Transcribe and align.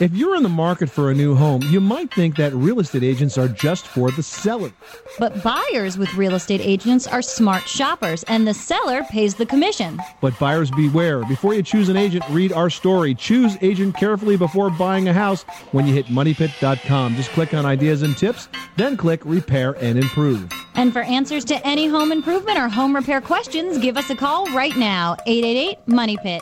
If 0.00 0.14
you're 0.14 0.36
in 0.36 0.44
the 0.44 0.48
market 0.48 0.88
for 0.88 1.10
a 1.10 1.14
new 1.14 1.34
home, 1.34 1.60
you 1.62 1.80
might 1.80 2.14
think 2.14 2.36
that 2.36 2.54
real 2.54 2.78
estate 2.78 3.02
agents 3.02 3.36
are 3.36 3.48
just 3.48 3.84
for 3.84 4.12
the 4.12 4.22
seller. 4.22 4.70
But 5.18 5.42
buyers 5.42 5.98
with 5.98 6.14
real 6.14 6.36
estate 6.36 6.60
agents 6.60 7.08
are 7.08 7.20
smart 7.20 7.68
shoppers, 7.68 8.22
and 8.24 8.46
the 8.46 8.54
seller 8.54 9.02
pays 9.10 9.34
the 9.34 9.44
commission. 9.44 9.98
But 10.20 10.38
buyers 10.38 10.70
beware. 10.70 11.24
Before 11.24 11.52
you 11.52 11.64
choose 11.64 11.88
an 11.88 11.96
agent, 11.96 12.22
read 12.30 12.52
our 12.52 12.70
story. 12.70 13.12
Choose 13.12 13.56
agent 13.60 13.96
carefully 13.96 14.36
before 14.36 14.70
buying 14.70 15.08
a 15.08 15.12
house 15.12 15.42
when 15.72 15.84
you 15.88 15.94
hit 15.94 16.06
moneypit.com. 16.06 17.16
Just 17.16 17.30
click 17.30 17.52
on 17.52 17.66
ideas 17.66 18.02
and 18.02 18.16
tips, 18.16 18.48
then 18.76 18.96
click 18.96 19.20
repair 19.24 19.72
and 19.80 19.98
improve. 19.98 20.48
And 20.76 20.92
for 20.92 21.02
answers 21.02 21.44
to 21.46 21.66
any 21.66 21.88
home 21.88 22.12
improvement 22.12 22.56
or 22.56 22.68
home 22.68 22.94
repair 22.94 23.20
questions, 23.20 23.78
give 23.78 23.96
us 23.96 24.08
a 24.10 24.14
call 24.14 24.46
right 24.54 24.76
now 24.76 25.16
888 25.26 25.88
Money 25.88 26.16
Pit. 26.22 26.40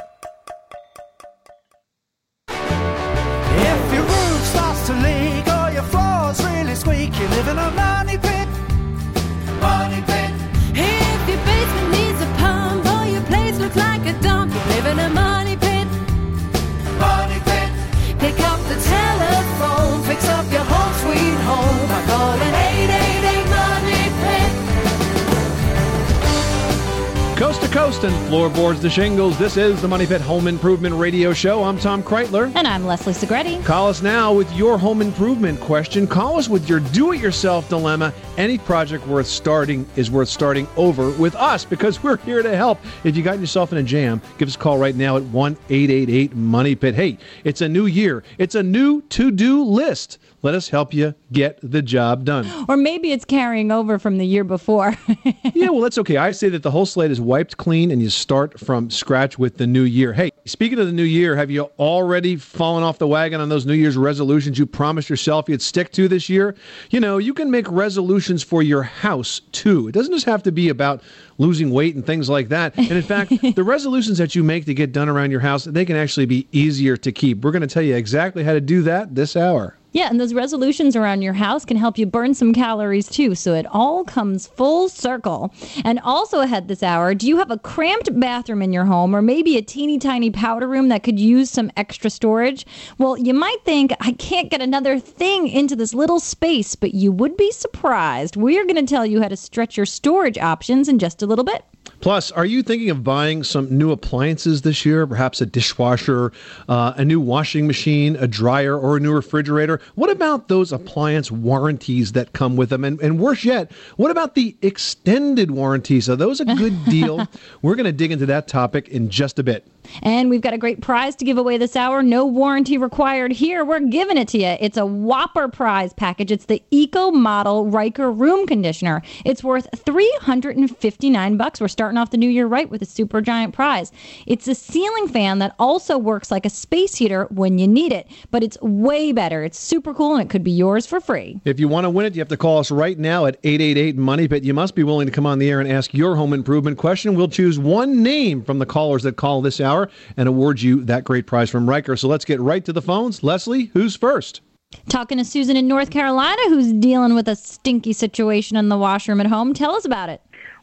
Coast 27.36 27.60
to 27.60 27.68
coast 27.68 28.02
and 28.04 28.28
floorboards 28.28 28.80
to 28.80 28.88
shingles. 28.88 29.38
This 29.38 29.58
is 29.58 29.82
the 29.82 29.88
Money 29.88 30.06
Pit 30.06 30.22
Home 30.22 30.48
Improvement 30.48 30.94
Radio 30.94 31.34
Show. 31.34 31.62
I'm 31.62 31.78
Tom 31.78 32.02
Kraeutler. 32.02 32.50
And 32.56 32.66
I'm 32.66 32.86
Leslie 32.86 33.12
Segrete. 33.12 33.62
Call 33.62 33.88
us 33.88 34.00
now 34.00 34.32
with 34.32 34.50
your 34.54 34.78
home 34.78 35.02
improvement 35.02 35.60
question. 35.60 36.06
Call 36.06 36.38
us 36.38 36.48
with 36.48 36.66
your 36.66 36.80
do 36.80 37.12
it 37.12 37.20
yourself 37.20 37.68
dilemma. 37.68 38.14
Any 38.38 38.56
project 38.56 39.06
worth 39.06 39.26
starting 39.26 39.86
is 39.96 40.10
worth 40.10 40.30
starting 40.30 40.66
over 40.78 41.10
with 41.10 41.34
us 41.34 41.66
because 41.66 42.02
we're 42.02 42.16
here 42.16 42.42
to 42.42 42.56
help. 42.56 42.78
If 43.04 43.18
you 43.18 43.22
got 43.22 43.38
yourself 43.38 43.70
in 43.70 43.76
a 43.76 43.82
jam, 43.82 44.22
give 44.38 44.48
us 44.48 44.54
a 44.56 44.58
call 44.58 44.78
right 44.78 44.96
now 44.96 45.18
at 45.18 45.22
1 45.24 45.58
888 45.68 46.34
Money 46.34 46.74
Pit. 46.74 46.94
Hey, 46.94 47.18
it's 47.44 47.60
a 47.60 47.68
new 47.68 47.84
year, 47.84 48.24
it's 48.38 48.54
a 48.54 48.62
new 48.62 49.02
to 49.10 49.30
do 49.30 49.62
list. 49.62 50.16
Let 50.46 50.54
us 50.54 50.68
help 50.68 50.94
you 50.94 51.12
get 51.32 51.58
the 51.60 51.82
job 51.82 52.24
done. 52.24 52.46
Or 52.68 52.76
maybe 52.76 53.12
it's 53.12 53.24
carrying 53.24 53.70
over 53.70 53.98
from 53.98 54.18
the 54.18 54.26
year 54.26 54.42
before. 54.42 54.96
yeah, 55.54 55.68
well, 55.68 55.80
that's 55.80 55.98
okay. 55.98 56.16
I 56.16 56.32
say 56.32 56.48
that 56.48 56.62
the 56.62 56.70
whole 56.70 56.86
slate 56.86 57.12
is 57.12 57.20
wiped 57.20 57.56
clean 57.56 57.92
and 57.92 58.02
you 58.02 58.10
start 58.10 58.58
from 58.58 58.90
scratch 58.90 59.38
with 59.38 59.56
the 59.56 59.68
new 59.68 59.84
year. 59.84 60.12
Hey, 60.12 60.30
speaking 60.46 60.80
of 60.80 60.86
the 60.86 60.92
new 60.92 61.04
year, 61.04 61.36
have 61.36 61.50
you 61.50 61.70
already 61.78 62.36
fallen 62.36 62.82
off 62.82 62.98
the 62.98 63.06
wagon 63.06 63.40
on 63.40 63.48
those 63.48 63.66
New 63.66 63.74
Year's 63.74 63.96
resolutions 63.96 64.58
you 64.58 64.66
promised 64.66 65.08
yourself 65.08 65.48
you'd 65.48 65.62
stick 65.62 65.92
to 65.92 66.08
this 66.08 66.28
year? 66.28 66.56
You 66.90 66.98
know, 66.98 67.18
you 67.18 67.34
can 67.34 67.50
make 67.50 67.70
resolutions 67.70 68.42
for 68.42 68.62
your 68.62 68.82
house 68.82 69.40
too. 69.52 69.88
It 69.88 69.92
doesn't 69.92 70.12
just 70.12 70.26
have 70.26 70.42
to 70.44 70.52
be 70.52 70.68
about 70.68 71.02
losing 71.38 71.70
weight 71.70 71.94
and 71.94 72.04
things 72.04 72.28
like 72.28 72.48
that. 72.48 72.76
And 72.76 72.92
in 72.92 73.02
fact, 73.02 73.32
the 73.54 73.64
resolutions 73.64 74.18
that 74.18 74.34
you 74.34 74.42
make 74.42 74.64
to 74.66 74.74
get 74.74 74.92
done 74.92 75.08
around 75.08 75.30
your 75.30 75.40
house, 75.40 75.64
they 75.64 75.84
can 75.84 75.96
actually 75.96 76.26
be 76.26 76.48
easier 76.50 76.96
to 76.96 77.12
keep. 77.12 77.44
We're 77.44 77.52
going 77.52 77.62
to 77.62 77.68
tell 77.68 77.82
you 77.82 77.94
exactly 77.94 78.42
how 78.42 78.54
to 78.54 78.60
do 78.60 78.82
that 78.82 79.14
this 79.14 79.36
hour. 79.36 79.76
Yeah, 79.96 80.10
and 80.10 80.20
those 80.20 80.34
resolutions 80.34 80.94
around 80.94 81.22
your 81.22 81.32
house 81.32 81.64
can 81.64 81.78
help 81.78 81.96
you 81.96 82.04
burn 82.04 82.34
some 82.34 82.52
calories 82.52 83.08
too, 83.08 83.34
so 83.34 83.54
it 83.54 83.64
all 83.70 84.04
comes 84.04 84.46
full 84.46 84.90
circle. 84.90 85.54
And 85.86 85.98
also 86.00 86.40
ahead 86.40 86.68
this 86.68 86.82
hour, 86.82 87.14
do 87.14 87.26
you 87.26 87.38
have 87.38 87.50
a 87.50 87.56
cramped 87.56 88.20
bathroom 88.20 88.60
in 88.60 88.74
your 88.74 88.84
home 88.84 89.16
or 89.16 89.22
maybe 89.22 89.56
a 89.56 89.62
teeny 89.62 89.98
tiny 89.98 90.30
powder 90.30 90.68
room 90.68 90.90
that 90.90 91.02
could 91.02 91.18
use 91.18 91.48
some 91.48 91.72
extra 91.78 92.10
storage? 92.10 92.66
Well, 92.98 93.16
you 93.16 93.32
might 93.32 93.64
think, 93.64 93.90
I 94.00 94.12
can't 94.12 94.50
get 94.50 94.60
another 94.60 95.00
thing 95.00 95.48
into 95.48 95.74
this 95.74 95.94
little 95.94 96.20
space, 96.20 96.74
but 96.74 96.92
you 96.92 97.10
would 97.10 97.38
be 97.38 97.50
surprised. 97.50 98.36
We 98.36 98.58
are 98.58 98.64
going 98.64 98.76
to 98.76 98.82
tell 98.82 99.06
you 99.06 99.22
how 99.22 99.28
to 99.28 99.36
stretch 99.38 99.78
your 99.78 99.86
storage 99.86 100.36
options 100.36 100.90
in 100.90 100.98
just 100.98 101.22
a 101.22 101.26
little 101.26 101.42
bit. 101.42 101.64
Plus, 102.00 102.30
are 102.32 102.46
you 102.46 102.62
thinking 102.62 102.90
of 102.90 103.02
buying 103.02 103.42
some 103.42 103.76
new 103.76 103.90
appliances 103.90 104.62
this 104.62 104.84
year? 104.86 105.06
Perhaps 105.06 105.40
a 105.40 105.46
dishwasher, 105.46 106.32
uh, 106.68 106.92
a 106.96 107.04
new 107.04 107.18
washing 107.18 107.66
machine, 107.66 108.16
a 108.16 108.28
dryer, 108.28 108.78
or 108.78 108.96
a 108.96 109.00
new 109.00 109.12
refrigerator? 109.12 109.80
What 109.94 110.10
about 110.10 110.48
those 110.48 110.72
appliance 110.72 111.32
warranties 111.32 112.12
that 112.12 112.32
come 112.32 112.56
with 112.56 112.70
them? 112.70 112.84
And, 112.84 113.00
and 113.00 113.18
worse 113.18 113.44
yet, 113.44 113.72
what 113.96 114.10
about 114.10 114.34
the 114.34 114.56
extended 114.62 115.50
warranties? 115.50 116.08
Are 116.08 116.16
those 116.16 116.40
a 116.40 116.44
good 116.44 116.84
deal? 116.84 117.26
We're 117.62 117.74
going 117.74 117.84
to 117.86 117.92
dig 117.92 118.12
into 118.12 118.26
that 118.26 118.46
topic 118.46 118.88
in 118.88 119.10
just 119.10 119.38
a 119.38 119.42
bit. 119.42 119.66
And 120.02 120.30
we've 120.30 120.40
got 120.40 120.52
a 120.52 120.58
great 120.58 120.80
prize 120.80 121.16
to 121.16 121.24
give 121.24 121.38
away 121.38 121.58
this 121.58 121.76
hour. 121.76 122.02
No 122.02 122.24
warranty 122.24 122.78
required 122.78 123.32
here. 123.32 123.64
We're 123.64 123.80
giving 123.80 124.18
it 124.18 124.28
to 124.28 124.38
you. 124.38 124.56
It's 124.60 124.76
a 124.76 124.86
whopper 124.86 125.48
prize 125.48 125.92
package. 125.92 126.30
It's 126.30 126.46
the 126.46 126.62
Eco 126.70 127.10
Model 127.10 127.66
Reiker 127.66 128.16
Room 128.16 128.46
Conditioner. 128.46 129.02
It's 129.24 129.42
worth 129.44 129.68
359 129.76 131.36
bucks. 131.36 131.60
We're 131.60 131.68
starting 131.68 131.98
off 131.98 132.10
the 132.10 132.16
new 132.16 132.28
year 132.28 132.46
right 132.46 132.70
with 132.70 132.82
a 132.82 132.86
super 132.86 133.20
giant 133.20 133.54
prize. 133.54 133.92
It's 134.26 134.48
a 134.48 134.54
ceiling 134.54 135.08
fan 135.08 135.38
that 135.40 135.54
also 135.58 135.98
works 135.98 136.30
like 136.30 136.46
a 136.46 136.50
space 136.50 136.94
heater 136.94 137.26
when 137.30 137.58
you 137.58 137.68
need 137.68 137.92
it, 137.92 138.06
but 138.30 138.42
it's 138.42 138.60
way 138.62 139.12
better. 139.12 139.42
It's 139.44 139.58
super 139.58 139.92
cool 139.92 140.14
and 140.14 140.22
it 140.22 140.30
could 140.30 140.44
be 140.44 140.50
yours 140.50 140.86
for 140.86 141.00
free. 141.00 141.40
If 141.44 141.60
you 141.60 141.68
want 141.68 141.84
to 141.84 141.90
win 141.90 142.06
it, 142.06 142.14
you 142.14 142.20
have 142.20 142.28
to 142.28 142.36
call 142.36 142.58
us 142.58 142.70
right 142.70 142.98
now 142.98 143.26
at 143.26 143.38
888 143.44 143.96
Money, 143.96 144.26
but 144.26 144.44
you 144.44 144.54
must 144.54 144.74
be 144.74 144.82
willing 144.82 145.06
to 145.06 145.12
come 145.12 145.26
on 145.26 145.38
the 145.38 145.50
air 145.50 145.60
and 145.60 145.70
ask 145.70 145.92
your 145.92 146.16
home 146.16 146.32
improvement 146.32 146.78
question. 146.78 147.14
We'll 147.14 147.28
choose 147.28 147.58
one 147.58 148.02
name 148.02 148.42
from 148.42 148.58
the 148.58 148.66
callers 148.66 149.02
that 149.02 149.16
call 149.16 149.42
this 149.42 149.60
hour 149.60 149.75
and 150.16 150.28
award 150.28 150.60
you 150.60 150.84
that 150.84 151.04
great 151.04 151.26
prize 151.26 151.50
from 151.50 151.66
Reiker. 151.66 151.98
So 151.98 152.08
let's 152.08 152.24
get 152.24 152.40
right 152.40 152.64
to 152.64 152.72
the 152.72 152.82
phones. 152.82 153.22
Leslie, 153.22 153.66
who's 153.74 153.96
first? 153.96 154.40
Talking 154.88 155.18
to 155.18 155.24
Susan 155.24 155.56
in 155.56 155.68
North 155.68 155.90
Carolina, 155.90 156.42
who's 156.48 156.72
dealing 156.72 157.14
with 157.14 157.28
a 157.28 157.36
stinky 157.36 157.92
situation 157.92 158.56
in 158.56 158.68
the 158.68 158.76
washroom 158.76 159.20
at 159.20 159.26
home. 159.26 159.54
Tell 159.54 159.74
us 159.74 159.84
about 159.84 160.08
it. 160.08 160.20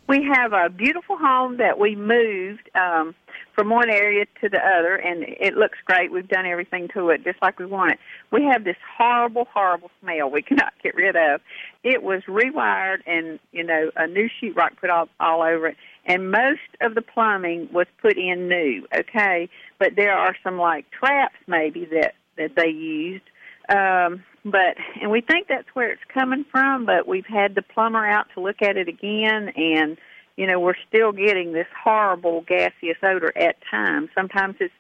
We 0.07 0.23
have 0.35 0.51
a 0.51 0.69
beautiful 0.69 1.17
home 1.17 1.57
that 1.57 1.79
we 1.79 1.95
moved 1.95 2.69
um, 2.75 3.15
from 3.55 3.69
one 3.69 3.89
area 3.89 4.25
to 4.41 4.49
the 4.49 4.59
other, 4.59 4.95
and 4.95 5.23
it 5.23 5.55
looks 5.55 5.77
great. 5.85 6.11
We've 6.11 6.27
done 6.27 6.45
everything 6.45 6.89
to 6.93 7.09
it 7.09 7.23
just 7.23 7.41
like 7.41 7.59
we 7.59 7.65
want 7.65 7.93
it. 7.93 7.99
We 8.31 8.43
have 8.43 8.63
this 8.63 8.75
horrible, 8.97 9.47
horrible 9.53 9.91
smell 10.01 10.29
we 10.29 10.41
cannot 10.49 10.73
get 10.83 10.95
rid 10.95 11.15
of. 11.15 11.39
It 11.83 12.03
was 12.03 12.23
rewired, 12.27 12.99
and 13.05 13.39
you 13.51 13.63
know, 13.63 13.91
a 13.95 14.07
new 14.07 14.29
sheetrock 14.41 14.77
put 14.79 14.89
all, 14.89 15.07
all 15.19 15.41
over 15.41 15.67
it, 15.67 15.77
and 16.05 16.31
most 16.31 16.59
of 16.81 16.95
the 16.95 17.01
plumbing 17.01 17.69
was 17.71 17.87
put 18.01 18.17
in 18.17 18.47
new. 18.47 18.85
Okay, 18.97 19.49
but 19.79 19.95
there 19.95 20.15
are 20.15 20.35
some 20.43 20.57
like 20.57 20.85
traps 20.91 21.35
maybe 21.47 21.85
that 21.85 22.15
that 22.37 22.55
they 22.55 22.69
used. 22.69 23.23
Um, 23.69 24.23
but 24.43 24.75
and 25.01 25.09
we 25.09 25.21
think 25.21 25.47
that's 25.47 25.67
where 25.73 25.91
it's 25.91 26.01
coming 26.13 26.45
from. 26.51 26.85
But 26.85 27.07
we've 27.07 27.25
had 27.25 27.55
the 27.55 27.61
plumber 27.61 28.05
out 28.05 28.27
to 28.33 28.41
look 28.41 28.61
at 28.61 28.77
it 28.77 28.87
again, 28.87 29.49
and 29.55 29.97
you 30.35 30.47
know 30.47 30.59
we're 30.59 30.73
still 30.87 31.11
getting 31.11 31.53
this 31.53 31.67
horrible 31.83 32.41
gaseous 32.41 32.97
odor 33.01 33.31
at 33.37 33.55
times. 33.69 34.09
Sometimes 34.15 34.55
it's 34.59 34.73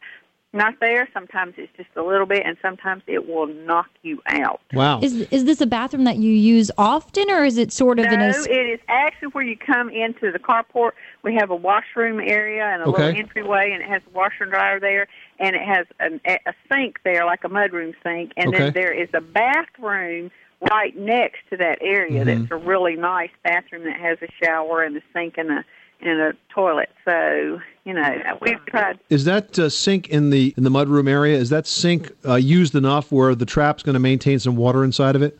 not 0.53 0.79
there. 0.79 1.09
Sometimes 1.13 1.55
it's 1.57 1.71
just 1.75 1.89
a 1.95 2.03
little 2.03 2.27
bit, 2.27 2.43
and 2.45 2.55
sometimes 2.61 3.01
it 3.07 3.27
will 3.27 3.47
knock 3.47 3.89
you 4.03 4.21
out. 4.27 4.61
Wow. 4.71 4.99
Is 5.01 5.13
is 5.31 5.45
this 5.45 5.59
a 5.61 5.65
bathroom 5.65 6.03
that 6.03 6.17
you 6.17 6.31
use 6.31 6.69
often, 6.77 7.29
or 7.31 7.43
is 7.43 7.57
it 7.57 7.71
sort 7.73 7.99
of 7.99 8.05
no, 8.05 8.13
in 8.13 8.21
a? 8.21 8.27
it 8.29 8.69
is 8.73 8.79
actually 8.87 9.29
where 9.29 9.43
you 9.43 9.57
come 9.57 9.89
into 9.89 10.31
the 10.31 10.39
carport. 10.39 10.91
We 11.23 11.35
have 11.35 11.49
a 11.49 11.55
washroom 11.55 12.19
area 12.19 12.63
and 12.65 12.83
a 12.83 12.85
Okay. 12.87 13.05
little 13.05 13.19
entryway, 13.19 13.71
and 13.73 13.81
it 13.81 13.89
has 13.89 14.01
a 14.07 14.15
washer 14.15 14.43
and 14.43 14.51
dryer 14.51 14.79
there, 14.79 15.07
and 15.39 15.55
it 15.55 15.63
has 15.63 15.87
an, 15.99 16.21
a 16.25 16.53
sink 16.71 16.99
there, 17.03 17.25
like 17.25 17.43
a 17.43 17.49
mudroom 17.49 17.93
sink, 18.03 18.31
and 18.37 18.49
Okay. 18.49 18.65
then 18.65 18.73
there 18.73 18.93
is 18.93 19.09
a 19.13 19.21
bathroom 19.21 20.29
right 20.71 20.95
next 20.97 21.39
to 21.49 21.57
that 21.57 21.79
area. 21.81 22.23
Mhm. 22.23 22.25
That's 22.25 22.51
a 22.51 22.55
really 22.55 22.95
nice 22.95 23.31
bathroom 23.43 23.83
that 23.85 23.99
has 23.99 24.17
a 24.21 24.27
shower 24.41 24.81
and 24.83 24.95
a 24.95 25.01
sink 25.13 25.37
and 25.37 25.51
a 25.51 25.65
and 26.05 26.19
a 26.19 26.33
toilet. 26.49 26.89
So 27.05 27.59
you 27.85 27.93
know, 27.93 28.37
we've 28.41 28.65
tried. 28.67 28.99
Is 29.09 29.25
that 29.25 29.57
uh, 29.59 29.69
sink 29.69 30.09
in 30.09 30.29
the 30.29 30.53
in 30.57 30.63
the 30.63 30.69
mudroom 30.69 31.09
area? 31.09 31.37
Is 31.37 31.49
that 31.49 31.67
sink 31.67 32.11
uh, 32.25 32.35
used 32.35 32.75
enough 32.75 33.11
where 33.11 33.35
the 33.35 33.45
trap's 33.45 33.83
going 33.83 33.93
to 33.93 33.99
maintain 33.99 34.39
some 34.39 34.55
water 34.55 34.83
inside 34.83 35.15
of 35.15 35.21
it? 35.21 35.39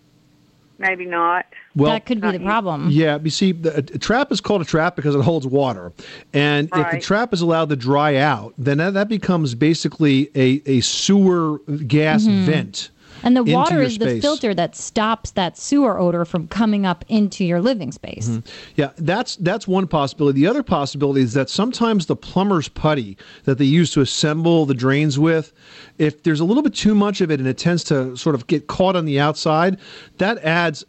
maybe 0.83 1.05
not. 1.05 1.45
Well, 1.75 1.91
that 1.91 2.05
could 2.05 2.21
be 2.21 2.31
the 2.31 2.39
problem. 2.39 2.89
Yeah, 2.91 3.17
you 3.23 3.29
see, 3.29 3.51
the, 3.53 3.77
a 3.77 3.81
trap 3.81 4.31
is 4.31 4.41
called 4.41 4.61
a 4.61 4.65
trap 4.65 4.95
because 4.95 5.15
it 5.15 5.21
holds 5.21 5.47
water, 5.47 5.91
and 6.33 6.69
if 6.75 6.91
the 6.91 6.99
trap 6.99 7.33
is 7.33 7.41
allowed 7.41 7.69
to 7.69 7.75
dry 7.75 8.17
out, 8.17 8.53
then 8.57 8.77
that, 8.77 8.93
that 8.93 9.07
becomes 9.07 9.55
basically 9.55 10.29
a, 10.35 10.61
a 10.65 10.81
sewer 10.81 11.59
gas 11.87 12.25
vent. 12.25 12.91
And 13.23 13.35
the 13.35 13.43
water 13.43 13.81
is 13.81 13.97
the 13.97 14.19
filter 14.19 14.53
that 14.53 14.75
stops 14.75 15.31
that 15.31 15.57
sewer 15.57 15.97
odor 15.99 16.25
from 16.25 16.47
coming 16.47 16.85
up 16.85 17.05
into 17.07 17.43
your 17.45 17.61
living 17.61 17.91
space. 17.91 18.29
Mm-hmm. 18.29 18.49
Yeah, 18.75 18.91
that's 18.97 19.37
that's 19.37 19.67
one 19.67 19.87
possibility. 19.87 20.41
The 20.41 20.47
other 20.47 20.63
possibility 20.63 21.21
is 21.21 21.33
that 21.33 21.49
sometimes 21.49 22.05
the 22.05 22.15
plumber's 22.15 22.67
putty 22.67 23.17
that 23.45 23.57
they 23.57 23.65
use 23.65 23.91
to 23.93 24.01
assemble 24.01 24.65
the 24.65 24.73
drains 24.73 25.17
with, 25.17 25.53
if 25.97 26.23
there's 26.23 26.39
a 26.39 26.45
little 26.45 26.63
bit 26.63 26.75
too 26.75 26.95
much 26.95 27.21
of 27.21 27.31
it 27.31 27.39
and 27.39 27.47
it 27.47 27.57
tends 27.57 27.83
to 27.85 28.15
sort 28.17 28.35
of 28.35 28.47
get 28.47 28.67
caught 28.67 28.95
on 28.95 29.05
the 29.05 29.19
outside, 29.19 29.79
that 30.17 30.37
adds 30.43 30.83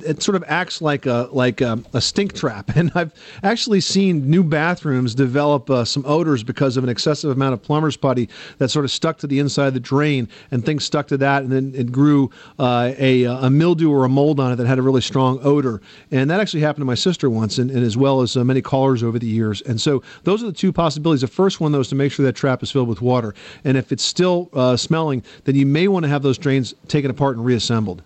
it 0.00 0.22
sort 0.22 0.36
of 0.36 0.44
acts 0.46 0.82
like 0.82 1.06
a 1.06 1.28
like 1.32 1.60
a, 1.60 1.82
a 1.94 2.00
stink 2.00 2.34
trap. 2.34 2.70
And 2.80 2.90
I've 2.94 3.12
actually 3.42 3.82
seen 3.82 4.30
new 4.30 4.42
bathrooms 4.42 5.14
develop 5.14 5.68
uh, 5.68 5.84
some 5.84 6.02
odors 6.06 6.42
because 6.42 6.78
of 6.78 6.84
an 6.84 6.88
excessive 6.88 7.30
amount 7.30 7.52
of 7.52 7.62
plumber's 7.62 7.96
putty 7.96 8.30
that 8.56 8.70
sort 8.70 8.86
of 8.86 8.90
stuck 8.90 9.18
to 9.18 9.26
the 9.26 9.38
inside 9.38 9.66
of 9.66 9.74
the 9.74 9.80
drain, 9.80 10.28
and 10.50 10.64
things 10.64 10.84
stuck 10.84 11.08
to 11.08 11.18
that, 11.18 11.42
and 11.42 11.52
then 11.52 11.74
it 11.74 11.92
grew 11.92 12.30
uh, 12.58 12.92
a 12.96 13.24
a 13.24 13.50
mildew 13.50 13.90
or 13.90 14.06
a 14.06 14.08
mold 14.08 14.40
on 14.40 14.52
it 14.52 14.56
that 14.56 14.66
had 14.66 14.78
a 14.78 14.82
really 14.82 15.02
strong 15.02 15.40
odor. 15.42 15.82
And 16.10 16.30
that 16.30 16.40
actually 16.40 16.60
happened 16.60 16.82
to 16.82 16.86
my 16.86 16.94
sister 16.94 17.28
once, 17.28 17.58
and, 17.58 17.70
and 17.70 17.84
as 17.84 17.98
well 17.98 18.22
as 18.22 18.34
uh, 18.34 18.44
many 18.44 18.62
callers 18.62 19.02
over 19.02 19.18
the 19.18 19.26
years. 19.26 19.60
And 19.62 19.78
so 19.78 20.02
those 20.24 20.42
are 20.42 20.46
the 20.46 20.52
two 20.52 20.72
possibilities. 20.72 21.20
The 21.20 21.26
first 21.26 21.60
one, 21.60 21.72
though, 21.72 21.80
is 21.80 21.88
to 21.88 21.94
make 21.94 22.12
sure 22.12 22.24
that 22.24 22.34
trap 22.34 22.62
is 22.62 22.70
filled 22.70 22.88
with 22.88 23.02
water, 23.02 23.34
and 23.64 23.76
if 23.76 23.92
it's 23.92 24.04
still 24.04 24.48
uh, 24.54 24.76
smelling, 24.76 25.22
then 25.44 25.54
you 25.54 25.66
may 25.66 25.86
want 25.86 26.04
to 26.04 26.08
have 26.08 26.22
those 26.22 26.38
drains 26.38 26.74
taken 26.88 27.10
apart 27.10 27.36
and 27.36 27.44
reassembled. 27.44 28.02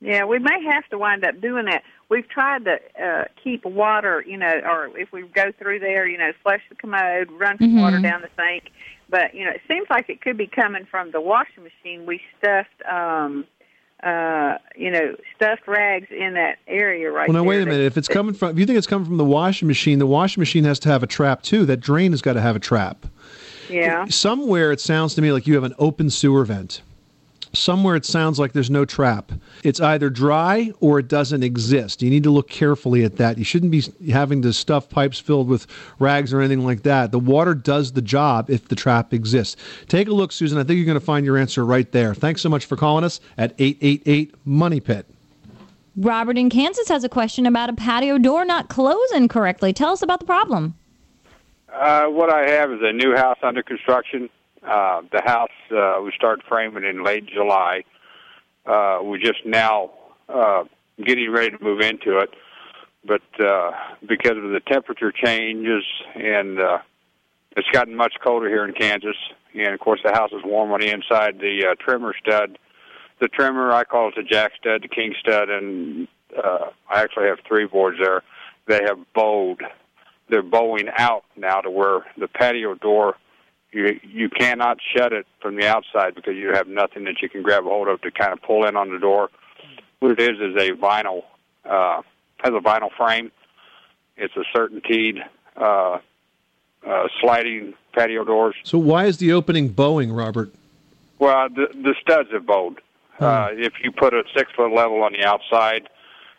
Yeah, 0.00 0.24
we 0.24 0.38
may 0.38 0.62
have 0.64 0.88
to 0.88 0.98
wind 0.98 1.24
up 1.24 1.40
doing 1.40 1.66
that. 1.66 1.82
We've 2.08 2.28
tried 2.28 2.64
to 2.64 2.78
uh, 3.00 3.24
keep 3.42 3.64
water, 3.64 4.24
you 4.26 4.38
know, 4.38 4.60
or 4.64 4.96
if 4.98 5.12
we 5.12 5.22
go 5.22 5.52
through 5.58 5.80
there, 5.80 6.08
you 6.08 6.16
know, 6.16 6.32
flush 6.42 6.62
the 6.70 6.74
commode, 6.74 7.30
run 7.32 7.58
some 7.58 7.80
water 7.80 8.00
down 8.00 8.22
the 8.22 8.30
sink. 8.36 8.72
But 9.10 9.34
you 9.34 9.44
know, 9.44 9.50
it 9.50 9.60
seems 9.68 9.88
like 9.90 10.08
it 10.08 10.22
could 10.22 10.38
be 10.38 10.46
coming 10.46 10.86
from 10.90 11.10
the 11.10 11.20
washing 11.20 11.64
machine. 11.64 12.06
We 12.06 12.20
stuffed, 12.38 12.82
um, 12.90 13.44
uh, 14.02 14.56
you 14.74 14.90
know, 14.90 15.16
stuffed 15.36 15.68
rags 15.68 16.08
in 16.10 16.34
that 16.34 16.58
area 16.66 17.10
right 17.10 17.26
there. 17.26 17.34
Well, 17.34 17.44
now 17.44 17.50
there. 17.50 17.58
wait 17.58 17.62
a 17.62 17.66
minute. 17.66 17.84
If 17.84 17.98
it's 17.98 18.08
coming 18.08 18.34
from, 18.34 18.50
if 18.50 18.58
you 18.58 18.64
think 18.64 18.78
it's 18.78 18.86
coming 18.86 19.06
from 19.06 19.18
the 19.18 19.24
washing 19.24 19.68
machine, 19.68 19.98
the 19.98 20.06
washing 20.06 20.40
machine 20.40 20.64
has 20.64 20.78
to 20.80 20.88
have 20.88 21.02
a 21.02 21.06
trap 21.06 21.42
too. 21.42 21.66
That 21.66 21.78
drain 21.78 22.12
has 22.12 22.22
got 22.22 22.32
to 22.34 22.40
have 22.40 22.56
a 22.56 22.60
trap. 22.60 23.04
yeah, 23.68 24.06
Somewhere 24.06 24.72
it 24.72 24.80
sounds 24.80 25.14
to 25.16 25.22
me 25.22 25.30
like 25.32 25.46
you 25.46 25.54
have 25.56 25.64
an 25.64 25.74
open 25.78 26.08
sewer 26.08 26.44
vent. 26.46 26.80
Somewhere 27.52 27.96
it 27.96 28.04
sounds 28.04 28.38
like 28.38 28.52
there's 28.52 28.70
no 28.70 28.84
trap. 28.84 29.32
It's 29.64 29.80
either 29.80 30.08
dry 30.08 30.72
or 30.78 31.00
it 31.00 31.08
doesn't 31.08 31.42
exist. 31.42 32.00
You 32.00 32.08
need 32.08 32.22
to 32.22 32.30
look 32.30 32.48
carefully 32.48 33.02
at 33.04 33.16
that. 33.16 33.38
You 33.38 33.44
shouldn't 33.44 33.72
be 33.72 33.82
having 34.10 34.42
to 34.42 34.52
stuff 34.52 34.88
pipes 34.88 35.18
filled 35.18 35.48
with 35.48 35.66
rags 35.98 36.32
or 36.32 36.40
anything 36.40 36.64
like 36.64 36.82
that. 36.84 37.10
The 37.10 37.18
water 37.18 37.54
does 37.54 37.92
the 37.92 38.02
job 38.02 38.50
if 38.50 38.68
the 38.68 38.76
trap 38.76 39.12
exists. 39.12 39.56
Take 39.88 40.06
a 40.06 40.12
look, 40.12 40.30
Susan. 40.30 40.58
I 40.58 40.64
think 40.64 40.76
you're 40.76 40.86
going 40.86 40.98
to 40.98 41.04
find 41.04 41.26
your 41.26 41.36
answer 41.36 41.64
right 41.64 41.90
there. 41.90 42.14
Thanks 42.14 42.40
so 42.40 42.48
much 42.48 42.66
for 42.66 42.76
calling 42.76 43.04
us 43.04 43.20
at 43.36 43.52
888 43.58 44.34
Money 44.44 44.78
Pit. 44.80 45.06
Robert 45.96 46.38
in 46.38 46.50
Kansas 46.50 46.88
has 46.88 47.02
a 47.02 47.08
question 47.08 47.46
about 47.46 47.68
a 47.68 47.72
patio 47.72 48.16
door 48.16 48.44
not 48.44 48.68
closing 48.68 49.26
correctly. 49.26 49.72
Tell 49.72 49.92
us 49.92 50.02
about 50.02 50.20
the 50.20 50.26
problem. 50.26 50.74
Uh, 51.72 52.06
what 52.06 52.32
I 52.32 52.48
have 52.48 52.72
is 52.72 52.80
a 52.82 52.92
new 52.92 53.14
house 53.14 53.38
under 53.42 53.62
construction. 53.62 54.28
Uh, 54.62 55.02
the 55.10 55.22
house 55.24 55.48
uh, 55.70 56.00
we 56.02 56.12
started 56.14 56.44
framing 56.48 56.84
in 56.84 57.02
late 57.02 57.26
July. 57.26 57.84
Uh, 58.66 58.98
we're 59.02 59.18
just 59.18 59.44
now 59.46 59.90
uh, 60.28 60.64
getting 61.04 61.30
ready 61.30 61.50
to 61.50 61.64
move 61.64 61.80
into 61.80 62.18
it, 62.18 62.30
but 63.04 63.22
uh, 63.40 63.70
because 64.06 64.36
of 64.36 64.50
the 64.50 64.60
temperature 64.66 65.12
changes 65.12 65.84
and 66.14 66.60
uh, 66.60 66.78
it's 67.56 67.68
gotten 67.72 67.96
much 67.96 68.14
colder 68.22 68.48
here 68.48 68.64
in 68.64 68.74
Kansas, 68.74 69.16
and 69.54 69.74
of 69.74 69.80
course 69.80 70.00
the 70.04 70.12
house 70.12 70.30
is 70.32 70.42
warm 70.44 70.72
on 70.72 70.80
the 70.80 70.90
inside. 70.90 71.38
The 71.38 71.68
uh, 71.70 71.74
trimmer 71.82 72.14
stud, 72.22 72.58
the 73.20 73.28
trimmer 73.28 73.72
I 73.72 73.84
call 73.84 74.08
it 74.08 74.14
the 74.16 74.22
jack 74.22 74.52
stud, 74.60 74.82
the 74.82 74.88
king 74.88 75.14
stud, 75.18 75.48
and 75.48 76.06
uh, 76.36 76.66
I 76.88 77.02
actually 77.02 77.26
have 77.26 77.38
three 77.48 77.66
boards 77.66 77.98
there. 77.98 78.22
They 78.66 78.80
have 78.86 78.98
bowed 79.14 79.62
they're 80.30 80.42
bowing 80.42 80.88
out 80.96 81.24
now 81.36 81.60
to 81.60 81.70
where 81.70 82.06
the 82.16 82.28
patio 82.28 82.74
door 82.74 83.16
you 83.72 84.00
you 84.02 84.28
cannot 84.28 84.78
shut 84.96 85.12
it 85.12 85.26
from 85.40 85.56
the 85.56 85.66
outside 85.66 86.14
because 86.14 86.36
you 86.36 86.52
have 86.52 86.68
nothing 86.68 87.04
that 87.04 87.22
you 87.22 87.28
can 87.28 87.42
grab 87.42 87.66
a 87.66 87.68
hold 87.68 87.88
of 87.88 88.00
to 88.02 88.10
kind 88.10 88.32
of 88.32 88.42
pull 88.42 88.66
in 88.66 88.76
on 88.76 88.92
the 88.92 88.98
door. 88.98 89.30
What 90.00 90.12
it 90.12 90.20
is 90.20 90.40
is 90.40 90.56
a 90.56 90.72
vinyl 90.72 91.24
uh, 91.64 92.02
has 92.38 92.54
a 92.54 92.60
vinyl 92.60 92.90
frame. 92.96 93.30
It's 94.16 94.34
a 94.36 94.44
certainteed 94.56 95.20
uh, 95.56 95.98
uh, 96.86 97.08
sliding 97.20 97.74
patio 97.92 98.24
doors. 98.24 98.54
So 98.64 98.78
why 98.78 99.06
is 99.06 99.18
the 99.18 99.32
opening 99.32 99.68
bowing, 99.68 100.12
Robert? 100.12 100.52
Well, 101.18 101.48
the 101.48 101.68
the 101.74 101.94
studs 102.00 102.30
have 102.32 102.46
bowed. 102.46 102.80
Uh, 103.18 103.48
if 103.52 103.74
you 103.84 103.92
put 103.92 104.14
a 104.14 104.22
six 104.34 104.50
foot 104.56 104.72
level 104.72 105.02
on 105.02 105.12
the 105.12 105.22
outside, 105.26 105.90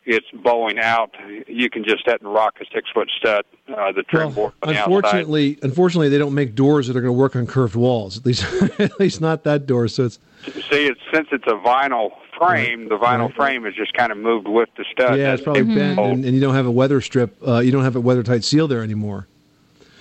it's 0.05 0.25
bowing 0.43 0.79
out. 0.79 1.15
You 1.47 1.69
can 1.69 1.83
just 1.83 2.03
set 2.05 2.21
and 2.21 2.33
rock 2.33 2.55
a 2.61 2.65
six 2.73 2.89
foot 2.93 3.09
stud. 3.17 3.45
Uh, 3.67 3.91
the 3.91 4.03
trim 4.03 4.33
board 4.33 4.53
on 4.63 4.73
the 4.73 4.79
unfortunately, 4.79 5.59
unfortunately, 5.61 6.09
they 6.09 6.17
don't 6.17 6.33
make 6.33 6.55
doors 6.55 6.87
that 6.87 6.95
are 6.97 7.01
going 7.01 7.13
to 7.13 7.19
work 7.19 7.35
on 7.35 7.45
curved 7.47 7.75
walls. 7.75 8.17
At 8.21 8.25
least, 8.25 8.43
at 8.79 8.99
least 8.99 9.21
not 9.21 9.43
that 9.43 9.65
door. 9.67 9.87
So 9.87 10.05
it's 10.05 10.19
See, 10.43 10.87
it's, 10.87 10.99
since 11.13 11.27
it's 11.31 11.45
a 11.45 11.51
vinyl 11.51 12.09
frame, 12.37 12.89
the 12.89 12.97
vinyl 12.97 13.27
Right. 13.27 13.35
frame 13.35 13.65
is 13.67 13.75
just 13.75 13.93
kind 13.93 14.11
of 14.11 14.17
moved 14.17 14.47
with 14.47 14.69
the 14.75 14.85
stud. 14.91 15.19
yeah, 15.19 15.33
it's 15.33 15.43
probably 15.43 15.63
bent, 15.63 15.99
and, 15.99 16.25
and 16.25 16.33
you 16.33 16.41
don't 16.41 16.55
have 16.55 16.65
a 16.65 16.71
weather 16.71 16.99
strip. 16.99 17.35
Uh, 17.47 17.59
you 17.59 17.71
don't 17.71 17.83
have 17.83 17.95
a 17.95 18.01
weather 18.01 18.23
tight 18.23 18.43
seal 18.43 18.67
there 18.67 18.81
anymore. 18.81 19.27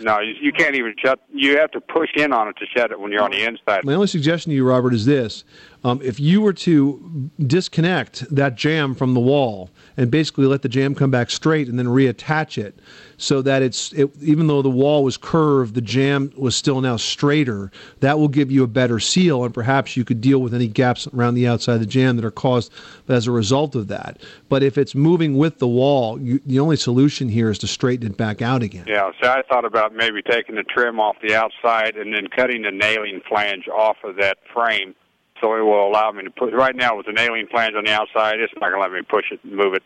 No, 0.01 0.19
you, 0.21 0.33
you 0.41 0.53
can't 0.53 0.75
even 0.77 0.95
shut. 0.99 1.21
You 1.31 1.59
have 1.59 1.71
to 1.73 1.81
push 1.81 2.09
in 2.17 2.33
on 2.33 2.49
it 2.49 2.57
to 2.57 2.65
shut 2.75 2.91
it 2.91 2.99
when 2.99 3.13
you're 3.13 3.23
on 3.23 3.33
the 3.33 3.45
inside. 3.45 3.85
My 3.85 3.93
only 3.93 4.07
suggestion 4.07 4.49
to 4.51 4.57
you, 4.57 4.67
Robert, 4.67 4.95
is 4.95 5.05
this: 5.05 5.45
um, 5.85 6.01
if 6.03 6.19
you 6.19 6.41
were 6.41 6.55
to 6.55 7.31
disconnect 7.39 8.35
that 8.35 8.55
jamb 8.55 8.95
from 8.95 9.13
the 9.13 9.21
wall 9.21 9.69
and 10.01 10.11
basically 10.11 10.47
let 10.47 10.63
the 10.63 10.69
jamb 10.69 10.95
come 10.95 11.11
back 11.11 11.29
straight 11.29 11.69
and 11.69 11.79
then 11.79 11.85
reattach 11.85 12.57
it, 12.57 12.79
so 13.19 13.43
that 13.43 13.61
it's 13.61 13.93
it, 13.93 14.11
even 14.23 14.47
though 14.47 14.63
the 14.63 14.71
wall 14.71 15.05
was 15.05 15.19
curved, 15.19 15.75
the 15.75 15.83
jamb 15.83 16.33
was 16.39 16.57
still 16.57 16.81
now 16.81 16.97
straighter. 16.97 17.71
That 18.01 18.19
will 18.19 18.29
give 18.29 18.51
you 18.51 18.65
a 18.65 18.67
better 18.67 18.99
seal, 18.99 19.45
and 19.45 19.53
perhaps 19.53 19.99
you 19.99 20.07
could 20.07 20.23
deal 20.23 20.39
with 20.39 20.55
any 20.55 20.69
gaps 20.69 21.07
around 21.09 21.35
the 21.35 21.47
outside 21.47 21.75
of 21.75 21.81
the 21.81 21.87
jamb 21.87 22.17
that 22.17 22.25
are 22.25 22.31
caused 22.31 22.73
as 23.09 23.27
a 23.27 23.31
result 23.31 23.75
of 23.75 23.89
that. 23.89 24.23
But 24.49 24.63
if 24.63 24.79
it's 24.79 24.95
moving 24.95 25.37
with 25.37 25.59
the 25.59 25.69
wall, 25.69 26.19
you, 26.19 26.41
the 26.47 26.61
only 26.61 26.77
solution 26.77 27.29
here 27.29 27.51
is 27.51 27.59
to 27.59 27.67
straighten 27.67 28.07
it 28.07 28.17
back 28.17 28.41
out 28.41 28.63
again. 28.63 28.87
Yeah, 28.89 29.11
so 29.23 29.29
I 29.29 29.43
thought 29.51 29.67
about 29.67 29.95
maybe 29.95 30.23
taking 30.23 30.55
the 30.55 30.63
trim 30.63 30.99
off 30.99 31.17
the 31.21 31.35
outside 31.35 31.97
and 31.97 32.15
then 32.15 32.27
cutting 32.29 32.63
the 32.63 32.71
nailing 32.71 33.21
flange 33.29 33.69
off 33.69 33.99
of 34.03 34.17
that 34.17 34.39
frame, 34.51 34.95
so 35.41 35.55
it 35.57 35.61
will 35.63 35.87
allow 35.87 36.11
me 36.13 36.25
to 36.25 36.31
put. 36.31 36.53
Right 36.53 36.77
now, 36.77 36.97
with 36.97 37.07
the 37.07 37.13
nailing 37.13 37.47
flange 37.49 37.75
on 37.75 37.85
the 37.85 37.93
outside, 37.93 38.41
it's 38.41 38.53
not 38.61 38.71
going 38.71 38.75
to 38.75 38.81
let 38.81 38.93
me 38.93 39.03
push 39.03 39.27
it 39.33 39.41
and 39.43 39.53
move 39.55 39.75
it. 39.75 39.83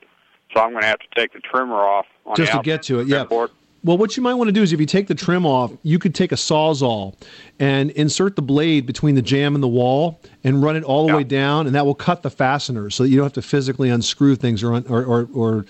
So 0.55 0.61
I'm 0.61 0.71
going 0.71 0.83
to 0.83 0.89
have 0.89 0.99
to 1.01 1.07
take 1.17 1.33
the 1.33 1.41
trimmer 1.41 1.75
off 1.77 2.07
on 2.27 2.37
just 2.37 2.53
the 2.53 2.59
to 2.59 2.65
get 2.65 2.83
to 2.85 3.01
it. 3.01 3.09
Yeah. 3.09 3.25
board. 3.25 3.51
Well, 3.83 3.99
what 3.99 4.17
you 4.17 4.23
might 4.23 4.33
want 4.33 4.49
to 4.49 4.53
do 4.53 4.63
is 4.63 4.73
if 4.73 4.81
you 4.81 4.87
take 4.87 5.09
the 5.09 5.15
trim 5.15 5.45
off, 5.45 5.71
you 5.83 5.99
could 5.99 6.15
take 6.15 6.33
a 6.33 6.37
sawzall 6.37 7.17
and 7.59 7.91
insert 7.91 8.35
the 8.35 8.41
blade 8.41 8.87
between 8.87 9.15
the 9.15 9.21
jamb 9.21 9.55
and 9.55 9.63
the 9.63 9.69
wall 9.69 10.21
and 10.43 10.63
run 10.63 10.75
it 10.75 10.85
all 10.85 11.03
the 11.07 11.13
Yeah. 11.13 11.17
way 11.19 11.25
down, 11.25 11.67
and 11.67 11.75
that 11.75 11.85
will 11.85 11.95
cut 11.95 12.23
the 12.23 12.31
fasteners 12.31 12.95
so 12.95 13.03
that 13.03 13.11
you 13.11 13.17
don't 13.17 13.27
have 13.27 13.35
to 13.35 13.43
physically 13.43 13.91
unscrew 13.91 14.37
things 14.37 14.63
or 14.63 14.73
or, 14.89 15.05
or, 15.05 15.29
or 15.35 15.67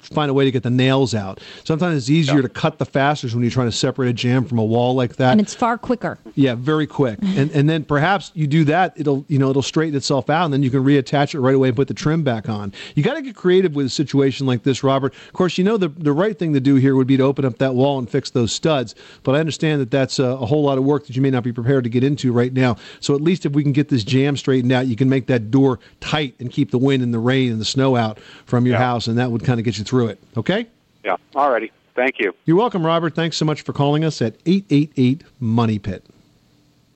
find 0.00 0.30
a 0.30 0.34
way 0.34 0.44
to 0.44 0.50
get 0.50 0.62
the 0.62 0.70
nails 0.70 1.14
out. 1.14 1.40
Sometimes 1.64 1.96
it's 1.96 2.10
easier 2.10 2.42
to 2.42 2.48
cut 2.48 2.78
the 2.78 2.84
fasteners 2.86 3.34
when 3.34 3.42
you're 3.42 3.50
trying 3.50 3.68
to 3.68 3.76
separate 3.76 4.08
a 4.08 4.12
jamb 4.12 4.44
from 4.44 4.58
a 4.58 4.64
wall 4.64 4.94
like 4.94 5.16
that. 5.16 5.32
And 5.32 5.40
it's 5.40 5.54
far 5.54 5.76
quicker. 5.78 6.18
Yeah, 6.34 6.54
very 6.54 6.86
quick. 6.86 7.18
And 7.38 7.50
and 7.52 7.68
then 7.70 7.84
perhaps 7.84 8.32
you 8.34 8.46
do 8.46 8.64
that, 8.64 8.94
it'll 8.96 9.24
you 9.28 9.38
know 9.38 9.50
it'll 9.50 9.62
straighten 9.62 9.96
itself 9.96 10.28
out, 10.30 10.44
and 10.46 10.52
then 10.52 10.62
you 10.62 10.70
can 10.70 10.82
reattach 10.82 11.34
it 11.34 11.40
right 11.40 11.54
away 11.54 11.68
and 11.68 11.76
put 11.76 11.86
the 11.88 11.94
trim 11.94 12.22
back 12.24 12.48
on. 12.48 12.72
You 12.96 13.02
got 13.02 13.14
to 13.14 13.22
get 13.22 13.36
creative 13.36 13.74
with 13.76 13.86
a 13.86 13.90
situation 13.90 14.46
like 14.46 14.62
this, 14.64 14.82
Robert. 14.82 15.14
Of 15.26 15.32
course, 15.34 15.56
you 15.58 15.62
know 15.64 15.76
the 15.76 15.88
the 15.88 16.12
right 16.12 16.36
thing 16.38 16.52
to 16.54 16.60
do 16.60 16.74
here 16.76 16.96
would 16.96 17.06
be 17.06 17.16
to 17.16 17.22
open 17.22 17.44
up 17.44 17.58
that 17.58 17.74
wall 17.74 17.98
and 17.98 18.08
fix 18.10 18.30
those 18.30 18.50
studs. 18.52 18.94
But 19.22 19.34
I 19.36 19.40
understand 19.40 19.80
that 19.82 19.90
that's 19.90 20.18
a, 20.18 20.24
a 20.24 20.46
whole 20.46 20.62
lot 20.62 20.78
of 20.78 20.84
work 20.84 21.06
that 21.06 21.14
you 21.16 21.22
may 21.22 21.30
not 21.30 21.44
be 21.44 21.52
prepared 21.52 21.84
to 21.84 21.90
get 21.90 22.02
into 22.02 22.32
right 22.32 22.52
now. 22.52 22.76
So 23.00 23.14
at 23.14 23.20
least 23.20 23.46
if 23.46 23.52
we 23.52 23.62
can 23.62 23.72
get 23.72 23.88
this 23.88 24.02
jamb 24.04 24.36
straightened 24.36 24.72
out, 24.72 24.86
you 24.88 24.96
can 24.96 25.08
make 25.08 25.26
that 25.28 25.50
door 25.50 25.78
tight 26.00 26.34
and 26.40 26.50
keep 26.50 26.70
the 26.72 26.78
wind 26.78 27.02
and 27.02 27.12
the 27.14 27.18
rain 27.18 27.52
and 27.52 27.60
the 27.60 27.64
snow 27.66 27.94
out 27.94 28.18
from 28.46 28.66
your 28.66 28.76
Yeah. 28.76 28.84
house, 28.84 29.06
and 29.06 29.16
that 29.18 29.30
would 29.30 29.44
kind 29.44 29.60
of 29.60 29.64
get 29.64 29.78
you 29.78 29.84
through 29.88 30.08
it. 30.08 30.22
Okay. 30.36 30.66
Yeah. 31.04 31.16
Alrighty. 31.34 31.70
Thank 31.94 32.20
you. 32.20 32.32
You're 32.44 32.56
welcome, 32.56 32.84
Robert. 32.86 33.14
Thanks 33.14 33.36
so 33.36 33.44
much 33.44 33.62
for 33.62 33.72
calling 33.72 34.04
us 34.04 34.22
at 34.22 34.36
888 34.46 35.24
Money 35.40 35.78
Pit. 35.78 36.04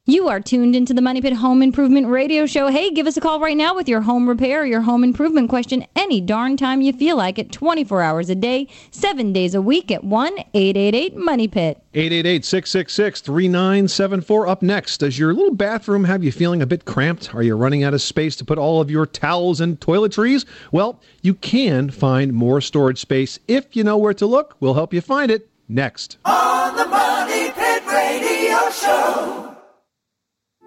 You 0.05 0.27
are 0.27 0.41
tuned 0.41 0.75
into 0.75 0.93
the 0.93 1.01
Money 1.01 1.23
Pit 1.23 1.35
Home 1.35 1.63
Improvement 1.63 2.09
Radio 2.09 2.45
Show. 2.45 2.67
Hey, 2.67 2.91
give 2.91 3.07
us 3.07 3.17
a 3.17 3.21
call 3.21 3.39
right 3.39 3.57
now 3.57 3.73
with 3.73 3.89
your 3.89 4.01
home 4.01 4.29
repair 4.29 4.63
or 4.63 4.67
your 4.67 4.81
home 4.81 5.05
improvement 5.05 5.49
question 5.49 5.87
any 5.95 6.21
darn 6.21 6.57
time 6.57 6.81
you 6.81 6.93
feel 6.93 7.17
like 7.17 7.39
it, 7.39 7.53
24 7.53 8.03
hours 8.03 8.29
a 8.29 8.35
day, 8.35 8.67
7 8.91 9.33
days 9.33 9.55
a 9.55 9.63
week 9.63 9.93
at 9.93 10.03
1 10.03 10.39
888 10.55 11.15
Money 11.15 11.47
Pit. 11.47 11.81
888 11.95 12.45
666 12.45 13.21
3974. 13.21 14.49
Up 14.49 14.61
next, 14.61 14.99
does 14.99 15.17
your 15.17 15.33
little 15.35 15.55
bathroom 15.55 16.03
have 16.03 16.25
you 16.25 16.33
feeling 16.33 16.63
a 16.63 16.67
bit 16.67 16.85
cramped? 16.85 17.33
Are 17.33 17.45
you 17.45 17.55
running 17.55 17.85
out 17.85 17.95
of 17.95 18.03
space 18.03 18.35
to 18.37 18.45
put 18.45 18.59
all 18.59 18.81
of 18.81 18.91
your 18.91 19.07
towels 19.07 19.61
and 19.61 19.79
toiletries? 19.79 20.45
Well, 20.73 21.01
you 21.23 21.35
can 21.35 21.91
find 21.91 22.33
more 22.33 22.61
storage 22.61 22.99
space 22.99 23.39
if 23.47 23.77
you 23.77 23.85
know 23.85 23.99
where 23.99 24.15
to 24.15 24.27
look. 24.27 24.57
We'll 24.59 24.75
help 24.75 24.93
you 24.93 25.01
find 25.01 25.31
it 25.31 25.49
next. 25.69 26.19
On 26.25 26.75
the 26.75 26.87
Money 26.87 27.53
Pit 27.53 27.87
Radio 27.87 28.69
Show. 28.73 29.52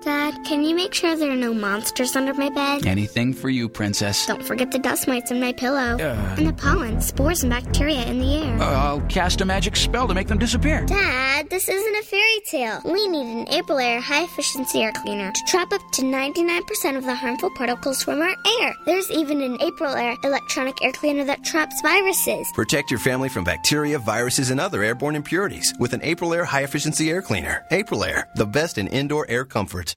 Dad, 0.05 0.45
can 0.45 0.63
you 0.63 0.75
make 0.75 0.93
sure 0.93 1.15
there 1.15 1.31
are 1.31 1.35
no 1.35 1.51
monsters 1.51 2.15
under 2.15 2.31
my 2.35 2.49
bed? 2.49 2.85
Anything 2.85 3.33
for 3.33 3.49
you, 3.49 3.67
princess. 3.67 4.27
Don't 4.27 4.43
forget 4.43 4.69
the 4.69 4.77
dust 4.77 5.07
mites 5.07 5.31
in 5.31 5.39
my 5.39 5.51
pillow. 5.51 5.97
Uh. 5.97 6.35
and 6.37 6.47
the 6.47 6.53
pollen, 6.53 7.01
spores, 7.01 7.41
and 7.41 7.49
bacteria 7.49 8.05
in 8.05 8.19
the 8.19 8.35
air. 8.35 8.61
Uh, 8.61 8.65
I'll 8.65 9.01
cast 9.01 9.41
a 9.41 9.45
magic 9.45 9.75
spell 9.75 10.07
to 10.07 10.13
make 10.13 10.27
them 10.27 10.37
disappear. 10.37 10.85
Dad, 10.85 11.49
this 11.49 11.67
isn't 11.67 11.95
a 11.95 12.03
fairy 12.03 12.39
tale. 12.45 12.81
We 12.85 13.07
need 13.07 13.25
an 13.25 13.45
Aprilaire 13.47 13.99
high 13.99 14.25
efficiency 14.25 14.83
air 14.83 14.91
cleaner 14.91 15.31
to 15.31 15.41
trap 15.47 15.73
up 15.73 15.81
to 15.93 16.03
99% 16.03 16.97
of 16.97 17.03
the 17.03 17.15
harmful 17.15 17.49
particles 17.55 18.03
from 18.03 18.21
our 18.21 18.35
air. 18.61 18.75
There's 18.85 19.09
even 19.09 19.41
an 19.41 19.57
Aprilaire 19.57 20.23
electronic 20.23 20.83
air 20.83 20.91
cleaner 20.91 21.23
that 21.23 21.43
traps 21.43 21.81
viruses. 21.81 22.47
Protect 22.53 22.91
your 22.91 22.99
family 22.99 23.29
from 23.29 23.43
bacteria, 23.43 23.97
viruses, 23.97 24.51
and 24.51 24.59
other 24.59 24.83
airborne 24.83 25.15
impurities 25.15 25.73
with 25.79 25.93
an 25.93 26.01
Aprilaire 26.01 26.45
high 26.45 26.61
efficiency 26.61 27.09
air 27.09 27.23
cleaner. 27.23 27.65
Aprilaire, 27.71 28.25
the 28.35 28.45
best 28.45 28.77
in 28.77 28.85
indoor 28.85 29.25
air 29.31 29.45
comfort. 29.45 29.94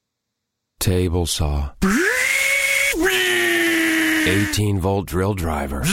Table 0.81 1.27
saw. 1.27 1.71
18 4.27 4.79
volt 4.79 5.07
drill 5.07 5.35
driver. 5.35 5.85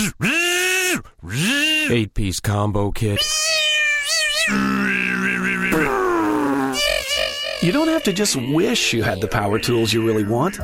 8 1.90 2.14
piece 2.14 2.40
combo 2.40 2.92
kit. 2.92 3.20
You 7.62 7.72
don't 7.72 7.88
have 7.88 8.04
to 8.04 8.14
just 8.14 8.36
wish 8.36 8.94
you 8.94 9.02
had 9.02 9.22
the 9.22 9.28
power 9.28 9.58
tools 9.58 9.92
you 9.92 10.06
really 10.06 10.24
want. 10.24 10.60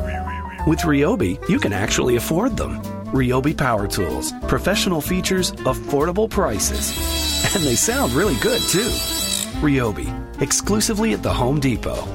With 0.67 0.81
Ryobi, 0.81 1.49
you 1.49 1.57
can 1.57 1.73
actually 1.73 2.15
afford 2.15 2.55
them. 2.55 2.79
Ryobi 3.05 3.57
Power 3.57 3.87
Tools. 3.87 4.31
Professional 4.47 5.01
features, 5.01 5.51
affordable 5.63 6.29
prices. 6.29 6.93
And 7.55 7.63
they 7.63 7.75
sound 7.75 8.13
really 8.13 8.35
good, 8.39 8.61
too. 8.61 8.91
Ryobi. 9.61 10.07
Exclusively 10.41 11.13
at 11.13 11.23
the 11.23 11.33
Home 11.33 11.59
Depot. 11.59 12.07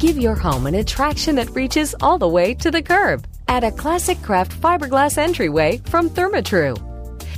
Give 0.00 0.16
your 0.16 0.34
home 0.34 0.66
an 0.66 0.76
attraction 0.76 1.34
that 1.34 1.54
reaches 1.54 1.94
all 2.00 2.16
the 2.16 2.26
way 2.26 2.54
to 2.54 2.70
the 2.70 2.80
curb. 2.80 3.26
Add 3.48 3.64
a 3.64 3.70
Classic 3.70 4.20
Craft 4.22 4.58
fiberglass 4.58 5.18
entryway 5.18 5.76
from 5.84 6.08
Therma-Tru. 6.08 6.74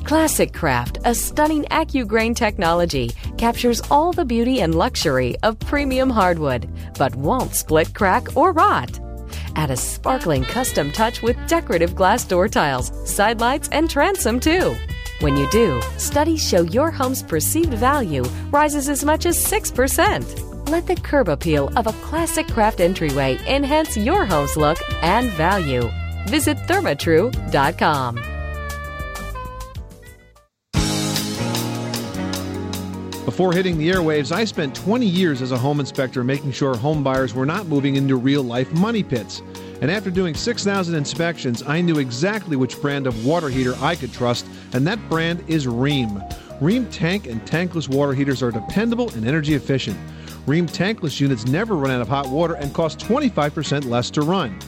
Classic 0.05 0.53
Craft, 0.53 0.99
a 1.05 1.13
stunning 1.13 1.65
AccuGrain 1.73 2.37
technology, 2.37 3.11
captures 3.37 3.81
all 3.91 4.13
the 4.13 4.25
beauty 4.25 4.61
and 4.61 4.77
luxury 4.77 5.35
of 5.43 5.59
premium 5.59 6.09
hardwood, 6.09 6.71
but 6.97 7.17
won't 7.17 7.57
split, 7.57 7.93
crack, 7.95 8.37
or 8.37 8.53
rot. 8.53 9.01
Add 9.57 9.73
a 9.73 9.77
sparkling 9.77 10.45
custom 10.45 10.93
touch 10.93 11.21
with 11.21 11.37
decorative 11.49 11.97
glass 11.97 12.25
door 12.25 12.47
tiles, 12.47 12.93
side 13.13 13.41
lights, 13.41 13.71
and 13.73 13.91
transom 13.91 14.39
too. 14.39 14.77
When 15.19 15.37
you 15.37 15.51
do, 15.51 15.83
studies 15.97 16.49
show 16.49 16.63
your 16.63 16.93
home's 16.93 17.25
perceived 17.25 17.75
value 17.75 18.23
rises 18.53 18.89
as 18.89 19.05
much 19.05 19.27
as 19.27 19.45
6%. 19.45 20.52
Let 20.73 20.87
the 20.87 20.97
curb 20.97 21.29
appeal 21.29 21.71
of 21.77 21.87
a 21.87 21.93
classic 22.01 22.49
craft 22.49 22.81
entryway 22.81 23.37
enhance 23.47 23.95
your 23.95 24.25
home's 24.25 24.57
look 24.57 24.79
and 25.03 25.29
value. 25.33 25.83
Visit 26.29 26.57
thermatru.com. 26.61 28.15
Before 33.27 33.53
hitting 33.53 33.77
the 33.77 33.91
airwaves, 33.91 34.33
I 34.33 34.47
spent 34.47 34.75
20 34.75 35.05
years 35.05 35.43
as 35.43 35.53
a 35.53 35.59
home 35.59 35.79
inspector 35.79 36.25
making 36.25 36.53
sure 36.53 36.75
home 36.75 37.05
buyers 37.05 37.35
were 37.35 37.45
not 37.45 37.67
moving 37.67 37.97
into 37.97 38.17
real 38.17 38.43
life 38.43 38.73
money 38.73 39.03
pits. 39.03 39.43
And 39.83 39.91
after 39.91 40.11
doing 40.11 40.35
6,000 40.35 40.95
inspections, 40.95 41.63
I 41.63 41.83
knew 41.83 41.99
exactly 41.99 42.57
which 42.57 42.81
brand 42.81 43.07
of 43.07 43.27
water 43.27 43.51
heater 43.51 43.75
I 43.83 43.95
could 43.95 44.15
trust, 44.15 44.47
and 44.73 44.87
that 44.87 45.07
brand 45.11 45.45
is 45.49 45.67
Rheem. 45.67 46.27
Rheem 46.63 46.87
tank 46.91 47.27
and 47.27 47.45
tankless 47.45 47.91
water 47.91 48.15
heaters 48.15 48.43
are 48.43 48.51
dependable 48.51 49.11
and 49.11 49.29
energy 49.29 49.53
efficient. 49.53 49.99
Rheem 50.47 50.69
tankless 50.69 51.21
units 51.21 51.47
never 51.47 51.77
run 51.77 51.93
out 51.93 52.01
of 52.01 52.09
hot 52.09 52.29
water 52.29 52.55
and 52.55 52.75
cost 52.75 52.99
25% 52.99 53.85
less 53.85 54.11
to 54.11 54.23
run. 54.23 54.59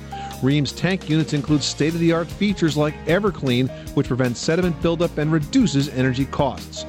Rheem's 0.40 0.72
tank 0.72 1.08
units 1.08 1.32
include 1.32 1.62
state 1.62 1.94
of 1.94 2.00
the 2.00 2.12
art 2.12 2.28
features 2.28 2.76
like 2.76 2.94
EverClean, 3.06 3.68
which 3.96 4.08
prevents 4.08 4.40
sediment 4.40 4.80
buildup 4.82 5.16
and 5.18 5.32
reduces 5.32 5.88
energy 5.88 6.26
costs. 6.26 6.84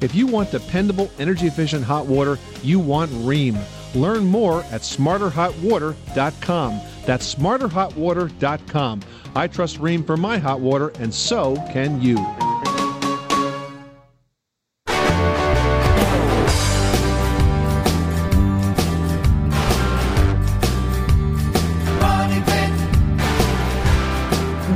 If 0.00 0.14
you 0.14 0.26
want 0.26 0.50
dependable, 0.50 1.10
energy 1.18 1.46
efficient 1.46 1.84
hot 1.84 2.06
water, 2.06 2.38
you 2.62 2.78
want 2.78 3.10
Rheem. 3.10 3.58
Learn 3.94 4.24
more 4.24 4.62
at 4.64 4.80
smarterhotwater.com. 4.82 6.80
That's 7.04 7.34
smarterhotwater.com. 7.34 9.00
I 9.34 9.46
trust 9.48 9.78
Rheem 9.78 10.06
for 10.06 10.16
my 10.16 10.38
hot 10.38 10.60
water, 10.60 10.92
and 10.98 11.12
so 11.12 11.56
can 11.72 12.00
you. 12.00 12.16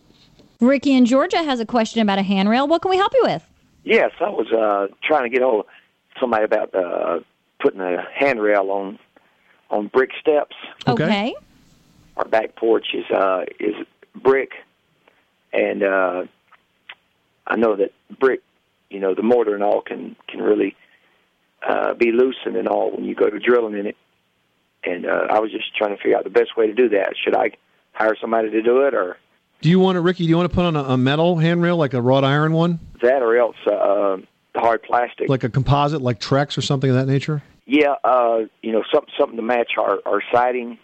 Ricky 0.61 0.95
in 0.95 1.07
Georgia 1.07 1.43
has 1.43 1.61
a 1.61 1.67
question 1.67 2.03
about 2.03 2.19
a 2.19 2.23
handrail. 2.23 2.67
What 2.67 2.83
can 2.83 2.91
we 2.91 2.97
help 2.97 3.13
you 3.15 3.23
with? 3.23 3.45
Yes, 3.85 4.11
I 4.21 4.29
was 4.29 4.51
uh, 4.53 4.89
trying 5.03 5.23
to 5.25 5.29
get 5.29 5.43
hold 5.43 5.61
of 5.61 5.67
somebody 6.19 6.45
about 6.45 6.75
uh, 6.75 7.21
putting 7.61 7.81
a 7.81 8.05
handrail 8.13 8.71
on 8.71 8.99
on 9.71 9.87
brick 9.89 10.11
steps. 10.21 10.57
Okay. 10.87 11.35
Our 12.17 12.25
back 12.25 12.57
porch 12.57 12.95
is 12.95 13.09
uh, 13.11 13.45
is 13.61 13.75
brick, 14.17 14.53
and 15.53 15.83
uh, 15.85 16.25
I 17.47 17.57
know 17.57 17.77
that 17.77 17.93
brick, 18.19 18.41
you 18.91 19.01
know, 19.01 19.15
the 19.15 19.23
mortar 19.23 19.55
and 19.55 19.63
all 19.63 19.81
can 19.81 20.17
can 20.29 20.41
really 20.41 20.77
uh, 21.67 21.95
be 21.95 22.13
loosened 22.13 22.57
and 22.57 22.69
all 22.69 22.91
when 22.91 23.05
you 23.05 23.15
go 23.15 23.29
to 23.29 23.39
drilling 23.39 23.77
in 23.79 23.87
it. 23.87 23.97
And 24.85 25.07
uh, 25.07 25.27
I 25.31 25.41
was 25.41 25.51
just 25.51 25.75
trying 25.77 25.91
to 25.91 25.97
figure 25.97 26.17
out 26.17 26.25
the 26.25 26.31
best 26.31 26.57
way 26.57 26.67
to 26.67 26.75
do 26.75 26.89
that. 26.91 27.15
Should 27.23 27.37
I 27.37 27.51
hire 27.93 28.17
somebody 28.21 28.51
to 28.51 28.63
do 28.63 28.83
it, 28.83 28.95
or 28.95 29.17
Do 29.61 29.69
you 29.69 29.81
want 29.81 29.97
to, 29.97 30.01
Ricky, 30.01 30.25
do 30.25 30.31
you 30.31 30.37
want 30.37 30.49
to 30.49 30.55
put 30.55 30.65
on 30.65 30.77
a, 30.77 30.83
a 30.85 30.97
metal 30.97 31.37
handrail, 31.37 31.77
like 31.77 31.95
a 31.95 32.01
wrought 32.01 32.25
iron 32.25 32.53
one? 32.53 32.79
that, 33.03 33.23
or 33.23 33.37
else 33.37 33.57
uh, 33.67 34.19
hard 34.55 34.83
plastic? 34.85 35.29
Like 35.29 35.45
a 35.45 35.49
composite, 35.49 36.01
like 36.01 36.21
Trex 36.21 36.57
or 36.57 36.63
something 36.63 36.89
of 36.91 36.97
that 36.97 37.07
nature? 37.07 37.43
Yeah, 37.67 37.97
uh, 38.05 38.43
you 38.63 38.73
know, 38.73 38.83
something 38.93 39.13
something 39.19 39.37
to 39.37 39.43
match 39.43 39.73
our 39.77 39.99
our 40.07 40.23
siding. 40.33 40.79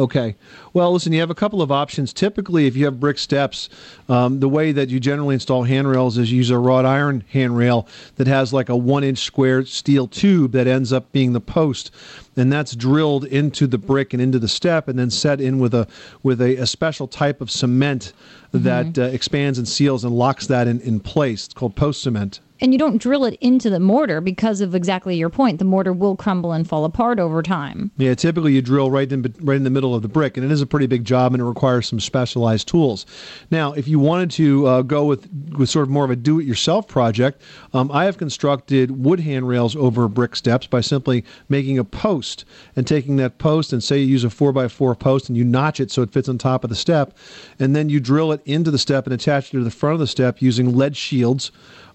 Okay. 0.00 0.34
Well, 0.72 0.94
listen, 0.94 1.12
you 1.12 1.20
have 1.20 1.28
a 1.28 1.34
couple 1.34 1.60
of 1.60 1.70
options. 1.70 2.14
Typically, 2.14 2.66
if 2.66 2.74
you 2.74 2.86
have 2.86 2.98
brick 2.98 3.18
steps, 3.18 3.68
um, 4.08 4.40
the 4.40 4.48
way 4.48 4.72
that 4.72 4.88
you 4.88 4.98
generally 4.98 5.34
install 5.34 5.64
handrails 5.64 6.16
is 6.16 6.32
you 6.32 6.38
use 6.38 6.48
a 6.48 6.56
wrought 6.56 6.86
iron 6.86 7.22
handrail 7.28 7.86
that 8.16 8.26
has 8.26 8.50
like 8.54 8.70
a 8.70 8.76
one 8.76 9.04
inch 9.04 9.18
square 9.18 9.62
steel 9.66 10.08
tube 10.08 10.52
that 10.52 10.66
ends 10.66 10.90
up 10.90 11.12
being 11.12 11.34
the 11.34 11.40
post. 11.40 11.90
And 12.34 12.50
that's 12.50 12.74
drilled 12.74 13.26
into 13.26 13.66
the 13.66 13.76
brick 13.76 14.14
and 14.14 14.22
into 14.22 14.38
the 14.38 14.48
step, 14.48 14.88
and 14.88 14.98
then 14.98 15.10
set 15.10 15.38
in 15.38 15.58
with 15.58 15.74
a 15.74 15.86
with 16.22 16.40
a, 16.40 16.56
a 16.56 16.66
special 16.66 17.06
type 17.06 17.42
of 17.42 17.50
cement 17.50 18.14
that 18.52 18.98
uh, 18.98 19.02
expands 19.02 19.58
and 19.58 19.68
seals 19.68 20.02
and 20.02 20.16
locks 20.16 20.46
that 20.46 20.66
in, 20.66 20.80
in 20.80 21.00
place. 21.00 21.44
It's 21.44 21.52
called 21.52 21.76
post 21.76 22.00
cement. 22.00 22.40
And 22.60 22.72
you 22.72 22.78
don't 22.78 22.98
drill 22.98 23.24
it 23.24 23.38
into 23.40 23.70
the 23.70 23.80
mortar 23.80 24.20
because 24.20 24.60
of 24.60 24.74
exactly 24.74 25.16
your 25.16 25.30
point. 25.30 25.58
The 25.58 25.64
mortar 25.64 25.92
will 25.92 26.14
crumble 26.14 26.52
and 26.52 26.68
fall 26.68 26.84
apart 26.84 27.18
over 27.18 27.42
time. 27.42 27.90
Yeah, 27.96 28.14
typically 28.14 28.52
you 28.52 28.60
drill 28.60 28.90
right 28.90 29.10
in 29.10 29.22
right 29.40 29.56
in 29.56 29.64
the 29.64 29.70
middle 29.70 29.94
of 29.94 30.02
the 30.02 30.08
brick, 30.08 30.36
and 30.36 30.44
it 30.44 30.52
is 30.52 30.60
a 30.60 30.66
pretty 30.66 30.86
big 30.86 31.04
job, 31.04 31.32
and 31.32 31.40
it 31.40 31.44
requires 31.46 31.88
some 31.88 32.00
specialized 32.00 32.68
tools. 32.68 33.06
Now, 33.50 33.72
if 33.72 33.88
you 33.88 33.98
wanted 33.98 34.30
to 34.32 34.66
uh, 34.66 34.82
go 34.82 35.06
with 35.06 35.28
with 35.56 35.70
sort 35.70 35.84
of 35.84 35.90
more 35.90 36.04
of 36.04 36.10
a 36.10 36.16
do-it-yourself 36.16 36.86
project, 36.86 37.40
um, 37.72 37.90
I 37.90 38.04
have 38.04 38.18
constructed 38.18 39.04
wood 39.04 39.20
handrails 39.20 39.74
over 39.74 40.06
brick 40.08 40.36
steps 40.36 40.66
by 40.66 40.82
simply 40.82 41.24
making 41.48 41.78
a 41.78 41.84
post 41.84 42.44
and 42.76 42.86
taking 42.86 43.16
that 43.16 43.38
post 43.38 43.72
and 43.72 43.82
say 43.82 43.98
you 43.98 44.06
use 44.06 44.24
a 44.24 44.30
four 44.30 44.52
by 44.52 44.68
four 44.68 44.94
post 44.94 45.28
and 45.28 45.36
you 45.36 45.44
notch 45.44 45.80
it 45.80 45.90
so 45.90 46.02
it 46.02 46.12
fits 46.12 46.28
on 46.28 46.36
top 46.36 46.64
of 46.64 46.70
the 46.70 46.76
step, 46.76 47.16
and 47.58 47.74
then 47.74 47.88
you 47.88 48.00
drill 48.00 48.32
it 48.32 48.42
into 48.44 48.70
the 48.70 48.78
step 48.78 49.06
and 49.06 49.14
attach 49.14 49.48
it 49.48 49.52
to 49.52 49.64
the 49.64 49.70
front 49.70 49.94
of 49.94 50.00
the 50.00 50.06
step 50.06 50.42
using 50.42 50.76
lead 50.76 50.96
shields 50.96 51.50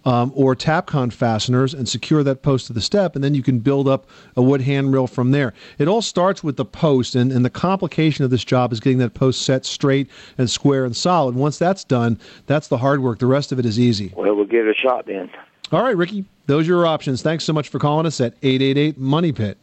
um, 0.06 0.32
or 0.36 0.56
Tapcon 0.56 1.12
fasteners 1.12 1.74
and 1.74 1.90
secure 1.90 2.24
that 2.24 2.42
post 2.42 2.68
to 2.68 2.74
the 2.74 2.82
step, 2.82 3.16
and 3.16 3.24
then 3.24 3.34
you 3.34 3.44
can 3.44 3.60
build 3.60 3.88
up 3.88 4.08
a 4.36 4.42
wood 4.42 4.62
handrail 4.62 5.08
from 5.08 5.32
there. 5.32 5.54
It 5.78 5.88
all 5.88 6.02
starts 6.02 6.44
with 6.44 6.58
the 6.58 6.66
post, 6.66 7.16
and, 7.16 7.32
and 7.32 7.44
the 7.44 7.50
complication 7.50 8.24
of 8.24 8.32
this 8.32 8.44
job 8.44 8.72
is 8.72 8.80
getting 8.80 9.00
that 9.00 9.14
post 9.14 9.42
set 9.42 9.66
straight 9.66 10.10
and 10.38 10.50
square 10.50 10.86
and 10.86 10.96
solid. 10.96 11.36
Once 11.36 11.58
that's 11.58 11.84
done, 11.84 12.20
that's 12.46 12.68
the 12.68 12.78
hard 12.78 13.02
work. 13.02 13.20
The 13.20 13.26
rest 13.26 13.52
of 13.52 13.60
it 13.60 13.66
is 13.66 13.80
easy. 13.80 14.14
Well, 14.16 14.36
we'll 14.36 14.46
give 14.46 14.68
it 14.68 14.76
a 14.78 14.80
shot 14.80 15.08
then. 15.08 15.30
All 15.72 15.82
right, 15.82 15.98
Ricky, 15.98 16.26
those 16.46 16.66
are 16.66 16.74
your 16.74 16.86
options. 16.86 17.22
Thanks 17.22 17.44
so 17.44 17.54
much 17.54 17.70
for 17.70 17.80
calling 17.80 18.06
us 18.06 18.22
at 18.22 18.36
888 18.44 18.98
Money 18.98 19.32
Pit. 19.32 19.58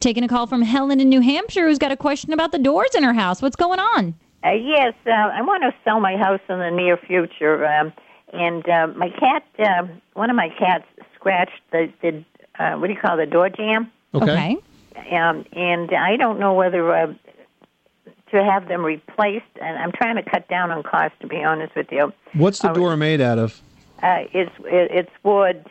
Taking 0.00 0.24
a 0.24 0.28
call 0.28 0.46
from 0.46 0.62
Helen 0.62 1.00
in 1.00 1.08
New 1.08 1.20
Hampshire 1.20 1.68
who's 1.68 1.78
got 1.78 1.92
a 1.92 1.96
question 1.96 2.32
about 2.32 2.52
the 2.52 2.58
doors 2.58 2.94
in 2.94 3.02
her 3.02 3.12
house. 3.12 3.42
What's 3.42 3.56
going 3.56 3.78
on? 3.78 4.14
Uh, 4.44 4.52
yes, 4.52 4.94
uh, 5.06 5.10
I 5.10 5.42
want 5.42 5.62
to 5.62 5.74
sell 5.84 6.00
my 6.00 6.16
house 6.16 6.40
in 6.48 6.58
the 6.58 6.70
near 6.70 6.96
future. 6.96 7.66
Um, 7.66 7.92
and 8.36 8.68
uh, 8.68 8.86
my 8.96 9.10
cat, 9.10 9.44
uh, 9.58 9.86
one 10.14 10.30
of 10.30 10.36
my 10.36 10.48
cats 10.50 10.84
scratched 11.14 11.60
the, 11.72 11.90
the 12.02 12.24
uh, 12.58 12.76
what 12.78 12.86
do 12.88 12.92
you 12.92 12.98
call 13.00 13.18
it, 13.18 13.24
the 13.26 13.30
door 13.30 13.48
jamb? 13.48 13.90
Okay. 14.14 14.56
Um, 15.12 15.44
and 15.52 15.92
I 15.92 16.16
don't 16.16 16.38
know 16.40 16.54
whether 16.54 16.90
uh, 16.94 17.14
to 18.32 18.44
have 18.44 18.68
them 18.68 18.84
replaced. 18.84 19.44
And 19.60 19.78
I'm 19.78 19.92
trying 19.92 20.16
to 20.16 20.22
cut 20.22 20.48
down 20.48 20.70
on 20.70 20.82
cost, 20.82 21.14
to 21.20 21.26
be 21.26 21.42
honest 21.42 21.74
with 21.76 21.90
you. 21.92 22.12
What's 22.34 22.60
the 22.60 22.70
Uh, 22.70 22.74
door 22.74 22.96
made 22.96 23.20
out 23.20 23.38
of? 23.38 23.60
Uh, 24.02 24.24
it's 24.32 24.52
it, 24.64 24.90
it's 24.90 25.10
wood. 25.22 25.64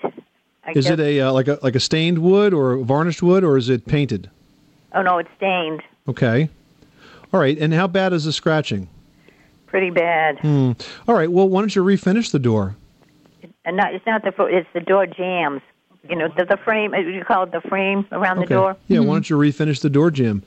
I 0.63 0.71
Is 0.71 0.85
guess- 0.85 0.93
it 0.93 0.99
a 0.99 1.21
uh, 1.21 1.31
like 1.31 1.47
a 1.47 1.59
like 1.61 1.75
a 1.75 1.79
stained 1.79 2.19
wood 2.19 2.53
or 2.53 2.77
varnished 2.77 3.21
wood, 3.21 3.43
or 3.43 3.57
is 3.57 3.69
it 3.69 3.85
painted? 3.85 4.29
Oh 4.93 5.01
no, 5.01 5.17
it's 5.19 5.29
stained. 5.37 5.81
Okay. 6.07 6.49
All 7.33 7.39
right. 7.39 7.57
And 7.57 7.73
how 7.73 7.87
bad 7.87 8.13
is 8.13 8.25
the 8.25 8.31
scratching? 8.33 8.87
Pretty 9.75 9.89
bad. 9.89 10.39
Hmm. 10.39 10.71
All 11.05 11.15
right. 11.15 11.29
Well, 11.29 11.49
why 11.49 11.59
don't 11.59 11.75
you 11.75 11.83
refinish 11.83 12.31
the 12.31 12.39
door? 12.39 12.77
And 13.65 13.75
not, 13.75 13.93
it's 13.93 14.05
not 14.05 14.23
the 14.23 14.31
it's 14.45 14.69
the 14.73 14.79
door 14.79 15.05
jambs. 15.05 15.61
You 16.07 16.15
know, 16.15 16.29
the, 16.29 16.45
the 16.45 16.55
frame. 16.55 16.93
uh, 16.93 16.99
You 16.99 17.25
call 17.25 17.43
it 17.43 17.51
the 17.51 17.59
frame 17.59 18.07
around 18.13 18.39
the 18.39 18.45
door. 18.45 18.77
Yeah, 18.87 18.99
why 18.99 19.15
don't 19.15 19.29
you 19.29 19.35
refinish 19.35 19.81
the 19.81 19.89
door 19.89 20.11
jamb? 20.11 20.43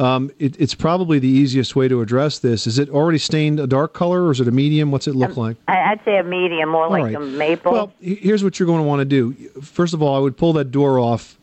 Um, 0.00 0.32
it, 0.40 0.60
it's 0.60 0.74
probably 0.74 1.20
the 1.20 1.28
easiest 1.28 1.76
way 1.76 1.86
to 1.86 2.00
address 2.00 2.40
this. 2.40 2.66
Is 2.66 2.80
it 2.80 2.88
already 2.90 3.18
stained 3.18 3.60
a 3.60 3.68
dark 3.68 3.92
color 3.94 4.24
or 4.24 4.32
is 4.32 4.40
it 4.40 4.48
a 4.48 4.50
medium? 4.50 4.90
What's 4.90 5.06
it 5.06 5.14
look 5.14 5.36
like? 5.36 5.58
I, 5.68 5.92
I'd 5.92 6.00
say 6.04 6.18
a 6.18 6.24
medium, 6.24 6.68
more 6.70 6.88
like 6.88 7.04
right. 7.04 7.14
a 7.14 7.20
maple. 7.20 7.70
Well, 7.70 7.92
here's 8.00 8.42
what 8.42 8.58
you're 8.58 8.66
going 8.66 8.80
to 8.80 8.88
want 8.88 8.98
to 8.98 9.04
do. 9.04 9.32
First 9.60 9.94
of 9.94 10.02
all, 10.02 10.16
I 10.16 10.18
would 10.18 10.36
pull 10.36 10.54
that 10.54 10.72
door 10.72 10.98
off 10.98 11.38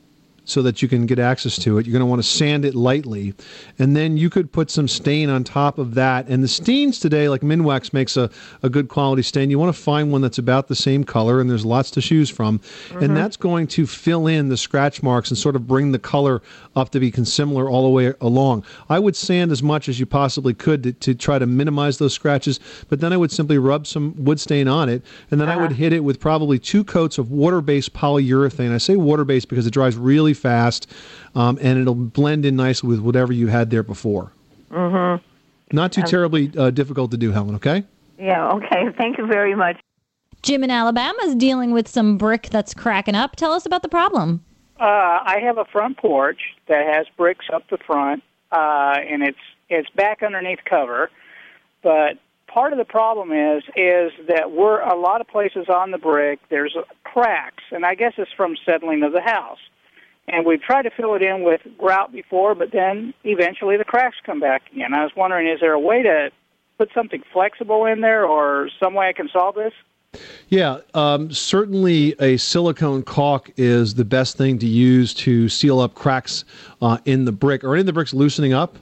so 0.49 0.61
that 0.63 0.81
you 0.81 0.87
can 0.87 1.05
get 1.05 1.19
access 1.19 1.57
to 1.59 1.77
it. 1.77 1.85
You're 1.85 1.93
going 1.93 2.01
to 2.01 2.05
want 2.05 2.21
to 2.21 2.27
sand 2.27 2.65
it 2.65 2.75
lightly, 2.75 3.33
and 3.77 3.95
then 3.95 4.17
you 4.17 4.29
could 4.29 4.51
put 4.51 4.71
some 4.71 4.87
stain 4.87 5.29
on 5.29 5.43
top 5.43 5.77
of 5.77 5.93
that. 5.95 6.27
And 6.27 6.43
the 6.43 6.47
stains 6.47 6.99
today, 6.99 7.29
like 7.29 7.41
Minwax 7.41 7.93
makes 7.93 8.17
a, 8.17 8.29
a 8.63 8.69
good 8.69 8.89
quality 8.89 9.21
stain. 9.21 9.49
You 9.49 9.59
want 9.59 9.75
to 9.75 9.81
find 9.81 10.11
one 10.11 10.21
that's 10.21 10.37
about 10.37 10.67
the 10.67 10.75
same 10.75 11.03
color, 11.03 11.39
and 11.39 11.49
there's 11.49 11.65
lots 11.65 11.91
to 11.91 12.01
choose 12.01 12.29
from. 12.29 12.59
Mhm. 12.89 13.01
And 13.01 13.17
that's 13.17 13.37
going 13.37 13.67
to 13.67 13.85
fill 13.85 14.27
in 14.27 14.49
the 14.49 14.57
scratch 14.57 15.03
marks 15.03 15.29
and 15.29 15.37
sort 15.37 15.55
of 15.55 15.67
bring 15.67 15.91
the 15.91 15.99
color 15.99 16.41
up 16.75 16.89
to 16.91 16.99
be 16.99 17.11
similar 17.25 17.69
all 17.69 17.83
the 17.83 17.89
way 17.89 18.13
along. 18.21 18.63
I 18.89 18.99
would 18.99 19.15
sand 19.15 19.51
as 19.51 19.61
much 19.61 19.89
as 19.89 19.99
you 19.99 20.05
possibly 20.05 20.53
could 20.53 20.83
to, 20.83 20.93
to 20.93 21.13
try 21.13 21.37
to 21.39 21.45
minimize 21.45 21.97
those 21.97 22.13
scratches, 22.13 22.59
but 22.87 22.99
then 22.99 23.13
I 23.13 23.17
would 23.17 23.31
simply 23.31 23.57
rub 23.57 23.85
some 23.85 24.13
wood 24.17 24.39
stain 24.39 24.67
on 24.67 24.89
it, 24.89 25.03
and 25.31 25.39
then 25.39 25.49
I 25.49 25.57
would 25.57 25.73
hit 25.73 25.93
it 25.93 26.03
with 26.03 26.19
probably 26.19 26.59
two 26.59 26.83
coats 26.83 27.17
of 27.17 27.31
water-based 27.31 27.93
polyurethane. 27.93 28.71
I 28.73 28.77
say 28.77 28.95
water-based 28.95 29.49
because 29.49 29.67
it 29.67 29.71
dries 29.71 29.95
really 29.97 30.33
fast, 30.39 30.91
um, 31.35 31.59
and 31.61 31.79
it'll 31.79 31.95
blend 31.95 32.45
in 32.45 32.55
nicely 32.55 32.89
with 32.89 32.99
whatever 32.99 33.31
you 33.33 33.47
had 33.47 33.69
there 33.69 33.83
before. 33.83 34.31
Mm-hmm. 34.71 35.23
Not 35.75 35.91
too 35.91 36.01
Um, 36.01 36.07
terribly 36.07 36.51
uh, 36.57 36.71
difficult 36.71 37.11
to 37.11 37.17
do, 37.17 37.31
Helen. 37.31 37.55
Okay. 37.55 37.83
Yeah. 38.17 38.49
Okay. 38.53 38.89
Thank 38.97 39.17
you 39.17 39.27
very 39.27 39.55
much. 39.55 39.79
Jim 40.41 40.63
in 40.63 40.71
Alabama 40.71 41.19
is 41.23 41.35
dealing 41.35 41.71
with 41.71 41.87
some 41.87 42.17
brick 42.17 42.49
that's 42.49 42.73
cracking 42.73 43.15
up. 43.15 43.35
Tell 43.35 43.51
us 43.51 43.65
about 43.65 43.81
the 43.81 43.89
problem. 43.89 44.43
Uh, 44.79 45.19
I 45.25 45.39
have 45.43 45.57
a 45.57 45.65
front 45.65 45.97
porch 45.97 46.39
that 46.67 46.87
has 46.87 47.05
bricks 47.17 47.45
up 47.53 47.63
the 47.69 47.77
front, 47.77 48.23
uh, 48.51 48.95
and 48.97 49.21
it's 49.21 49.37
it's 49.69 49.89
back 49.89 50.23
underneath 50.23 50.59
cover. 50.63 51.11
But 51.83 52.17
part 52.47 52.71
of 52.71 52.79
the 52.79 52.85
problem 52.85 53.31
is 53.31 53.63
is 53.75 54.11
that 54.27 54.51
we're 54.51 54.79
a 54.79 54.97
lot 54.97 55.19
of 55.19 55.27
places 55.27 55.67
on 55.67 55.91
the 55.91 55.97
brick. 55.97 56.39
There's 56.49 56.75
cracks, 57.03 57.63
and 57.71 57.85
I 57.85 57.95
guess 57.95 58.13
it's 58.17 58.31
from 58.37 58.55
settling 58.65 59.03
of 59.03 59.11
the 59.11 59.21
house. 59.21 59.59
And 60.31 60.45
we've 60.45 60.61
tried 60.61 60.83
to 60.83 60.91
fill 60.91 61.15
it 61.15 61.21
in 61.21 61.43
with 61.43 61.61
grout 61.77 62.11
before, 62.11 62.53
but 62.53 62.71
then 62.71 63.13
eventually 63.23 63.77
the 63.77 63.83
cracks 63.83 64.17
come 64.25 64.39
back 64.39 64.61
again. 64.71 64.93
I 64.93 65.03
was 65.03 65.11
wondering, 65.15 65.47
is 65.47 65.59
there 65.59 65.73
a 65.73 65.79
way 65.79 66.03
to 66.03 66.29
put 66.77 66.89
something 66.93 67.23
flexible 67.33 67.85
in 67.85 68.01
there, 68.01 68.25
or 68.25 68.69
some 68.79 68.93
way 68.93 69.07
I 69.07 69.13
can 69.13 69.27
solve 69.27 69.55
this? 69.55 69.73
Yeah, 70.47 70.79
um, 70.93 71.31
certainly 71.31 72.15
a 72.19 72.37
silicone 72.37 73.03
caulk 73.03 73.51
is 73.57 73.95
the 73.95 74.05
best 74.05 74.37
thing 74.37 74.57
to 74.59 74.65
use 74.65 75.13
to 75.15 75.49
seal 75.49 75.79
up 75.79 75.93
cracks 75.93 76.45
uh, 76.81 76.99
in 77.05 77.25
the 77.25 77.31
brick. 77.31 77.63
Are 77.63 77.73
any 77.73 77.81
of 77.81 77.85
the 77.85 77.93
bricks 77.93 78.13
loosening 78.13 78.53
up? 78.53 78.77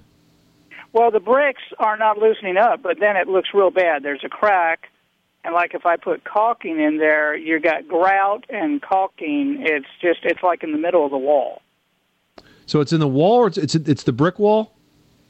Well, 0.93 1.11
the 1.11 1.19
bricks 1.19 1.63
are 1.79 1.97
not 1.97 2.17
loosening 2.17 2.57
up, 2.57 2.81
but 2.81 2.99
then 2.99 3.15
it 3.15 3.27
looks 3.27 3.49
real 3.53 3.71
bad. 3.71 4.03
There's 4.03 4.23
a 4.23 4.29
crack 4.29 4.89
And 5.43 5.53
like 5.53 5.73
if 5.73 5.85
I 5.85 5.95
put 5.95 6.23
caulking 6.23 6.79
in 6.79 6.97
there, 6.97 7.35
you 7.35 7.59
got 7.59 7.87
grout 7.87 8.45
and 8.49 8.81
caulking. 8.81 9.57
It's 9.61 9.87
just 10.01 10.19
it's 10.23 10.43
like 10.43 10.63
in 10.63 10.71
the 10.71 10.77
middle 10.77 11.05
of 11.05 11.11
the 11.11 11.17
wall. 11.17 11.61
So 12.65 12.81
it's 12.81 12.91
in 12.91 12.99
the 12.99 13.07
wall, 13.07 13.35
or 13.35 13.47
it's 13.47 13.57
it's, 13.57 13.75
it's 13.75 14.03
the 14.03 14.11
brick 14.11 14.39
wall. 14.39 14.73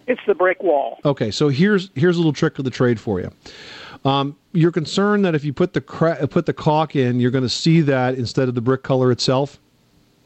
It's 0.08 0.22
the 0.26 0.34
brick 0.34 0.64
wall. 0.64 1.00
Okay, 1.06 1.32
so 1.32 1.50
here's 1.50 1.92
here's 1.94 2.16
a 2.16 2.20
little 2.20 2.34
trick 2.34 2.58
of 2.58 2.66
the 2.66 2.72
trade 2.72 3.00
for 3.00 3.20
you. 3.20 3.32
Um, 4.06 4.38
you're 4.54 4.72
concerned 4.72 5.26
that 5.26 5.36
if 5.36 5.44
you 5.44 5.54
put 5.54 5.74
the 5.74 5.82
cra- 5.82 6.28
put 6.28 6.46
the 6.46 6.54
caulk 6.54 6.96
in, 6.96 7.20
you're 7.20 7.32
going 7.32 7.44
to 7.44 7.50
see 7.50 7.82
that 7.82 8.16
instead 8.16 8.48
of 8.48 8.56
the 8.56 8.62
brick 8.62 8.84
color 8.84 9.12
itself. 9.12 9.60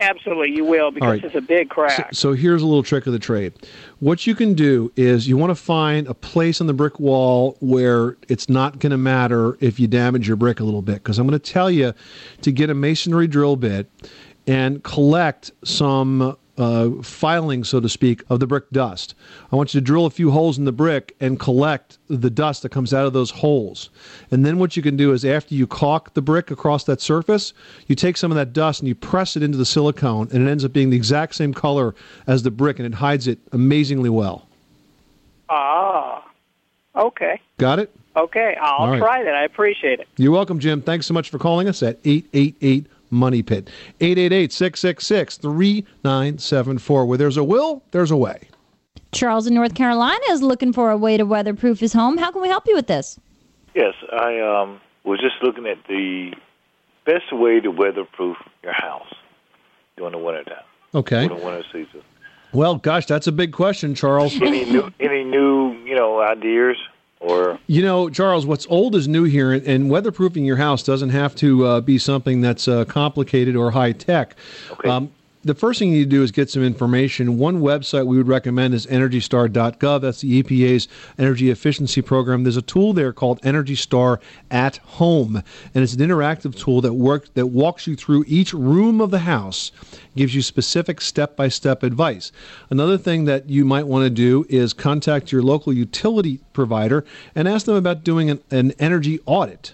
Absolutely, 0.01 0.51
you 0.51 0.65
will 0.65 0.89
because 0.89 1.21
right. 1.21 1.23
it's 1.23 1.35
a 1.35 1.41
big 1.41 1.69
crack. 1.69 2.13
So, 2.13 2.31
so 2.31 2.33
here's 2.33 2.63
a 2.63 2.65
little 2.65 2.81
trick 2.81 3.05
of 3.05 3.13
the 3.13 3.19
trade. 3.19 3.53
What 3.99 4.25
you 4.25 4.33
can 4.33 4.55
do 4.55 4.91
is 4.95 5.27
you 5.27 5.37
want 5.37 5.51
to 5.51 5.55
find 5.55 6.07
a 6.07 6.15
place 6.15 6.59
on 6.59 6.65
the 6.65 6.73
brick 6.73 6.99
wall 6.99 7.55
where 7.59 8.17
it's 8.27 8.49
not 8.49 8.79
going 8.79 8.91
to 8.91 8.97
matter 8.97 9.57
if 9.59 9.79
you 9.79 9.87
damage 9.87 10.27
your 10.27 10.37
brick 10.37 10.59
a 10.59 10.63
little 10.63 10.81
bit. 10.81 10.95
Because 10.95 11.19
I'm 11.19 11.27
going 11.27 11.39
to 11.39 11.51
tell 11.51 11.69
you 11.69 11.93
to 12.41 12.51
get 12.51 12.71
a 12.71 12.73
masonry 12.73 13.27
drill 13.27 13.55
bit 13.55 13.89
and 14.47 14.83
collect 14.83 15.51
some 15.63 16.35
uh, 16.61 17.01
filing, 17.01 17.63
so 17.63 17.79
to 17.79 17.89
speak, 17.89 18.23
of 18.29 18.39
the 18.39 18.45
brick 18.45 18.69
dust. 18.69 19.15
I 19.51 19.55
want 19.55 19.73
you 19.73 19.79
to 19.79 19.83
drill 19.83 20.05
a 20.05 20.11
few 20.11 20.29
holes 20.29 20.59
in 20.59 20.65
the 20.65 20.71
brick 20.71 21.15
and 21.19 21.39
collect 21.39 21.97
the 22.07 22.29
dust 22.29 22.61
that 22.61 22.69
comes 22.69 22.93
out 22.93 23.07
of 23.07 23.13
those 23.13 23.31
holes. 23.31 23.89
And 24.29 24.45
then 24.45 24.59
what 24.59 24.77
you 24.77 24.83
can 24.83 24.95
do 24.95 25.11
is 25.11 25.25
after 25.25 25.55
you 25.55 25.65
caulk 25.65 26.13
the 26.13 26.21
brick 26.21 26.51
across 26.51 26.83
that 26.83 27.01
surface, 27.01 27.53
you 27.87 27.95
take 27.95 28.15
some 28.15 28.31
of 28.31 28.35
that 28.35 28.53
dust 28.53 28.79
and 28.79 28.87
you 28.87 28.93
press 28.93 29.35
it 29.35 29.41
into 29.41 29.57
the 29.57 29.65
silicone, 29.65 30.29
and 30.31 30.47
it 30.47 30.51
ends 30.51 30.63
up 30.63 30.71
being 30.71 30.91
the 30.91 30.97
exact 30.97 31.33
same 31.33 31.51
color 31.51 31.95
as 32.27 32.43
the 32.43 32.51
brick, 32.51 32.77
and 32.77 32.85
it 32.85 32.93
hides 32.93 33.27
it 33.27 33.39
amazingly 33.51 34.09
well. 34.09 34.47
Ah, 35.49 36.23
okay, 36.95 37.41
Got 37.57 37.79
it? 37.79 37.91
okay. 38.15 38.55
I'll 38.61 38.87
right. 38.91 38.99
try 38.99 39.23
that. 39.23 39.33
I 39.33 39.43
appreciate 39.45 39.99
it. 39.99 40.07
You're 40.17 40.31
welcome, 40.31 40.59
Jim. 40.59 40.81
Thanks 40.83 41.07
so 41.07 41.13
much 41.15 41.31
for 41.31 41.39
calling 41.39 41.67
us 41.67 41.81
at 41.81 41.97
888 42.05 42.85
Money 43.11 43.43
Pit. 43.43 43.69
888 43.99 44.51
666 44.51 45.37
3974. 45.37 47.05
Where 47.05 47.17
there's 47.17 47.37
a 47.37 47.43
will, 47.43 47.83
there's 47.91 48.11
a 48.11 48.17
way. 48.17 48.47
Charles 49.11 49.45
in 49.45 49.53
North 49.53 49.75
Carolina 49.75 50.21
is 50.29 50.41
looking 50.41 50.71
for 50.73 50.89
a 50.89 50.97
way 50.97 51.17
to 51.17 51.25
weatherproof 51.25 51.79
his 51.79 51.93
home. 51.93 52.17
How 52.17 52.31
can 52.31 52.41
we 52.41 52.47
help 52.47 52.63
you 52.65 52.75
with 52.75 52.87
this? 52.87 53.19
Yes, 53.75 53.93
I 54.11 54.39
um, 54.39 54.79
was 55.03 55.19
just 55.19 55.35
looking 55.43 55.65
at 55.67 55.77
the 55.87 56.33
best 57.05 57.31
way 57.33 57.59
to 57.59 57.69
weatherproof 57.69 58.37
your 58.63 58.73
house 58.73 59.13
during 59.97 60.13
the 60.13 60.17
wintertime, 60.17 60.63
Okay. 60.95 61.27
during 61.27 61.39
the 61.39 61.45
winter 61.45 61.63
season. 61.71 62.01
Well, 62.53 62.75
gosh, 62.75 63.05
that's 63.05 63.27
a 63.27 63.31
big 63.31 63.53
question, 63.53 63.95
Charles. 63.95 64.35
Any 64.41 64.65
new, 64.65 64.91
any 64.99 65.23
new, 65.23 65.71
you 65.85 65.95
know, 65.95 66.21
ideas 66.21 66.77
or 67.21 67.59
You 67.67 67.83
know, 67.83 68.09
Charles, 68.09 68.45
what's 68.45 68.67
old 68.67 68.95
is 68.95 69.07
new 69.07 69.23
here, 69.23 69.51
and, 69.53 69.65
and 69.65 69.91
weatherproofing 69.91 70.45
your 70.45 70.57
house 70.57 70.83
doesn't 70.83 71.09
have 71.11 71.35
to 71.35 71.65
uh, 71.65 71.81
be 71.81 71.97
something 71.97 72.41
that's 72.41 72.67
uh, 72.67 72.83
complicated 72.85 73.55
or 73.55 73.71
high 73.71 73.91
tech. 73.91 74.35
Um, 74.83 75.11
the 75.43 75.55
first 75.55 75.79
thing 75.79 75.89
you 75.89 75.99
need 75.99 76.03
to 76.03 76.09
do 76.09 76.23
is 76.23 76.31
get 76.31 76.49
some 76.49 76.63
information. 76.63 77.39
One 77.39 77.61
website 77.61 78.05
we 78.05 78.17
would 78.17 78.27
recommend 78.27 78.75
is 78.75 78.85
EnergyStar.gov. 78.85 80.01
That's 80.01 80.21
the 80.21 80.43
EPA's 80.43 80.87
energy 81.17 81.49
efficiency 81.49 82.01
program. 82.01 82.43
There's 82.43 82.57
a 82.57 82.61
tool 82.61 82.93
there 82.93 83.11
called 83.11 83.39
Energy 83.41 83.75
Star 83.75 84.19
at 84.51 84.77
Home, 84.77 85.37
and 85.73 85.83
it's 85.83 85.93
an 85.93 85.99
interactive 85.99 86.55
tool 86.55 86.81
that 86.81 86.93
works 86.93 87.29
that 87.33 87.47
walks 87.47 87.87
you 87.87 87.95
through 87.95 88.25
each 88.27 88.53
room 88.53 89.01
of 89.01 89.09
the 89.09 89.19
house, 89.19 89.71
gives 90.15 90.35
you 90.35 90.43
specific 90.43 91.01
step-by-step 91.01 91.81
advice. 91.81 92.31
Another 92.69 92.97
thing 92.97 93.25
that 93.25 93.49
you 93.49 93.65
might 93.65 93.87
want 93.87 94.03
to 94.03 94.09
do 94.09 94.45
is 94.47 94.73
contact 94.73 95.31
your 95.31 95.41
local 95.41 95.73
utility 95.73 96.39
provider 96.53 97.03
and 97.33 97.47
ask 97.47 97.65
them 97.65 97.75
about 97.75 98.03
doing 98.03 98.29
an, 98.29 98.39
an 98.51 98.73
energy 98.77 99.19
audit. 99.25 99.73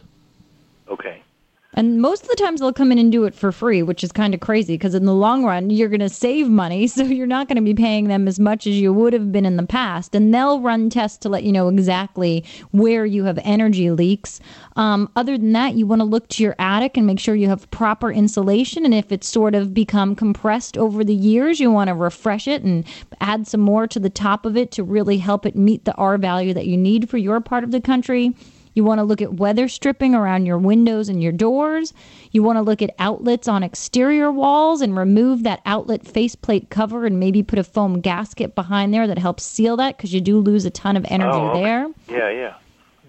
And 1.77 2.01
most 2.01 2.23
of 2.23 2.29
the 2.29 2.35
times 2.35 2.59
they'll 2.59 2.73
come 2.73 2.91
in 2.91 2.97
and 2.97 3.11
do 3.11 3.25
it 3.25 3.35
for 3.35 3.51
free, 3.51 3.83
which 3.83 4.03
is 4.03 4.11
kind 4.11 4.33
of 4.33 4.39
crazy 4.39 4.73
because 4.73 4.95
in 4.95 5.05
the 5.05 5.13
long 5.13 5.45
run, 5.45 5.69
you're 5.69 5.89
going 5.89 5.99
to 5.99 6.09
save 6.09 6.49
money. 6.49 6.87
So 6.97 7.03
you're 7.03 7.27
not 7.27 7.47
going 7.47 7.57
to 7.57 7.61
be 7.61 7.75
paying 7.75 8.07
them 8.07 8.27
as 8.27 8.39
much 8.39 8.65
as 8.65 8.79
you 8.79 8.91
would 8.91 9.13
have 9.13 9.31
been 9.31 9.45
in 9.45 9.57
the 9.57 9.65
past. 9.67 10.15
And 10.15 10.33
they'll 10.33 10.59
run 10.59 10.89
tests 10.89 11.19
to 11.19 11.29
let 11.29 11.43
you 11.43 11.51
know 11.51 11.67
exactly 11.67 12.43
where 12.71 13.05
you 13.05 13.25
have 13.25 13.37
energy 13.43 13.91
leaks. 13.91 14.39
Um, 14.77 15.07
other 15.15 15.37
than 15.37 15.53
that, 15.53 15.75
you 15.75 15.85
want 15.85 15.99
to 15.99 16.05
look 16.05 16.27
to 16.29 16.43
your 16.43 16.55
attic 16.57 16.97
and 16.97 17.05
make 17.05 17.19
sure 17.19 17.35
you 17.35 17.49
have 17.49 17.69
proper 17.69 18.11
insulation. 18.11 18.83
And 18.83 18.95
if 18.95 19.11
it's 19.11 19.27
sort 19.27 19.53
of 19.53 19.75
become 19.75 20.15
compressed 20.15 20.75
over 20.75 21.03
the 21.03 21.13
years, 21.13 21.59
you 21.59 21.69
want 21.69 21.89
to 21.89 21.93
refresh 21.93 22.47
it 22.47 22.63
and 22.63 22.83
add 23.21 23.45
some 23.45 23.61
more 23.61 23.85
to 23.85 23.99
the 23.99 24.09
top 24.09 24.47
of 24.47 24.57
it 24.57 24.71
to 24.71 24.83
really 24.83 25.19
help 25.19 25.45
it 25.45 25.55
meet 25.55 25.85
the 25.85 25.93
R 25.93 26.17
value 26.17 26.55
that 26.55 26.65
you 26.65 26.77
need 26.77 27.11
for 27.11 27.17
your 27.19 27.39
part 27.39 27.63
of 27.63 27.69
the 27.69 27.81
country. 27.81 28.33
You 28.77 28.83
want 28.83 28.99
to 28.99 29.03
look 29.03 29.23
at 29.23 29.33
weather 29.33 29.67
stripping 29.67 30.13
around 30.13 30.45
your 30.45 30.59
windows 30.59 31.09
and 31.09 31.19
your 31.23 31.31
doors. 31.31 31.95
You 32.29 32.43
want 32.43 32.57
to 32.57 32.61
look 32.61 32.83
at 32.83 32.93
outlets 32.99 33.47
on 33.47 33.63
exterior 33.63 34.31
walls 34.31 34.81
and 34.81 34.95
remove 34.95 35.41
that 35.41 35.61
outlet 35.65 36.05
faceplate 36.05 36.69
cover 36.69 37.07
and 37.07 37.19
maybe 37.19 37.41
put 37.41 37.57
a 37.57 37.63
foam 37.63 38.01
gasket 38.01 38.53
behind 38.53 38.93
there 38.93 39.07
that 39.07 39.17
helps 39.17 39.41
seal 39.43 39.77
that 39.77 39.97
because 39.97 40.13
you 40.13 40.21
do 40.21 40.37
lose 40.39 40.63
a 40.63 40.69
ton 40.69 40.95
of 40.95 41.07
energy 41.09 41.31
Oh, 41.39 41.49
okay. 41.49 41.63
there. 41.63 41.87
yeah, 42.07 42.29
yeah, 42.29 42.53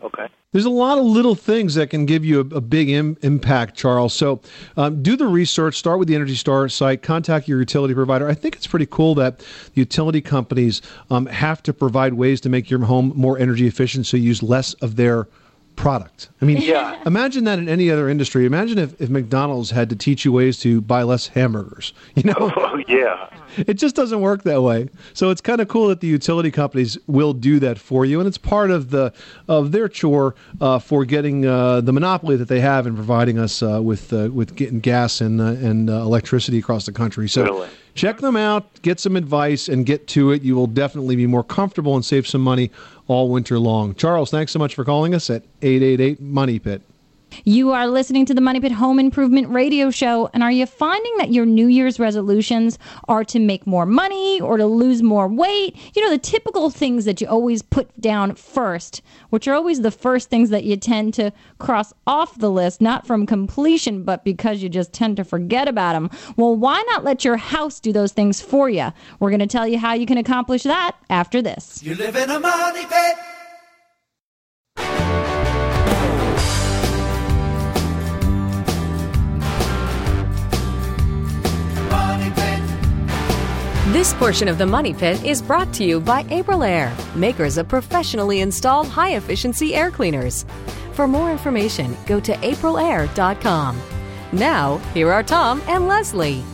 okay. 0.03 0.29
There's 0.53 0.65
a 0.65 0.71
lot 0.71 0.97
of 0.97 1.05
little 1.05 1.35
things 1.35 1.75
that 1.75 1.91
can 1.91 2.07
give 2.07 2.25
you 2.25 2.39
a, 2.39 2.57
a 2.57 2.61
big 2.63 2.89
Im- 2.89 3.19
impact, 3.21 3.77
Charles. 3.77 4.15
So 4.15 4.41
um, 4.79 5.03
do 5.03 5.17
the 5.17 5.27
research, 5.27 5.77
start 5.77 5.99
with 5.99 6.09
the 6.09 6.15
Energy 6.15 6.35
Star 6.37 6.67
site, 6.71 7.03
contact 7.03 7.47
your 7.47 7.59
utility 7.59 7.93
provider. 7.93 8.27
I 8.27 8.33
think 8.33 8.57
it's 8.57 8.67
pretty 8.67 8.87
cool 8.87 9.15
that 9.17 9.45
utility 9.75 10.23
companies 10.23 10.81
um, 11.11 11.27
have 11.27 11.63
to 11.65 11.75
provide 11.75 12.15
ways 12.15 12.41
to 12.41 12.49
make 12.49 12.71
your 12.71 12.81
home 12.87 13.13
more 13.15 13.39
energy 13.39 13.67
efficient 13.67 14.07
so 14.07 14.17
you 14.17 14.23
use 14.23 14.43
less 14.43 14.73
of 14.75 14.97
their 14.97 15.29
product. 15.79 16.29
I 16.43 16.45
mean, 16.45 16.57
Yeah. 16.61 16.97
imagine 17.07 17.45
that 17.45 17.59
in 17.61 17.69
any 17.69 17.89
other 17.91 18.09
industry. 18.09 18.45
Imagine 18.47 18.79
if, 18.79 19.01
if 19.01 19.09
McDonald's 19.09 19.71
had 19.71 19.89
to 19.91 19.97
teach 19.97 20.25
you 20.25 20.33
ways 20.33 20.59
to 20.61 20.81
buy 20.81 21.03
less 21.05 21.29
hamburgers. 21.29 21.93
You 22.17 22.25
know, 22.25 22.53
Oh, 22.57 22.83
yeah. 22.89 23.29
it 23.59 23.75
just 23.75 23.95
doesn't 23.95 24.21
work 24.21 24.43
that 24.43 24.61
way. 24.63 24.89
So 25.15 25.31
it's 25.31 25.41
kind 25.41 25.61
of 25.61 25.69
cool 25.69 25.87
that 25.89 26.01
the 26.01 26.09
utility 26.09 26.51
companies 26.51 26.99
will 27.07 27.33
do 27.33 27.61
that 27.61 27.79
for 27.79 28.05
you, 28.05 28.19
and 28.19 28.27
it's 28.27 28.39
part 28.39 28.71
of 28.73 28.91
the 28.91 29.13
of 29.47 29.71
their 29.71 29.89
chore 29.89 30.35
uh, 30.61 30.81
for 30.81 31.05
getting 31.05 31.47
uh, 31.47 31.81
the 31.81 31.93
monopoly 31.93 32.35
that 32.37 32.49
they 32.49 32.59
have 32.61 32.87
in 32.89 32.95
providing 32.97 33.39
us 33.39 33.63
uh, 33.63 33.81
with 33.81 34.13
uh, 34.13 34.31
with 34.33 34.57
getting 34.57 34.81
gas 34.81 35.21
and 35.21 35.41
uh, 35.41 35.45
and 35.69 35.89
uh, 35.91 35.93
electricity 35.95 36.59
across 36.59 36.87
the 36.87 36.93
country. 36.93 37.29
So. 37.29 37.45
Really? 37.45 37.69
Check 37.99 38.19
them 38.19 38.37
out, 38.37 38.81
get 38.83 39.01
some 39.01 39.17
advice, 39.17 39.69
and 39.69 39.85
get 39.85 40.07
to 40.07 40.31
it. 40.31 40.43
You 40.43 40.55
will 40.55 40.69
definitely 40.69 41.17
be 41.17 41.27
more 41.27 41.43
comfortable 41.43 41.97
and 41.97 42.05
save 42.05 42.29
some 42.29 42.41
money 42.41 42.71
all 43.09 43.29
winter 43.29 43.59
long. 43.59 43.93
Charles, 43.97 44.31
thanks 44.31 44.53
so 44.53 44.61
much 44.61 44.77
for 44.77 44.85
calling 44.85 45.17
us 45.17 45.29
at 45.31 45.43
888 45.63 46.21
Money 46.21 46.61
Pit. 46.61 46.81
You 47.45 47.73
are 47.73 47.87
listening 47.87 48.27
to 48.27 48.35
the 48.35 48.41
Money 48.41 48.61
Pit 48.61 48.73
Home 48.73 48.99
Improvement 48.99 49.49
Radio 49.49 49.91
Show, 49.91 50.29
and 50.35 50.43
are 50.43 50.51
you 50.51 50.67
finding 50.67 51.17
that 51.19 51.33
your 51.33 51.47
New 51.47 51.67
Year's 51.67 51.99
resolutions 51.99 52.79
are 53.09 53.25
to 53.25 53.39
make 53.39 53.67
more 53.67 53.87
money 53.87 54.41
or 54.41 54.57
to 54.57 54.67
lose 54.67 55.03
more 55.03 55.29
weight? 55.29 55.77
You 55.95 56.03
know, 56.03 56.11
the 56.11 56.19
typical 56.19 56.71
things 56.71 57.05
that 57.05 57.21
you 57.21 57.27
always 57.27 57.63
put 57.63 57.89
down 58.01 58.35
first, 58.35 59.03
which 59.31 59.47
are 59.49 59.55
always 59.55 59.83
the 59.83 59.91
first 59.91 60.31
things 60.31 60.51
that 60.51 60.65
you 60.65 60.77
tend 60.77 61.15
to 61.15 61.33
cross 61.59 61.93
off 62.07 62.39
the 62.39 62.51
list, 62.51 62.81
not 62.81 63.07
from 63.07 63.27
completion, 63.27 64.03
but 64.03 64.25
because 64.25 64.63
you 64.63 64.69
just 64.69 64.93
tend 64.93 65.17
to 65.17 65.25
forget 65.25 65.69
about 65.69 65.93
them. 65.93 66.11
Well, 66.37 66.57
why 66.57 66.83
not 66.89 67.05
let 67.05 67.25
your 67.25 67.37
house 67.37 67.81
do 67.81 67.93
those 67.93 68.13
things 68.13 68.41
for 68.41 68.69
you? 68.69 68.93
We're 69.21 69.31
going 69.31 69.41
to 69.41 69.47
tell 69.47 69.67
you 69.67 69.79
how 69.79 69.95
you 69.95 70.07
can 70.07 70.19
accomplish 70.19 70.65
that 70.65 70.97
after 71.11 71.41
this. 71.43 71.83
You 71.83 71.95
live 71.95 72.17
in 72.17 72.31
a 72.31 72.41
money 72.41 72.85
pit. 72.87 73.38
This 83.93 84.13
portion 84.13 84.49
of 84.49 84.59
the 84.59 84.67
Money 84.67 84.93
Pit 84.93 85.25
is 85.25 85.41
brought 85.41 85.73
to 85.73 85.83
you 85.83 85.99
by 85.99 86.23
Aprilaire, 86.25 86.93
makers 87.17 87.57
of 87.57 87.69
professionally 87.69 88.43
installed 88.43 88.87
high 88.87 89.17
efficiency 89.17 89.75
air 89.75 89.91
cleaners. 89.91 90.45
For 90.93 91.09
more 91.09 91.33
information, 91.33 91.97
go 92.05 92.21
to 92.21 92.35
aprilaire.com. 92.35 93.81
Now, 94.33 94.77
here 94.93 95.11
are 95.11 95.23
Tom 95.23 95.63
and 95.67 95.89
Leslie. 95.89 96.45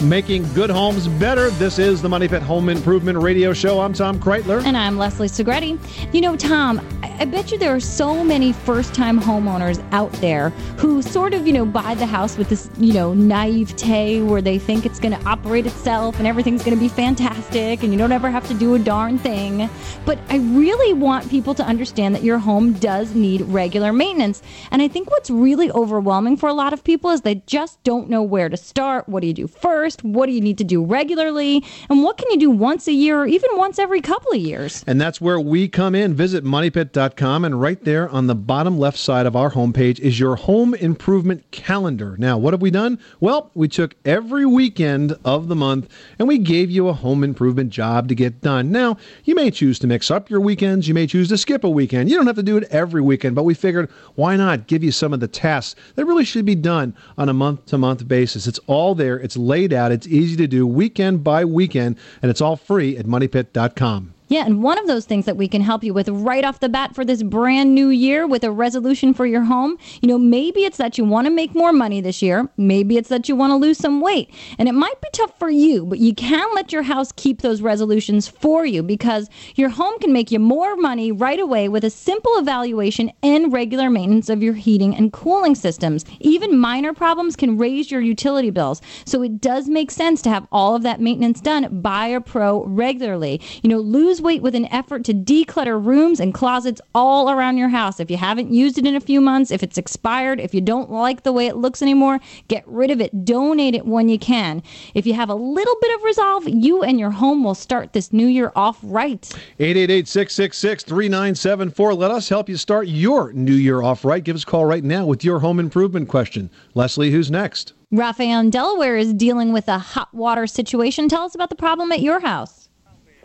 Making 0.00 0.52
good 0.52 0.70
homes 0.70 1.06
better. 1.06 1.50
This 1.50 1.78
is 1.78 2.02
the 2.02 2.08
Money 2.08 2.26
Pit 2.26 2.42
Home 2.42 2.68
Improvement 2.68 3.18
Radio 3.18 3.52
Show. 3.52 3.80
I'm 3.80 3.92
Tom 3.92 4.18
Kraeutler. 4.18 4.64
And 4.64 4.76
I'm 4.76 4.98
Leslie 4.98 5.28
Segrete. 5.28 5.78
You 6.12 6.20
know, 6.20 6.36
Tom, 6.36 6.80
I, 7.02 7.24
bet 7.24 7.52
you 7.52 7.58
there 7.58 7.74
are 7.74 7.80
so 7.80 8.24
many 8.24 8.52
first 8.52 8.94
time 8.94 9.20
homeowners 9.20 9.84
out 9.92 10.10
there 10.14 10.50
who 10.76 11.02
sort 11.02 11.34
of, 11.34 11.46
you 11.46 11.52
know, 11.52 11.64
buy 11.64 11.94
the 11.94 12.06
house 12.06 12.36
with 12.36 12.48
this, 12.48 12.68
you 12.78 12.92
know, 12.92 13.14
naivete 13.14 14.22
where 14.22 14.42
they 14.42 14.58
think 14.58 14.84
it's 14.84 14.98
going 14.98 15.16
to 15.16 15.24
operate 15.24 15.66
itself 15.66 16.18
and 16.18 16.26
everything's 16.26 16.64
going 16.64 16.76
to 16.76 16.80
be 16.80 16.88
fantastic 16.88 17.84
and 17.84 17.92
you 17.92 17.98
don't 17.98 18.12
ever 18.12 18.28
have 18.28 18.46
to 18.48 18.54
do 18.54 18.74
a 18.74 18.78
darn 18.80 19.18
thing. 19.18 19.70
But 20.04 20.18
I 20.30 20.38
really 20.38 20.94
want 20.94 21.30
people 21.30 21.54
to 21.54 21.64
understand 21.64 22.16
that 22.16 22.24
your 22.24 22.38
home 22.38 22.72
does 22.72 23.14
need 23.14 23.42
regular 23.42 23.92
maintenance. 23.92 24.42
And 24.72 24.82
I 24.82 24.88
think 24.88 25.10
what's 25.10 25.30
really 25.30 25.70
overwhelming 25.70 26.36
for 26.36 26.48
a 26.48 26.54
lot 26.54 26.72
of 26.72 26.82
people 26.82 27.10
is 27.10 27.20
they 27.20 27.36
just 27.46 27.82
don't 27.84 28.10
know 28.10 28.22
where 28.22 28.48
to 28.48 28.56
start. 28.56 29.08
What 29.08 29.20
do 29.20 29.28
you 29.28 29.34
do 29.34 29.46
first? 29.46 29.81
First? 29.82 30.04
What 30.04 30.26
do 30.26 30.32
you 30.32 30.40
need 30.40 30.58
to 30.58 30.64
do 30.64 30.84
regularly? 30.84 31.64
And 31.90 32.04
what 32.04 32.16
can 32.16 32.30
you 32.30 32.38
do 32.38 32.50
once 32.50 32.86
a 32.86 32.92
year 32.92 33.22
or 33.22 33.26
even 33.26 33.50
once 33.54 33.80
every 33.80 34.00
couple 34.00 34.30
of 34.30 34.38
years? 34.38 34.84
And 34.86 35.00
that's 35.00 35.20
where 35.20 35.40
we 35.40 35.66
come 35.66 35.96
in. 35.96 36.14
Visit 36.14 36.44
moneypit.com, 36.44 37.44
and 37.44 37.60
right 37.60 37.82
there 37.82 38.08
on 38.08 38.28
the 38.28 38.36
bottom 38.36 38.78
left 38.78 38.96
side 38.96 39.26
of 39.26 39.34
our 39.34 39.50
homepage 39.50 39.98
is 39.98 40.20
your 40.20 40.36
home 40.36 40.74
improvement 40.74 41.50
calendar. 41.50 42.14
Now, 42.16 42.38
what 42.38 42.52
have 42.52 42.62
we 42.62 42.70
done? 42.70 43.00
Well, 43.18 43.50
we 43.54 43.66
took 43.66 43.96
every 44.04 44.46
weekend 44.46 45.16
of 45.24 45.48
the 45.48 45.56
month 45.56 45.88
and 46.16 46.28
we 46.28 46.38
gave 46.38 46.70
you 46.70 46.86
a 46.86 46.92
home 46.92 47.24
improvement 47.24 47.70
job 47.70 48.08
to 48.08 48.14
get 48.14 48.40
done. 48.40 48.70
Now, 48.70 48.98
you 49.24 49.34
may 49.34 49.50
choose 49.50 49.80
to 49.80 49.88
mix 49.88 50.12
up 50.12 50.30
your 50.30 50.40
weekends, 50.40 50.86
you 50.86 50.94
may 50.94 51.08
choose 51.08 51.28
to 51.30 51.36
skip 51.36 51.64
a 51.64 51.70
weekend. 51.70 52.08
You 52.08 52.16
don't 52.16 52.28
have 52.28 52.36
to 52.36 52.42
do 52.44 52.56
it 52.56 52.68
every 52.70 53.02
weekend, 53.02 53.34
but 53.34 53.42
we 53.42 53.54
figured 53.54 53.90
why 54.14 54.36
not 54.36 54.68
give 54.68 54.84
you 54.84 54.92
some 54.92 55.12
of 55.12 55.18
the 55.18 55.26
tasks 55.26 55.74
that 55.96 56.04
really 56.04 56.24
should 56.24 56.44
be 56.44 56.54
done 56.54 56.94
on 57.18 57.28
a 57.28 57.34
month 57.34 57.66
to 57.66 57.78
month 57.78 58.06
basis. 58.06 58.46
It's 58.46 58.60
all 58.68 58.94
there, 58.94 59.18
it's 59.18 59.36
laid 59.36 59.71
out, 59.72 59.92
it's 59.92 60.06
easy 60.06 60.36
to 60.36 60.46
do 60.46 60.66
weekend 60.66 61.24
by 61.24 61.44
weekend, 61.44 61.96
and 62.20 62.30
it's 62.30 62.40
all 62.40 62.56
free 62.56 62.96
at 62.96 63.06
moneypit.com. 63.06 64.14
Yeah, 64.32 64.46
and 64.46 64.62
one 64.62 64.78
of 64.78 64.86
those 64.86 65.04
things 65.04 65.26
that 65.26 65.36
we 65.36 65.46
can 65.46 65.60
help 65.60 65.84
you 65.84 65.92
with 65.92 66.08
right 66.08 66.42
off 66.42 66.60
the 66.60 66.70
bat 66.70 66.94
for 66.94 67.04
this 67.04 67.22
brand 67.22 67.74
new 67.74 67.88
year 67.88 68.26
with 68.26 68.44
a 68.44 68.50
resolution 68.50 69.12
for 69.12 69.26
your 69.26 69.42
home, 69.42 69.76
you 70.00 70.08
know, 70.08 70.16
maybe 70.16 70.64
it's 70.64 70.78
that 70.78 70.96
you 70.96 71.04
want 71.04 71.26
to 71.26 71.30
make 71.30 71.54
more 71.54 71.70
money 71.70 72.00
this 72.00 72.22
year. 72.22 72.48
Maybe 72.56 72.96
it's 72.96 73.10
that 73.10 73.28
you 73.28 73.36
want 73.36 73.50
to 73.50 73.56
lose 73.56 73.76
some 73.76 74.00
weight. 74.00 74.32
And 74.58 74.70
it 74.70 74.72
might 74.72 74.98
be 75.02 75.08
tough 75.12 75.38
for 75.38 75.50
you, 75.50 75.84
but 75.84 75.98
you 75.98 76.14
can 76.14 76.48
let 76.54 76.72
your 76.72 76.82
house 76.82 77.12
keep 77.12 77.42
those 77.42 77.60
resolutions 77.60 78.26
for 78.26 78.64
you 78.64 78.82
because 78.82 79.28
your 79.54 79.68
home 79.68 79.98
can 79.98 80.14
make 80.14 80.30
you 80.30 80.38
more 80.38 80.76
money 80.76 81.12
right 81.12 81.38
away 81.38 81.68
with 81.68 81.84
a 81.84 81.90
simple 81.90 82.32
evaluation 82.38 83.12
and 83.22 83.52
regular 83.52 83.90
maintenance 83.90 84.30
of 84.30 84.42
your 84.42 84.54
heating 84.54 84.96
and 84.96 85.12
cooling 85.12 85.54
systems. 85.54 86.06
Even 86.20 86.58
minor 86.58 86.94
problems 86.94 87.36
can 87.36 87.58
raise 87.58 87.90
your 87.90 88.00
utility 88.00 88.48
bills. 88.48 88.80
So 89.04 89.20
it 89.20 89.42
does 89.42 89.68
make 89.68 89.90
sense 89.90 90.22
to 90.22 90.30
have 90.30 90.48
all 90.50 90.74
of 90.74 90.84
that 90.84 91.02
maintenance 91.02 91.42
done 91.42 91.82
by 91.82 92.06
a 92.06 92.22
pro 92.22 92.64
regularly. 92.64 93.38
You 93.62 93.68
know, 93.68 93.78
lose 93.78 94.21
weight 94.22 94.42
with 94.42 94.54
an 94.54 94.66
effort 94.66 95.04
to 95.04 95.14
declutter 95.14 95.84
rooms 95.84 96.20
and 96.20 96.32
closets 96.32 96.80
all 96.94 97.30
around 97.30 97.58
your 97.58 97.68
house. 97.68 98.00
If 98.00 98.10
you 98.10 98.16
haven't 98.16 98.52
used 98.52 98.78
it 98.78 98.86
in 98.86 98.94
a 98.94 99.00
few 99.00 99.20
months, 99.20 99.50
if 99.50 99.62
it's 99.62 99.76
expired, 99.76 100.40
if 100.40 100.54
you 100.54 100.60
don't 100.60 100.90
like 100.90 101.22
the 101.22 101.32
way 101.32 101.46
it 101.46 101.56
looks 101.56 101.82
anymore, 101.82 102.20
get 102.48 102.66
rid 102.66 102.90
of 102.90 103.00
it. 103.00 103.24
Donate 103.24 103.74
it 103.74 103.86
when 103.86 104.08
you 104.08 104.18
can. 104.18 104.62
If 104.94 105.06
you 105.06 105.14
have 105.14 105.28
a 105.28 105.34
little 105.34 105.76
bit 105.80 105.94
of 105.96 106.04
resolve, 106.04 106.48
you 106.48 106.82
and 106.82 106.98
your 106.98 107.10
home 107.10 107.44
will 107.44 107.54
start 107.54 107.92
this 107.92 108.12
new 108.12 108.26
year 108.26 108.52
off 108.56 108.78
right. 108.82 109.28
888 109.58 110.08
666 110.08 110.84
3974. 110.84 111.94
Let 111.94 112.10
us 112.10 112.28
help 112.28 112.48
you 112.48 112.56
start 112.56 112.88
your 112.88 113.32
new 113.32 113.54
year 113.54 113.82
off 113.82 114.04
right. 114.04 114.22
Give 114.22 114.36
us 114.36 114.44
a 114.44 114.46
call 114.46 114.64
right 114.64 114.84
now 114.84 115.04
with 115.04 115.24
your 115.24 115.40
home 115.40 115.58
improvement 115.58 116.08
question. 116.08 116.50
Leslie, 116.74 117.10
who's 117.10 117.30
next? 117.30 117.72
Raphael 117.90 118.40
in 118.40 118.48
Delaware 118.48 118.96
is 118.96 119.12
dealing 119.12 119.52
with 119.52 119.68
a 119.68 119.78
hot 119.78 120.14
water 120.14 120.46
situation. 120.46 121.10
Tell 121.10 121.24
us 121.24 121.34
about 121.34 121.50
the 121.50 121.56
problem 121.56 121.92
at 121.92 122.00
your 122.00 122.20
house. 122.20 122.61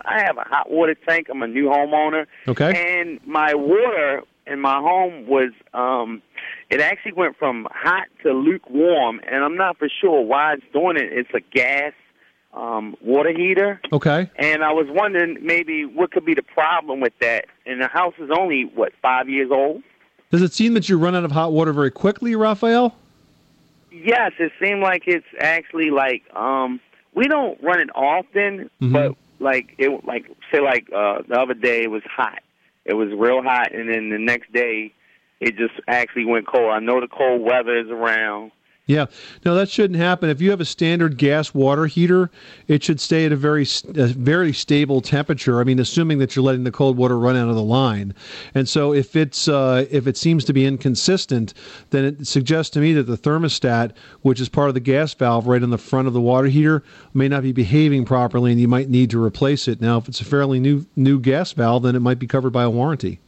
I 0.07 0.21
have 0.25 0.37
a 0.37 0.43
hot 0.47 0.71
water 0.71 0.95
tank. 1.07 1.27
I'm 1.29 1.41
a 1.43 1.47
new 1.47 1.65
homeowner. 1.65 2.25
Okay. 2.47 2.97
And 2.97 3.19
my 3.27 3.53
water 3.53 4.23
in 4.45 4.61
my 4.61 4.77
home 4.77 5.27
was 5.27 5.51
um 5.73 6.21
it 6.69 6.79
actually 6.79 7.11
went 7.13 7.35
from 7.37 7.67
hot 7.71 8.07
to 8.23 8.31
lukewarm 8.31 9.19
and 9.29 9.43
I'm 9.43 9.55
not 9.57 9.77
for 9.77 9.89
sure 9.89 10.21
why 10.21 10.53
it's 10.53 10.63
doing 10.71 10.95
it. 10.97 11.11
It's 11.11 11.29
a 11.33 11.41
gas 11.41 11.93
um 12.53 12.95
water 13.01 13.31
heater. 13.35 13.81
Okay. 13.91 14.29
And 14.37 14.63
I 14.63 14.71
was 14.71 14.87
wondering 14.89 15.37
maybe 15.45 15.83
what 15.85 16.11
could 16.11 16.25
be 16.25 16.33
the 16.33 16.43
problem 16.43 17.01
with 17.01 17.13
that. 17.19 17.45
And 17.65 17.81
the 17.81 17.87
house 17.87 18.13
is 18.19 18.29
only 18.31 18.63
what, 18.63 18.93
five 19.01 19.27
years 19.29 19.51
old? 19.51 19.83
Does 20.31 20.41
it 20.41 20.53
seem 20.53 20.73
that 20.73 20.87
you 20.89 20.97
run 20.97 21.15
out 21.15 21.23
of 21.25 21.31
hot 21.31 21.51
water 21.51 21.73
very 21.73 21.91
quickly, 21.91 22.35
Raphael? 22.35 22.95
Yes, 23.91 24.31
it 24.39 24.51
seemed 24.61 24.81
like 24.81 25.03
it's 25.07 25.25
actually 25.39 25.89
like 25.91 26.23
um 26.35 26.79
we 27.13 27.27
don't 27.27 27.61
run 27.63 27.79
it 27.81 27.89
often, 27.95 28.69
Mhm. 28.81 28.93
but 28.93 29.15
like 29.39 29.75
it 29.77 30.05
like 30.05 30.25
say 30.51 30.59
like 30.59 30.87
uh 30.95 31.19
the 31.27 31.39
other 31.39 31.53
day 31.53 31.83
it 31.83 31.91
was 31.91 32.03
hot. 32.05 32.39
It 32.85 32.93
was 32.93 33.09
real 33.15 33.41
hot 33.41 33.73
and 33.73 33.91
then 33.91 34.09
the 34.09 34.17
next 34.17 34.51
day 34.53 34.93
it 35.39 35.55
just 35.57 35.73
actually 35.87 36.25
went 36.25 36.47
cold. 36.47 36.71
I 36.71 36.79
know 36.79 36.99
the 36.99 37.07
cold 37.07 37.41
weather 37.41 37.77
is 37.77 37.89
around. 37.89 38.51
Yeah, 38.87 39.07
no, 39.43 39.53
that 39.53 39.69
shouldn't 39.69 39.99
happen. 39.99 40.29
If 40.29 40.39
you 40.39 40.49
have 40.49 40.61
a 40.61 40.65
standard 40.65 41.17
gas 41.17 41.53
water 41.53 41.87
heater, 41.87 42.31
it 42.69 42.85
should 42.85 43.01
stay 43.01 43.25
at 43.25 43.33
a 43.33 43.35
very, 43.35 43.67
a 43.95 44.07
very 44.07 44.53
stable 44.53 45.01
temperature. 45.01 45.59
I 45.59 45.65
mean, 45.65 45.77
assuming 45.79 46.19
that 46.19 46.37
you're 46.37 46.45
letting 46.45 46.63
the 46.63 46.71
cold 46.71 46.95
water 46.95 47.19
run 47.19 47.35
out 47.35 47.49
of 47.49 47.55
the 47.55 47.61
line. 47.61 48.15
And 48.55 48.67
so, 48.67 48.93
if 48.93 49.17
it's 49.17 49.49
uh, 49.49 49.85
if 49.91 50.07
it 50.07 50.15
seems 50.15 50.45
to 50.45 50.53
be 50.53 50.65
inconsistent, 50.65 51.53
then 51.89 52.05
it 52.05 52.27
suggests 52.27 52.69
to 52.71 52.79
me 52.79 52.93
that 52.93 53.03
the 53.03 53.17
thermostat, 53.17 53.91
which 54.21 54.39
is 54.39 54.47
part 54.47 54.69
of 54.69 54.73
the 54.73 54.79
gas 54.79 55.13
valve 55.13 55.47
right 55.47 55.61
in 55.61 55.69
the 55.69 55.77
front 55.77 56.07
of 56.07 56.13
the 56.13 56.21
water 56.21 56.47
heater, 56.47 56.81
may 57.13 57.27
not 57.27 57.43
be 57.43 57.51
behaving 57.51 58.05
properly, 58.05 58.53
and 58.53 58.61
you 58.61 58.69
might 58.69 58.89
need 58.89 59.09
to 59.09 59.21
replace 59.21 59.67
it. 59.67 59.81
Now, 59.81 59.97
if 59.97 60.07
it's 60.07 60.21
a 60.21 60.25
fairly 60.25 60.61
new 60.61 60.85
new 60.95 61.19
gas 61.19 61.51
valve, 61.51 61.83
then 61.83 61.97
it 61.97 62.01
might 62.01 62.19
be 62.19 62.27
covered 62.27 62.51
by 62.51 62.63
a 62.63 62.69
warranty. 62.69 63.19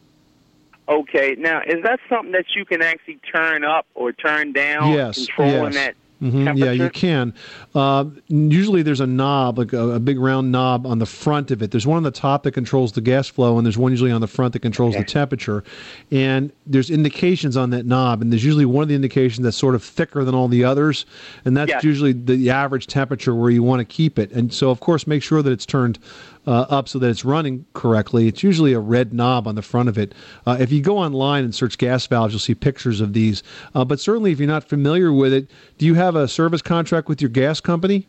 Okay, 0.90 1.36
now 1.38 1.60
is 1.66 1.82
that 1.84 2.00
something 2.08 2.32
that 2.32 2.46
you 2.56 2.64
can 2.64 2.82
actually 2.82 3.20
turn 3.32 3.64
up 3.64 3.86
or 3.94 4.12
turn 4.12 4.52
down? 4.52 4.92
yes, 4.92 5.26
controlling 5.26 5.72
yes. 5.72 5.74
that 5.74 5.94
Mhm, 6.22 6.58
Yeah, 6.58 6.72
you 6.72 6.90
can. 6.90 7.32
Uh, 7.74 8.04
usually, 8.28 8.82
there's 8.82 9.00
a 9.00 9.06
knob, 9.06 9.58
like 9.58 9.72
a, 9.72 9.92
a 9.92 9.98
big 10.00 10.18
round 10.18 10.52
knob 10.52 10.86
on 10.86 10.98
the 10.98 11.06
front 11.06 11.50
of 11.50 11.62
it. 11.62 11.70
There's 11.70 11.86
one 11.86 11.96
on 11.96 12.02
the 12.02 12.10
top 12.10 12.42
that 12.42 12.52
controls 12.52 12.92
the 12.92 13.00
gas 13.00 13.28
flow, 13.28 13.56
and 13.56 13.64
there's 13.66 13.78
one 13.78 13.90
usually 13.90 14.10
on 14.10 14.20
the 14.20 14.26
front 14.26 14.52
that 14.52 14.60
controls 14.60 14.94
the 14.96 15.04
temperature. 15.04 15.64
And 16.10 16.52
there's 16.66 16.90
indications 16.90 17.56
on 17.56 17.70
that 17.70 17.86
knob, 17.86 18.20
and 18.20 18.30
there's 18.30 18.44
usually 18.44 18.66
one 18.66 18.82
of 18.82 18.88
the 18.90 18.94
indications 18.94 19.44
that's 19.44 19.56
sort 19.56 19.74
of 19.74 19.82
thicker 19.82 20.22
than 20.22 20.34
all 20.34 20.48
the 20.48 20.62
others, 20.62 21.06
and 21.46 21.56
that's 21.56 21.70
Yes. 21.70 21.84
usually 21.84 22.12
the 22.12 22.50
average 22.50 22.86
temperature 22.86 23.34
where 23.34 23.50
you 23.50 23.62
want 23.62 23.80
to 23.80 23.86
keep 23.86 24.18
it. 24.18 24.30
And 24.32 24.52
so, 24.52 24.68
of 24.70 24.80
course, 24.80 25.06
make 25.06 25.22
sure 25.22 25.40
that 25.40 25.50
it's 25.50 25.64
turned 25.64 25.98
uh, 26.46 26.66
up 26.68 26.88
so 26.88 26.98
that 26.98 27.08
it's 27.08 27.24
running 27.24 27.64
correctly. 27.74 28.28
It's 28.28 28.42
usually 28.42 28.72
a 28.72 28.80
red 28.80 29.12
knob 29.12 29.46
on 29.46 29.54
the 29.54 29.62
front 29.62 29.88
of 29.88 29.98
it. 29.98 30.14
Uh, 30.46 30.56
if 30.60 30.72
you 30.72 30.80
go 30.82 30.98
online 30.98 31.44
and 31.44 31.54
search 31.54 31.78
gas 31.78 32.06
valves, 32.06 32.32
you'll 32.32 32.40
see 32.40 32.54
pictures 32.54 33.00
of 33.00 33.12
these. 33.12 33.42
Uh, 33.74 33.84
but 33.84 34.00
certainly, 34.00 34.32
if 34.32 34.38
you're 34.38 34.48
not 34.48 34.64
familiar 34.64 35.12
with 35.12 35.32
it, 35.32 35.50
do 35.78 35.86
you 35.86 35.94
have 35.94 36.16
a 36.16 36.26
service 36.28 36.62
contract 36.62 37.08
with 37.08 37.20
your 37.20 37.30
gas 37.30 37.60
company? 37.60 38.06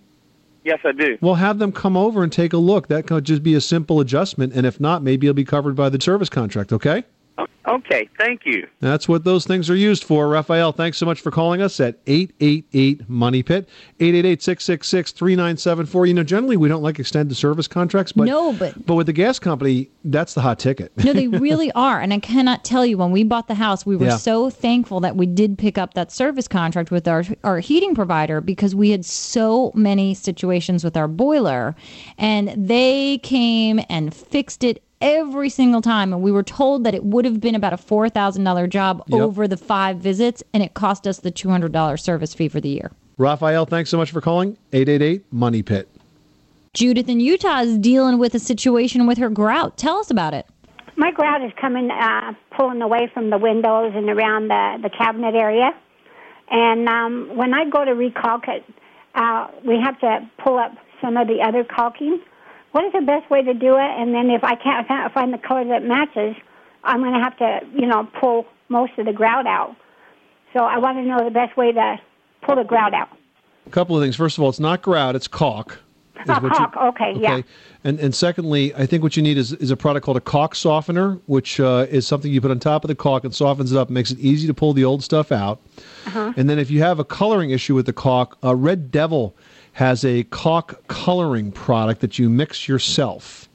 Yes, 0.64 0.80
I 0.86 0.92
do. 0.92 1.18
Well, 1.22 1.36
have 1.36 1.58
them 1.58 1.72
come 1.72 1.98
over 1.98 2.24
and 2.24 2.32
take 2.32 2.54
a 2.54 2.58
look. 2.58 2.88
That 2.88 3.08
could 3.08 3.24
just 3.24 3.42
be 3.42 3.56
a 3.56 3.62
simple 3.62 4.00
adjustment, 4.00 4.54
and 4.54 4.66
if 4.66 4.80
not, 4.80 5.02
maybe 5.02 5.28
it'll 5.28 5.34
be 5.34 5.44
covered 5.44 5.76
by 5.76 5.90
the 5.90 6.00
service 6.00 6.30
contract. 6.30 6.72
Okay. 6.72 7.04
Okay, 7.68 8.10
thank 8.18 8.42
you. 8.46 8.68
That's 8.80 9.08
what 9.08 9.24
those 9.24 9.46
things 9.46 9.70
are 9.70 9.76
used 9.76 10.04
for. 10.04 10.28
Raphael, 10.28 10.72
thanks 10.72 10.98
so 10.98 11.06
much 11.06 11.22
for 11.22 11.30
calling 11.32 11.62
us 11.62 11.80
at 11.80 11.98
888 12.08 13.08
Money 13.08 13.44
Pit, 13.44 13.70
888 14.00 14.42
666 14.42 15.12
3974. 15.12 16.06
You 16.08 16.14
know, 16.16 16.24
generally 16.24 16.58
we 16.58 16.68
don't 16.68 16.82
like 16.82 17.00
extended 17.00 17.36
service 17.38 17.68
contracts, 17.68 18.12
but, 18.12 18.26
No, 18.26 18.52
but- 18.54 18.86
but 18.86 18.96
with 18.96 19.06
the 19.08 19.14
gas 19.14 19.38
company, 19.40 19.90
that's 20.04 20.34
the 20.34 20.42
hot 20.42 20.58
ticket. 20.60 20.92
No, 21.04 21.14
they 21.14 21.28
really 21.48 21.72
are. 21.74 22.02
And 22.02 22.14
I 22.14 22.20
cannot 22.20 22.64
tell 22.64 22.86
you, 22.86 22.98
when 22.98 23.12
we 23.12 23.24
bought 23.24 23.48
the 23.48 23.56
house, 23.56 23.86
we 23.86 23.96
were 23.96 24.08
Yeah. 24.08 24.18
so 24.18 24.50
thankful 24.50 25.00
that 25.02 25.16
we 25.16 25.26
did 25.28 25.58
pick 25.58 25.78
up 25.78 25.94
that 25.94 26.12
service 26.12 26.48
contract 26.48 26.90
with 26.92 27.08
our, 27.08 27.24
our 27.44 27.60
heating 27.60 27.94
provider 27.96 28.42
because 28.42 28.74
we 28.76 28.90
had 28.90 29.06
so 29.06 29.72
many 29.76 30.14
situations 30.16 30.84
with 30.84 30.98
our 30.98 31.08
boiler. 31.08 31.76
And 32.18 32.50
they 32.58 33.20
came 33.20 33.80
and 33.90 34.14
fixed 34.14 34.64
it 34.64 34.84
every 35.02 35.50
single 35.50 35.82
time. 35.82 36.14
And 36.14 36.22
we 36.22 36.32
were 36.32 36.44
told 36.44 36.84
that 36.84 36.94
it 36.94 37.04
would 37.04 37.26
have 37.26 37.40
been 37.42 37.56
about 37.56 37.74
a 37.74 37.78
$4,000 37.78 38.68
job 38.70 39.04
Yep. 39.08 39.22
over 39.22 39.48
the 39.48 39.58
five 39.58 39.98
visits. 39.98 40.44
And 40.54 40.62
it 40.64 40.74
cost 40.74 41.08
us 41.08 41.20
the 41.20 41.32
$200 41.32 42.00
service 42.00 42.34
fee 42.34 42.48
for 42.48 42.62
the 42.62 42.70
year. 42.70 42.92
Raphael, 43.18 43.66
thanks 43.66 43.90
so 43.90 43.98
much 43.98 44.12
for 44.12 44.22
calling. 44.22 44.58
888 44.74 45.24
Money 45.32 45.62
Pit. 45.64 45.88
Judith 46.74 47.10
in 47.10 47.20
Utah 47.20 47.60
is 47.62 47.78
dealing 47.78 48.18
with 48.18 48.34
a 48.34 48.40
situation 48.40 49.06
with 49.06 49.18
her 49.18 49.30
grout. 49.30 49.78
Tell 49.78 49.98
us 49.98 50.10
about 50.10 50.34
it. 50.34 50.46
My 50.96 51.12
grout 51.12 51.44
is 51.44 51.52
coming, 51.60 51.92
uh, 51.92 52.34
pulling 52.56 52.82
away 52.82 53.10
from 53.14 53.30
the 53.30 53.38
windows 53.38 53.92
and 53.96 54.10
around 54.10 54.48
the, 54.50 54.78
the 54.84 54.90
cabinet 54.90 55.36
area. 55.36 55.72
And 56.50 56.88
um, 56.88 57.36
when 57.36 57.54
I 57.54 57.66
go 57.70 57.84
to 57.84 57.92
recaulk 57.92 58.48
it, 58.48 58.64
uh, 59.16 59.48
we 59.66 59.80
have 59.80 60.00
to 60.00 60.30
pull 60.44 60.58
up 60.58 60.74
some 61.02 61.18
of 61.18 61.28
the 61.28 61.42
other 61.42 61.64
caulking. 61.64 62.22
What 62.72 62.86
is 62.86 62.94
the 62.94 63.02
best 63.02 63.30
way 63.30 63.42
to 63.44 63.54
do 63.54 63.76
it? 63.76 63.92
And 64.00 64.14
then 64.14 64.30
if 64.30 64.44
I 64.44 64.56
can't 64.56 64.88
find 65.14 65.34
the 65.34 65.38
color 65.38 65.66
that 65.66 65.84
matches, 65.84 66.36
I'm 66.84 67.02
going 67.02 67.14
to 67.14 67.20
have 67.20 67.38
to, 67.38 67.60
you 67.74 67.86
know, 67.88 68.08
pull 68.20 68.46
most 68.70 68.94
of 68.98 69.06
the 69.06 69.14
grout 69.14 69.46
out. 69.46 69.76
So 70.54 70.60
I 70.64 70.78
want 70.78 70.98
to 70.98 71.04
know 71.04 71.24
the 71.24 71.32
best 71.32 71.56
way 71.58 71.72
to 71.72 71.98
pull 72.42 72.56
the 72.56 72.64
grout 72.64 72.94
out. 72.94 73.10
A 73.68 73.70
couple 73.70 73.96
of 73.98 74.04
things. 74.04 74.16
First 74.16 74.38
of 74.38 74.44
all, 74.44 74.50
it's 74.50 74.60
not 74.60 74.82
grout, 74.82 75.16
it's 75.16 75.28
caulk. 75.28 75.80
is 76.16 76.30
Oh, 76.30 76.34
what 76.34 76.44
you- 76.44 76.50
caulk. 76.50 76.78
Okay, 76.78 77.14
yeah. 77.18 77.42
And 77.84 78.00
and 78.00 78.14
secondly, 78.14 78.74
I 78.76 78.86
think 78.86 79.02
what 79.04 79.18
you 79.18 79.24
need 79.24 79.38
is, 79.38 79.54
is 79.54 79.72
a 79.72 79.78
product 79.78 80.06
called 80.06 80.18
a 80.18 80.22
caulk 80.22 80.56
softener, 80.56 81.20
which 81.26 81.60
uh, 81.60 81.88
is 81.90 82.06
something 82.08 82.32
you 82.32 82.40
put 82.42 82.52
on 82.52 82.60
top 82.60 82.84
of 82.84 82.90
the 82.90 82.96
caulk 82.96 83.24
and 83.24 83.34
softens 83.34 83.72
it 83.72 83.78
up, 83.78 83.90
makes 83.90 84.12
it 84.12 84.20
easy 84.20 84.46
to 84.48 84.54
pull 84.54 84.74
the 84.74 84.84
old 84.86 85.04
stuff 85.04 85.32
out. 85.32 85.60
Uh-huh. 86.08 86.34
And 86.38 86.50
then 86.50 86.58
if 86.60 86.70
you 86.72 86.82
have 86.82 87.00
a 87.00 87.04
coloring 87.04 87.50
issue 87.52 87.74
with 87.76 87.86
the 87.86 87.94
caulk, 87.94 88.38
uh, 88.44 88.56
Red 88.56 88.92
Devil 88.92 89.36
has 89.74 90.04
a 90.04 90.24
caulk 90.26 90.86
coloring 90.88 91.52
product 91.52 92.02
that 92.02 92.20
you 92.20 92.30
mix 92.30 92.68
yourself. 92.68 93.48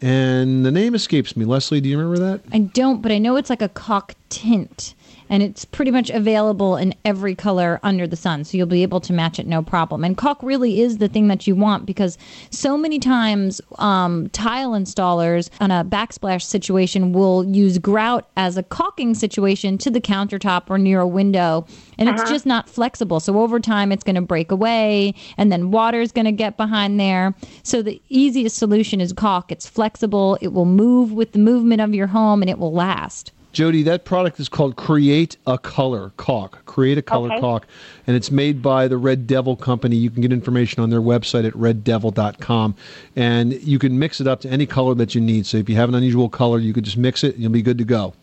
And 0.00 0.64
the 0.64 0.70
name 0.70 0.94
escapes 0.94 1.36
me. 1.36 1.44
Leslie, 1.44 1.80
do 1.80 1.88
you 1.88 1.98
remember 1.98 2.24
that? 2.30 2.40
I 2.52 2.60
don't, 2.60 3.02
but 3.02 3.12
I 3.12 3.18
know 3.18 3.36
it's 3.36 3.50
like 3.50 3.60
a 3.60 3.68
caulk 3.68 4.14
tint. 4.30 4.94
And 5.30 5.42
it's 5.42 5.64
pretty 5.64 5.90
much 5.90 6.10
available 6.10 6.76
in 6.76 6.92
every 7.06 7.34
color 7.34 7.80
under 7.82 8.06
the 8.06 8.16
sun. 8.16 8.44
So 8.44 8.58
you'll 8.58 8.66
be 8.66 8.82
able 8.82 9.00
to 9.00 9.12
match 9.12 9.38
it 9.38 9.46
no 9.46 9.62
problem. 9.62 10.04
And 10.04 10.16
caulk 10.16 10.42
really 10.42 10.80
is 10.82 10.98
the 10.98 11.08
thing 11.08 11.28
that 11.28 11.46
you 11.46 11.54
want 11.54 11.86
because 11.86 12.18
so 12.50 12.76
many 12.76 12.98
times 12.98 13.60
um, 13.78 14.28
tile 14.30 14.72
installers 14.72 15.48
on 15.60 15.70
a 15.70 15.84
backsplash 15.84 16.42
situation 16.42 17.12
will 17.12 17.44
use 17.44 17.78
grout 17.78 18.28
as 18.36 18.56
a 18.58 18.62
caulking 18.62 19.14
situation 19.14 19.78
to 19.78 19.90
the 19.90 20.00
countertop 20.00 20.64
or 20.68 20.76
near 20.76 21.00
a 21.00 21.06
window, 21.06 21.64
and 21.98 22.08
it's 22.08 22.20
Uh-huh. 22.22 22.30
just 22.32 22.44
not 22.44 22.68
flexible. 22.68 23.20
So 23.20 23.38
over 23.40 23.60
time, 23.60 23.92
it's 23.92 24.02
going 24.02 24.16
to 24.16 24.20
break 24.22 24.50
away, 24.50 25.14
and 25.38 25.50
then 25.52 25.70
water 25.70 26.00
is 26.00 26.10
going 26.12 26.24
to 26.24 26.32
get 26.32 26.56
behind 26.56 26.98
there. 26.98 27.34
So 27.62 27.80
the 27.82 28.02
easiest 28.08 28.56
solution 28.56 29.00
is 29.00 29.12
caulk. 29.12 29.52
It's 29.52 29.68
flexible. 29.68 30.36
It 30.40 30.48
will 30.52 30.64
move 30.64 31.12
with 31.12 31.32
the 31.32 31.38
movement 31.38 31.80
of 31.80 31.94
your 31.94 32.08
home, 32.08 32.42
and 32.42 32.50
it 32.50 32.58
will 32.58 32.72
last. 32.72 33.30
Jody, 33.52 33.82
that 33.82 34.04
product 34.04 34.38
is 34.38 34.48
called 34.48 34.76
Create 34.76 35.36
a 35.46 35.58
Color 35.58 36.12
Caulk. 36.16 36.64
Create 36.66 36.98
a 36.98 37.02
Color 37.02 37.32
Okay. 37.32 37.40
Caulk. 37.40 37.66
And 38.06 38.16
it's 38.16 38.30
made 38.30 38.62
by 38.62 38.86
the 38.86 38.96
Red 38.96 39.26
Devil 39.26 39.56
Company. 39.56 39.96
You 39.96 40.10
can 40.10 40.22
get 40.22 40.32
information 40.32 40.82
on 40.82 40.90
their 40.90 41.00
website 41.00 41.46
at 41.46 41.52
reddevil.com. 41.54 42.74
And 43.16 43.52
you 43.62 43.78
can 43.78 43.98
mix 43.98 44.20
it 44.20 44.26
up 44.28 44.40
to 44.42 44.48
any 44.48 44.66
color 44.66 44.94
that 44.94 45.14
you 45.14 45.20
need. 45.20 45.46
So 45.46 45.56
if 45.56 45.68
you 45.68 45.76
have 45.76 45.88
an 45.88 45.94
unusual 45.96 46.28
color, 46.28 46.58
you 46.58 46.72
could 46.72 46.84
just 46.84 46.96
mix 46.96 47.24
it 47.24 47.34
and 47.34 47.42
you'll 47.42 47.52
be 47.52 47.62
good 47.62 47.78
to 47.78 47.84
go. 47.84 48.14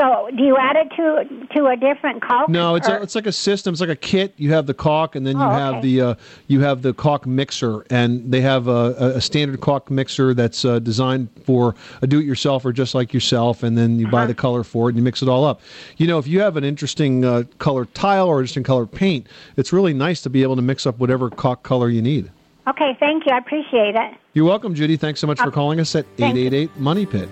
So, 0.00 0.30
do 0.34 0.42
you 0.42 0.56
add 0.56 0.76
it 0.76 0.88
to 0.96 1.46
to 1.56 1.66
a 1.66 1.76
different 1.76 2.22
caulk? 2.22 2.48
No, 2.48 2.74
it's 2.74 2.88
or- 2.88 2.96
a, 2.96 3.02
it's 3.02 3.14
like 3.14 3.26
a 3.26 3.32
system. 3.32 3.72
It's 3.74 3.82
like 3.82 3.90
a 3.90 3.96
kit. 3.96 4.32
You 4.38 4.52
have 4.54 4.66
the 4.66 4.72
caulk, 4.72 5.14
and 5.14 5.26
then 5.26 5.36
you 5.36 5.44
Oh, 5.44 5.50
have 5.50 5.74
okay. 5.74 5.80
the 5.96 6.00
uh, 6.00 6.14
you 6.46 6.60
have 6.60 6.80
the 6.80 6.94
caulk 6.94 7.26
mixer, 7.26 7.84
and 7.90 8.32
they 8.32 8.40
have 8.40 8.66
a, 8.66 8.94
a- 9.16 9.20
standard 9.20 9.60
caulk 9.60 9.90
mixer 9.90 10.32
that's 10.32 10.64
uh, 10.64 10.78
designed 10.78 11.28
for 11.44 11.74
a 12.00 12.06
do-it-yourselfer 12.06 12.72
just 12.72 12.94
like 12.94 13.12
yourself, 13.12 13.62
and 13.62 13.76
then 13.76 13.98
you 13.98 14.06
Uh-huh. 14.06 14.12
buy 14.16 14.26
the 14.26 14.34
color 14.34 14.64
for 14.64 14.88
it 14.88 14.92
and 14.92 14.98
you 14.98 15.02
mix 15.04 15.20
it 15.20 15.28
all 15.28 15.44
up. 15.44 15.60
You 15.98 16.06
know, 16.06 16.18
if 16.18 16.26
you 16.26 16.40
have 16.40 16.56
an 16.56 16.64
interesting 16.64 17.22
uh, 17.24 17.42
colored 17.58 17.92
tile 17.94 18.26
or 18.28 18.38
interesting 18.40 18.62
color 18.62 18.86
paint, 18.86 19.26
it's 19.58 19.70
really 19.70 19.92
nice 19.92 20.22
to 20.22 20.30
be 20.30 20.42
able 20.42 20.56
to 20.56 20.62
mix 20.62 20.86
up 20.86 20.98
whatever 20.98 21.28
caulk 21.28 21.62
color 21.62 21.90
you 21.90 22.00
need. 22.00 22.30
okay, 22.68 22.96
thank 22.98 23.26
you. 23.26 23.32
I 23.34 23.38
appreciate 23.38 23.96
it. 23.96 24.14
You're 24.32 24.46
welcome, 24.46 24.74
Judy. 24.74 24.96
Thanks 24.96 25.20
so 25.20 25.26
much 25.26 25.38
for 25.40 25.48
Uh, 25.48 25.50
calling 25.50 25.78
us 25.78 25.94
at 25.94 26.06
888 26.18 26.70
Money 26.78 27.04
Pit. 27.04 27.28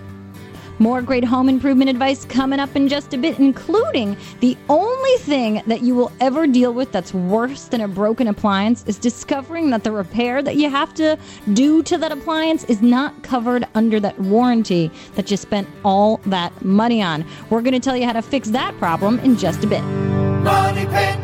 More 0.81 1.03
great 1.03 1.25
home 1.25 1.49
improvement 1.49 1.91
advice 1.91 2.25
coming 2.25 2.61
up 2.61 2.77
in 2.77 2.89
just 2.89 3.13
a 3.13 3.19
bit, 3.19 3.41
including 3.41 4.17
the 4.39 4.57
only 4.69 5.17
thing 5.19 5.61
that 5.67 5.83
you 5.83 5.97
will 5.97 6.13
ever 6.21 6.47
deal 6.47 6.73
with 6.73 6.93
that's 6.93 7.13
worse 7.13 7.65
than 7.65 7.81
a 7.81 7.89
broken 7.89 8.29
appliance 8.29 8.85
is 8.87 8.97
discovering 8.97 9.71
that 9.71 9.83
the 9.83 9.91
repair 9.91 10.41
that 10.41 10.55
you 10.55 10.71
have 10.71 10.95
to 10.95 11.19
do 11.53 11.83
to 11.83 11.99
that 11.99 12.13
appliance 12.13 12.63
is 12.65 12.81
not 12.81 13.25
covered 13.25 13.67
under 13.75 13.99
that 13.99 14.19
warranty 14.21 14.91
that 15.17 15.33
you 15.33 15.37
spent 15.37 15.69
all 15.85 16.19
that 16.27 16.65
money 16.65 17.03
on. 17.03 17.25
We're 17.51 17.63
going 17.63 17.75
to 17.75 17.81
tell 17.81 17.97
you 17.97 18.07
how 18.07 18.13
to 18.13 18.23
fix 18.23 18.51
that 18.51 18.77
problem 18.79 19.19
in 19.21 19.37
just 19.37 19.65
a 19.65 19.67
bit. 19.67 19.83
Money 19.83 20.87
Pit. 20.87 21.19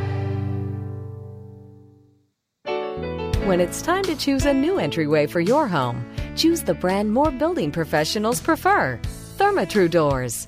When 3.46 3.60
it's 3.60 3.82
time 3.82 4.02
to 4.04 4.16
choose 4.16 4.46
a 4.46 4.54
new 4.54 4.78
entryway 4.78 5.26
for 5.26 5.38
your 5.38 5.68
home, 5.68 6.04
choose 6.34 6.62
the 6.62 6.74
brand 6.74 7.12
more 7.12 7.30
building 7.30 7.70
professionals 7.70 8.40
prefer 8.40 8.98
Therma-Tru 9.36 9.88
Doors. 9.88 10.46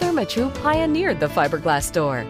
Therma-Tru 0.00 0.50
pioneered 0.62 1.20
the 1.20 1.28
fiberglass 1.28 1.92
door. 1.92 2.26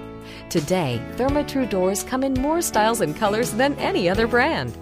Today, 0.50 1.00
Therma-Tru 1.16 1.64
doors 1.64 2.02
come 2.02 2.22
in 2.22 2.34
more 2.34 2.60
styles 2.60 3.00
and 3.00 3.16
colors 3.16 3.52
than 3.52 3.74
any 3.76 4.06
other 4.06 4.26
brand. 4.26 4.76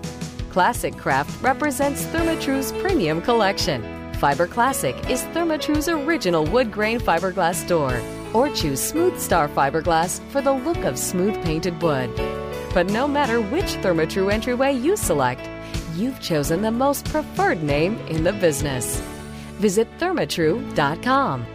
Classic 0.51 0.97
Craft 0.97 1.41
represents 1.41 2.05
Therma-Tru's 2.07 2.73
premium 2.73 3.23
collection. 3.23 3.85
Fiber 4.15 4.49
Classic 4.49 4.97
is 5.09 5.23
Therma-Tru's 5.27 5.89
original 5.89 6.45
wood 6.45 6.73
grain 6.73 6.99
fiberglass 6.99 7.67
door. 7.69 8.01
Or 8.35 8.53
choose 8.53 8.81
Smooth 8.81 9.21
Star 9.21 9.49
fiberglass 9.49 10.21
for 10.31 10.41
the 10.41 10.53
look 10.53 10.79
of 10.79 10.99
smooth 10.99 11.41
painted 11.45 11.81
wood. 11.83 12.11
But 12.75 12.91
no 12.91 13.07
matter 13.07 13.41
which 13.41 13.77
Therma-Tru 13.77 14.29
entryway 14.29 14.75
you 14.75 14.97
select, 14.97 15.49
you've 15.95 16.21
chosen 16.21 16.63
the 16.63 16.73
most 16.73 17.05
preferred 17.07 17.63
name 17.63 17.97
in 18.09 18.25
the 18.25 18.33
business. 18.33 19.01
Visit 19.59 19.89
thermatru.com. 19.99 21.47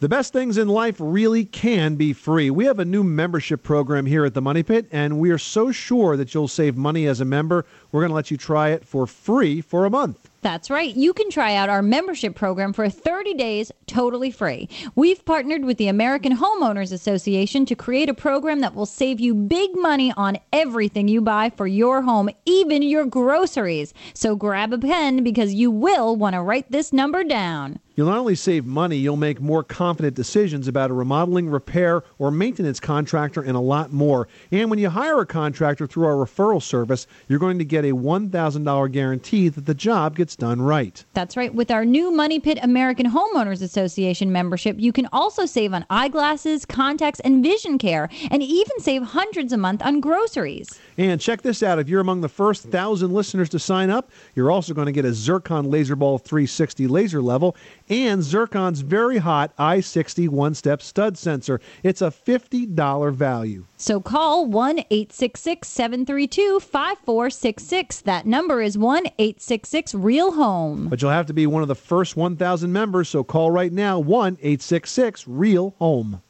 The 0.00 0.08
best 0.08 0.32
things 0.32 0.58
in 0.58 0.68
life 0.68 0.94
really 1.00 1.44
can 1.44 1.96
be 1.96 2.12
free. 2.12 2.50
We 2.50 2.66
have 2.66 2.78
a 2.78 2.84
new 2.84 3.02
membership 3.02 3.64
program 3.64 4.06
here 4.06 4.24
at 4.24 4.32
the 4.32 4.40
Money 4.40 4.62
Pit, 4.62 4.86
and 4.92 5.18
we 5.18 5.30
are 5.30 5.38
so 5.38 5.72
sure 5.72 6.16
that 6.16 6.32
you'll 6.32 6.46
save 6.46 6.76
money 6.76 7.08
as 7.08 7.20
a 7.20 7.24
member. 7.24 7.66
We're 7.90 8.02
going 8.02 8.10
to 8.10 8.14
let 8.14 8.30
you 8.30 8.36
try 8.36 8.68
it 8.68 8.84
for 8.84 9.08
free 9.08 9.60
for 9.60 9.86
a 9.86 9.90
month. 9.90 10.27
That's 10.40 10.70
right. 10.70 10.94
You 10.94 11.12
can 11.12 11.30
try 11.30 11.56
out 11.56 11.68
our 11.68 11.82
membership 11.82 12.36
program 12.36 12.72
for 12.72 12.88
30 12.88 13.34
days 13.34 13.72
totally 13.86 14.30
free. 14.30 14.68
We've 14.94 15.24
partnered 15.24 15.64
with 15.64 15.78
the 15.78 15.88
American 15.88 16.36
Homeowners 16.36 16.92
Association 16.92 17.66
to 17.66 17.74
create 17.74 18.08
a 18.08 18.14
program 18.14 18.60
that 18.60 18.74
will 18.74 18.86
save 18.86 19.18
you 19.18 19.34
big 19.34 19.70
money 19.74 20.12
on 20.16 20.38
everything 20.52 21.08
you 21.08 21.20
buy 21.20 21.50
for 21.50 21.66
your 21.66 22.02
home, 22.02 22.30
even 22.46 22.82
your 22.82 23.04
groceries. 23.04 23.92
So 24.14 24.36
grab 24.36 24.72
a 24.72 24.78
pen 24.78 25.24
because 25.24 25.54
you 25.54 25.72
will 25.72 26.14
want 26.14 26.34
to 26.34 26.42
write 26.42 26.70
this 26.70 26.92
number 26.92 27.24
down. 27.24 27.80
You'll 27.98 28.06
not 28.06 28.18
only 28.18 28.36
save 28.36 28.64
money, 28.64 28.96
you'll 28.96 29.16
make 29.16 29.40
more 29.40 29.64
confident 29.64 30.14
decisions 30.14 30.68
about 30.68 30.92
a 30.92 30.94
remodeling, 30.94 31.50
repair, 31.50 32.04
or 32.20 32.30
maintenance 32.30 32.78
contractor, 32.78 33.42
and 33.42 33.56
a 33.56 33.60
lot 33.60 33.92
more. 33.92 34.28
And 34.52 34.70
when 34.70 34.78
you 34.78 34.88
hire 34.88 35.18
a 35.18 35.26
contractor 35.26 35.84
through 35.84 36.06
our 36.06 36.14
referral 36.14 36.62
service, 36.62 37.08
you're 37.26 37.40
going 37.40 37.58
to 37.58 37.64
get 37.64 37.84
a 37.84 37.90
$1,000 37.90 38.92
guarantee 38.92 39.48
that 39.48 39.66
the 39.66 39.74
job 39.74 40.14
gets 40.14 40.36
done 40.36 40.62
right. 40.62 41.04
That's 41.14 41.36
right. 41.36 41.52
With 41.52 41.72
our 41.72 41.84
new 41.84 42.12
Money 42.12 42.38
Pit 42.38 42.60
American 42.62 43.10
Homeowners 43.10 43.62
Association 43.62 44.30
membership, 44.30 44.76
you 44.78 44.92
can 44.92 45.08
also 45.12 45.44
save 45.44 45.74
on 45.74 45.84
eyeglasses, 45.90 46.64
contacts, 46.64 47.18
and 47.18 47.42
vision 47.42 47.78
care, 47.78 48.08
and 48.30 48.44
even 48.44 48.78
save 48.78 49.02
hundreds 49.02 49.52
a 49.52 49.56
month 49.56 49.82
on 49.82 49.98
groceries. 49.98 50.78
And 50.98 51.20
check 51.20 51.42
this 51.42 51.64
out 51.64 51.80
if 51.80 51.88
you're 51.88 52.00
among 52.00 52.20
the 52.20 52.28
first 52.28 52.62
thousand 52.62 53.12
listeners 53.12 53.48
to 53.48 53.58
sign 53.58 53.90
up, 53.90 54.12
you're 54.36 54.52
also 54.52 54.72
going 54.72 54.86
to 54.86 54.92
get 54.92 55.04
a 55.04 55.12
Zircon 55.12 55.66
Laserball 55.66 56.22
360 56.22 56.86
laser 56.86 57.20
level 57.20 57.56
and 57.88 58.22
Zircon's 58.22 58.80
very 58.80 59.18
hot 59.18 59.56
i60 59.56 60.28
one 60.28 60.54
step 60.54 60.82
stud 60.82 61.16
sensor. 61.18 61.60
It's 61.82 62.02
a 62.02 62.10
$50 62.10 63.12
value. 63.12 63.64
So 63.76 64.00
call 64.00 64.46
1 64.46 64.78
866 64.90 65.68
732 65.68 66.60
5466. 66.60 68.00
That 68.02 68.26
number 68.26 68.60
is 68.60 68.76
1 68.76 69.06
866 69.18 69.94
Real 69.94 70.32
Home. 70.32 70.88
But 70.88 71.02
you'll 71.02 71.10
have 71.10 71.26
to 71.26 71.34
be 71.34 71.46
one 71.46 71.62
of 71.62 71.68
the 71.68 71.74
first 71.74 72.16
1,000 72.16 72.72
members, 72.72 73.08
so 73.08 73.24
call 73.24 73.50
right 73.50 73.72
now 73.72 73.98
1 73.98 74.34
866 74.40 75.26
Real 75.26 75.74
Home. 75.78 76.22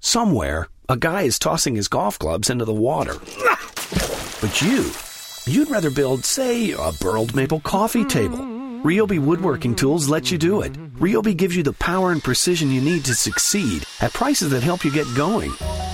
Somewhere, 0.00 0.68
a 0.88 0.96
guy 0.96 1.22
is 1.22 1.38
tossing 1.38 1.76
his 1.76 1.88
golf 1.88 2.18
clubs 2.18 2.50
into 2.50 2.64
the 2.64 2.72
water. 2.72 3.16
But 4.42 4.60
you, 4.60 4.90
you'd 5.46 5.70
rather 5.70 5.88
build, 5.88 6.24
say, 6.24 6.72
a 6.72 6.90
burled 7.00 7.36
maple 7.36 7.60
coffee 7.60 8.04
table. 8.04 8.61
Ryobi 8.82 9.20
Woodworking 9.20 9.76
Tools 9.76 10.08
let 10.08 10.32
you 10.32 10.38
do 10.38 10.62
it. 10.62 10.72
Ryobi 10.96 11.36
gives 11.36 11.54
you 11.54 11.62
the 11.62 11.72
power 11.74 12.10
and 12.10 12.20
precision 12.22 12.72
you 12.72 12.80
need 12.80 13.04
to 13.04 13.14
succeed 13.14 13.86
at 14.00 14.12
prices 14.12 14.50
that 14.50 14.64
help 14.64 14.84
you 14.84 14.90
get 14.90 15.06
going. 15.14 15.52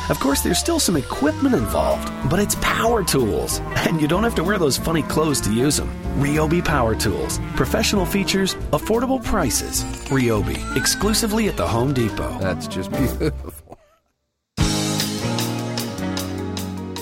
Of 0.08 0.18
course, 0.20 0.40
there's 0.40 0.58
still 0.58 0.80
some 0.80 0.96
equipment 0.96 1.54
involved, 1.54 2.10
but 2.30 2.40
it's 2.40 2.54
power 2.62 3.04
tools, 3.04 3.58
and 3.86 4.00
you 4.00 4.08
don't 4.08 4.24
have 4.24 4.34
to 4.36 4.42
wear 4.44 4.56
those 4.58 4.78
funny 4.78 5.02
clothes 5.02 5.42
to 5.42 5.52
use 5.52 5.76
them. 5.76 5.90
Ryobi 6.16 6.64
Power 6.64 6.94
Tools. 6.94 7.38
Professional 7.56 8.06
features, 8.06 8.54
affordable 8.72 9.22
prices. 9.22 9.84
Ryobi, 10.08 10.58
exclusively 10.74 11.46
at 11.48 11.58
the 11.58 11.68
Home 11.68 11.92
Depot. 11.92 12.38
That's 12.38 12.66
just 12.66 12.90
beautiful. 12.90 13.52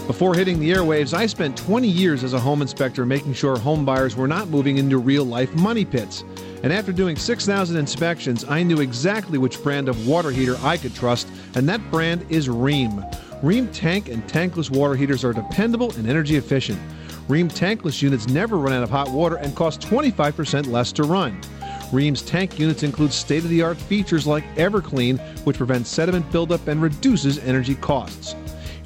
Before 0.06 0.36
hitting 0.36 0.60
the 0.60 0.70
airwaves, 0.70 1.12
I 1.12 1.26
spent 1.26 1.56
20 1.56 1.88
years 1.88 2.22
as 2.22 2.32
a 2.32 2.38
home 2.38 2.62
inspector 2.62 3.04
making 3.04 3.34
sure 3.34 3.58
home 3.58 3.84
buyers 3.84 4.14
were 4.14 4.28
not 4.28 4.48
moving 4.48 4.78
into 4.78 4.98
real 4.98 5.24
life 5.24 5.52
money 5.56 5.84
pits. 5.84 6.22
And 6.62 6.72
after 6.72 6.92
doing 6.92 7.16
6,000 7.16 7.76
inspections, 7.76 8.44
I 8.44 8.62
knew 8.62 8.80
exactly 8.80 9.36
which 9.36 9.60
brand 9.64 9.88
of 9.88 10.06
water 10.06 10.30
heater 10.30 10.56
I 10.62 10.76
could 10.76 10.94
trust, 10.94 11.26
and 11.56 11.68
that 11.68 11.80
brand 11.90 12.24
is 12.28 12.46
Rheem. 12.46 13.02
Rheem 13.42 13.68
tank 13.72 14.08
and 14.08 14.22
tankless 14.28 14.70
water 14.70 14.94
heaters 14.94 15.24
are 15.24 15.32
dependable 15.32 15.90
and 15.96 16.08
energy 16.08 16.36
efficient. 16.36 16.78
Rheem 17.26 17.50
tankless 17.50 18.00
units 18.00 18.28
never 18.28 18.58
run 18.58 18.74
out 18.74 18.84
of 18.84 18.90
hot 18.90 19.10
water 19.10 19.36
and 19.36 19.56
cost 19.56 19.80
25% 19.80 20.68
less 20.68 20.92
to 20.92 21.02
run. 21.02 21.40
Rheem's 21.90 22.22
tank 22.22 22.60
units 22.60 22.84
include 22.84 23.12
state 23.12 23.42
of 23.42 23.50
the 23.50 23.62
art 23.62 23.76
features 23.76 24.24
like 24.24 24.44
EverClean, 24.54 25.18
which 25.44 25.56
prevents 25.56 25.90
sediment 25.90 26.30
buildup 26.30 26.68
and 26.68 26.80
reduces 26.80 27.38
energy 27.40 27.74
costs. 27.74 28.36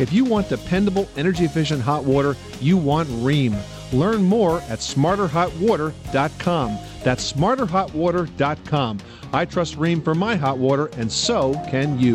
If 0.00 0.12
you 0.12 0.24
want 0.24 0.48
dependable, 0.48 1.08
energy 1.16 1.44
efficient 1.44 1.82
hot 1.82 2.04
water, 2.04 2.36
you 2.60 2.76
want 2.76 3.08
Rheem. 3.08 3.60
Learn 3.92 4.22
more 4.22 4.60
at 4.62 4.78
smarterhotwater.com. 4.78 6.78
That's 7.02 7.32
smarterhotwater.com. 7.32 8.98
I 9.32 9.44
trust 9.44 9.76
Rheem 9.76 10.02
for 10.02 10.14
my 10.14 10.36
hot 10.36 10.58
water, 10.58 10.86
and 10.96 11.12
so 11.12 11.54
can 11.70 11.98
you. 11.98 12.14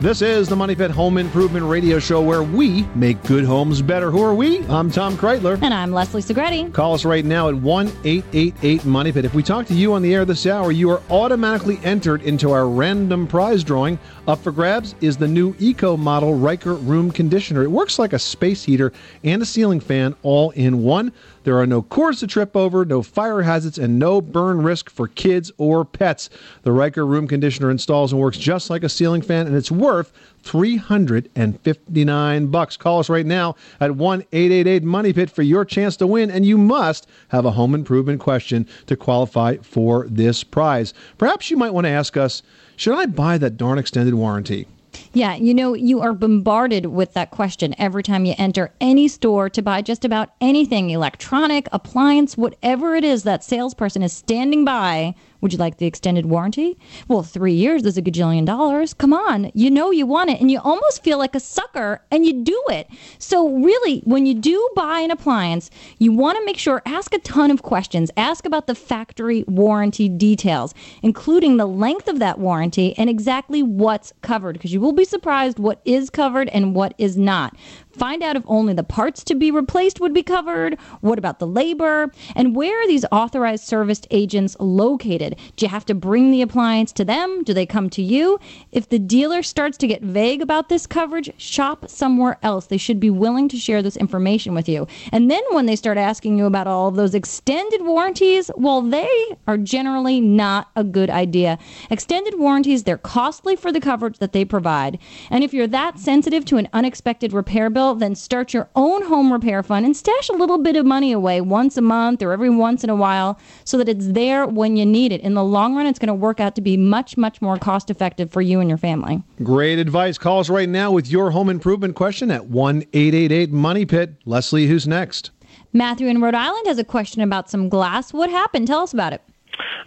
This 0.00 0.22
is 0.22 0.48
the 0.48 0.56
Money 0.56 0.74
Pit 0.74 0.90
Home 0.92 1.18
Improvement 1.18 1.66
Radio 1.66 1.98
Show 1.98 2.22
where 2.22 2.42
we 2.42 2.84
make 2.94 3.22
good 3.24 3.44
homes 3.44 3.82
better. 3.82 4.10
Who 4.10 4.22
are 4.22 4.34
we? 4.34 4.64
I'm 4.64 4.90
Tom 4.90 5.14
Kraeutler. 5.14 5.60
And 5.60 5.74
I'm 5.74 5.92
Leslie 5.92 6.22
Segrete. 6.22 6.72
Call 6.72 6.94
us 6.94 7.04
right 7.04 7.22
now 7.22 7.50
at 7.50 7.54
1 7.54 7.92
888 8.04 8.86
Money 8.86 9.12
Pit. 9.12 9.26
If 9.26 9.34
we 9.34 9.42
talk 9.42 9.66
to 9.66 9.74
you 9.74 9.92
on 9.92 10.00
the 10.00 10.14
air 10.14 10.24
this 10.24 10.46
hour, 10.46 10.72
you 10.72 10.88
are 10.88 11.02
automatically 11.10 11.78
entered 11.84 12.22
into 12.22 12.50
our 12.50 12.66
random 12.66 13.26
prize 13.26 13.62
drawing. 13.62 13.98
Up 14.26 14.42
for 14.42 14.52
grabs 14.52 14.94
is 15.02 15.18
the 15.18 15.28
new 15.28 15.54
Eco 15.58 15.98
Model 15.98 16.32
Reiker 16.32 16.82
Room 16.88 17.10
Conditioner. 17.10 17.62
It 17.62 17.70
works 17.70 17.98
like 17.98 18.14
a 18.14 18.18
space 18.18 18.64
heater 18.64 18.94
and 19.22 19.42
a 19.42 19.46
ceiling 19.46 19.80
fan 19.80 20.16
all 20.22 20.48
in 20.52 20.82
one. 20.82 21.12
There 21.42 21.58
are 21.58 21.66
no 21.66 21.80
cords 21.80 22.20
to 22.20 22.26
trip 22.26 22.54
over, 22.54 22.84
no 22.84 23.02
fire 23.02 23.40
hazards, 23.42 23.78
and 23.78 23.98
no 23.98 24.20
burn 24.20 24.62
risk 24.62 24.90
for 24.90 25.08
kids 25.08 25.50
or 25.56 25.86
pets. 25.86 26.28
The 26.62 26.70
Reiker 26.70 27.08
room 27.08 27.26
conditioner 27.26 27.70
installs 27.70 28.12
and 28.12 28.20
works 28.20 28.36
just 28.36 28.68
like 28.68 28.84
a 28.84 28.90
ceiling 28.90 29.22
fan, 29.22 29.46
and 29.46 29.56
it's 29.56 29.70
worth 29.70 30.12
359 30.42 32.46
bucks. 32.48 32.76
Call 32.76 32.98
us 32.98 33.08
right 33.08 33.24
now 33.24 33.56
at 33.80 33.92
1-888 33.92 34.82
Money 34.82 35.14
Pit 35.14 35.30
for 35.30 35.42
your 35.42 35.64
chance 35.64 35.96
to 35.96 36.06
win, 36.06 36.30
and 36.30 36.44
you 36.44 36.58
must 36.58 37.08
have 37.28 37.46
a 37.46 37.52
home 37.52 37.74
improvement 37.74 38.20
question 38.20 38.68
to 38.86 38.96
qualify 38.96 39.56
for 39.58 40.06
this 40.08 40.44
prize. 40.44 40.92
Perhaps 41.16 41.50
you 41.50 41.56
might 41.56 41.72
want 41.72 41.86
to 41.86 41.90
ask 41.90 42.18
us, 42.18 42.42
should 42.76 42.94
I 42.94 43.06
buy 43.06 43.38
that 43.38 43.56
darn 43.56 43.78
extended 43.78 44.12
warranty? 44.14 44.66
Yeah, 45.12 45.34
you 45.34 45.54
know, 45.54 45.74
you 45.74 46.00
are 46.00 46.12
bombarded 46.12 46.86
with 46.86 47.14
that 47.14 47.30
question 47.30 47.74
every 47.78 48.02
time 48.02 48.24
you 48.24 48.34
enter 48.38 48.72
any 48.80 49.08
store 49.08 49.48
to 49.50 49.62
buy 49.62 49.82
just 49.82 50.04
about 50.04 50.30
anything 50.40 50.90
electronic, 50.90 51.68
appliance, 51.72 52.36
whatever 52.36 52.94
it 52.94 53.04
is 53.04 53.22
that 53.24 53.44
salesperson 53.44 54.02
is 54.02 54.12
standing 54.12 54.64
by. 54.64 55.14
Would 55.40 55.52
you 55.52 55.58
like 55.58 55.78
the 55.78 55.86
extended 55.86 56.26
warranty? 56.26 56.78
Well, 57.08 57.22
three 57.22 57.54
years 57.54 57.84
is 57.84 57.96
a 57.96 58.02
gajillion 58.02 58.44
dollars. 58.44 58.94
Come 58.94 59.12
on. 59.12 59.50
You 59.54 59.70
know 59.70 59.90
you 59.90 60.06
want 60.06 60.30
it, 60.30 60.40
and 60.40 60.50
you 60.50 60.60
almost 60.60 61.02
feel 61.02 61.18
like 61.18 61.34
a 61.34 61.40
sucker, 61.40 62.02
and 62.10 62.24
you 62.26 62.42
do 62.42 62.62
it. 62.68 62.88
So, 63.18 63.48
really, 63.48 64.00
when 64.00 64.26
you 64.26 64.34
do 64.34 64.68
buy 64.74 65.00
an 65.00 65.10
appliance, 65.10 65.70
you 65.98 66.12
want 66.12 66.38
to 66.38 66.44
make 66.44 66.58
sure, 66.58 66.82
ask 66.84 67.14
a 67.14 67.18
ton 67.18 67.50
of 67.50 67.62
questions. 67.62 68.10
Ask 68.16 68.44
about 68.44 68.66
the 68.66 68.74
factory 68.74 69.44
warranty 69.46 70.08
details, 70.08 70.74
including 71.02 71.56
the 71.56 71.66
length 71.66 72.08
of 72.08 72.18
that 72.18 72.38
warranty 72.38 72.96
and 72.98 73.08
exactly 73.08 73.62
what's 73.62 74.12
covered, 74.22 74.54
because 74.54 74.72
you 74.72 74.80
will 74.80 74.92
be 74.92 75.04
surprised 75.04 75.58
what 75.58 75.80
is 75.84 76.10
covered 76.10 76.48
and 76.50 76.74
what 76.74 76.94
is 76.98 77.16
not. 77.16 77.56
Find 77.92 78.22
out 78.22 78.36
if 78.36 78.44
only 78.46 78.72
the 78.72 78.84
parts 78.84 79.24
to 79.24 79.34
be 79.34 79.50
replaced 79.50 80.00
would 80.00 80.14
be 80.14 80.22
covered. 80.22 80.78
What 81.00 81.18
about 81.18 81.40
the 81.40 81.46
labor? 81.46 82.12
And 82.36 82.54
where 82.54 82.80
are 82.80 82.86
these 82.86 83.04
authorized 83.10 83.64
serviced 83.64 84.06
agents 84.12 84.56
located? 84.60 85.36
Do 85.56 85.66
you 85.66 85.70
have 85.70 85.84
to 85.86 85.94
bring 85.94 86.30
the 86.30 86.40
appliance 86.40 86.92
to 86.92 87.04
them? 87.04 87.42
Do 87.42 87.52
they 87.52 87.66
come 87.66 87.90
to 87.90 88.02
you? 88.02 88.38
If 88.70 88.88
the 88.88 88.98
dealer 88.98 89.42
starts 89.42 89.76
to 89.78 89.88
get 89.88 90.02
vague 90.02 90.40
about 90.40 90.68
this 90.68 90.86
coverage, 90.86 91.32
shop 91.36 91.90
somewhere 91.90 92.38
else. 92.42 92.66
They 92.66 92.76
should 92.76 93.00
be 93.00 93.10
willing 93.10 93.48
to 93.48 93.56
share 93.56 93.82
this 93.82 93.96
information 93.96 94.54
with 94.54 94.68
you. 94.68 94.86
And 95.10 95.28
then 95.30 95.42
when 95.50 95.66
they 95.66 95.76
start 95.76 95.98
asking 95.98 96.38
you 96.38 96.46
about 96.46 96.68
all 96.68 96.88
of 96.88 96.94
those 96.94 97.14
extended 97.14 97.82
warranties, 97.82 98.52
well, 98.56 98.82
they 98.82 99.10
are 99.48 99.58
generally 99.58 100.20
not 100.20 100.70
a 100.76 100.84
good 100.84 101.10
idea. 101.10 101.58
Extended 101.90 102.38
warranties, 102.38 102.84
they're 102.84 102.98
costly 102.98 103.56
for 103.56 103.72
the 103.72 103.80
coverage 103.80 104.18
that 104.18 104.32
they 104.32 104.44
provide. 104.44 104.98
And 105.28 105.42
if 105.42 105.52
you're 105.52 105.66
that 105.66 105.98
sensitive 105.98 106.44
to 106.46 106.56
an 106.56 106.68
unexpected 106.72 107.32
repair 107.32 107.68
bill, 107.68 107.79
then 107.94 108.14
start 108.14 108.52
your 108.52 108.68
own 108.76 109.02
home 109.06 109.32
repair 109.32 109.62
fund 109.62 109.86
and 109.86 109.96
stash 109.96 110.28
a 110.28 110.34
little 110.34 110.58
bit 110.58 110.76
of 110.76 110.84
money 110.86 111.12
away 111.12 111.40
once 111.40 111.76
a 111.76 111.82
month 111.82 112.22
or 112.22 112.32
every 112.32 112.50
once 112.50 112.84
in 112.84 112.90
a 112.90 112.94
while 112.94 113.38
so 113.64 113.78
that 113.78 113.88
it's 113.88 114.08
there 114.08 114.46
when 114.46 114.76
you 114.76 114.84
need 114.84 115.12
it. 115.12 115.20
In 115.20 115.34
the 115.34 115.44
long 115.44 115.74
run, 115.74 115.86
it's 115.86 115.98
going 115.98 116.08
to 116.08 116.14
work 116.14 116.40
out 116.40 116.54
to 116.56 116.60
be 116.60 116.76
much, 116.76 117.16
much 117.16 117.40
more 117.40 117.58
cost 117.58 117.90
effective 117.90 118.30
for 118.30 118.42
you 118.42 118.60
and 118.60 118.68
your 118.68 118.78
family. 118.78 119.22
Great 119.42 119.78
advice. 119.78 120.18
Call 120.18 120.40
us 120.40 120.50
right 120.50 120.68
now 120.68 120.90
with 120.90 121.10
your 121.10 121.30
home 121.30 121.48
improvement 121.48 121.94
question 121.96 122.30
at 122.30 122.46
1 122.46 122.84
888 122.92 123.50
Money 123.50 123.86
Pit. 123.86 124.14
Leslie, 124.24 124.66
who's 124.66 124.86
next? 124.86 125.30
Matthew 125.72 126.08
in 126.08 126.20
Rhode 126.20 126.34
Island 126.34 126.66
has 126.66 126.78
a 126.78 126.84
question 126.84 127.22
about 127.22 127.48
some 127.48 127.68
glass. 127.68 128.12
What 128.12 128.30
happened? 128.30 128.66
Tell 128.66 128.80
us 128.80 128.92
about 128.92 129.12
it. 129.12 129.22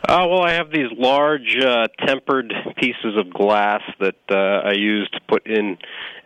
Uh, 0.07 0.27
well, 0.29 0.41
I 0.41 0.53
have 0.53 0.71
these 0.71 0.91
large 0.97 1.57
uh, 1.57 1.87
tempered 2.05 2.53
pieces 2.77 3.17
of 3.17 3.33
glass 3.33 3.81
that 3.99 4.15
uh, 4.29 4.67
I 4.67 4.73
used 4.73 5.13
to 5.13 5.19
put 5.27 5.47
in 5.47 5.77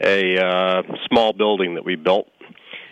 a 0.01 0.37
uh, 0.37 0.81
small 1.07 1.33
building 1.33 1.75
that 1.75 1.85
we 1.85 1.95
built. 1.95 2.27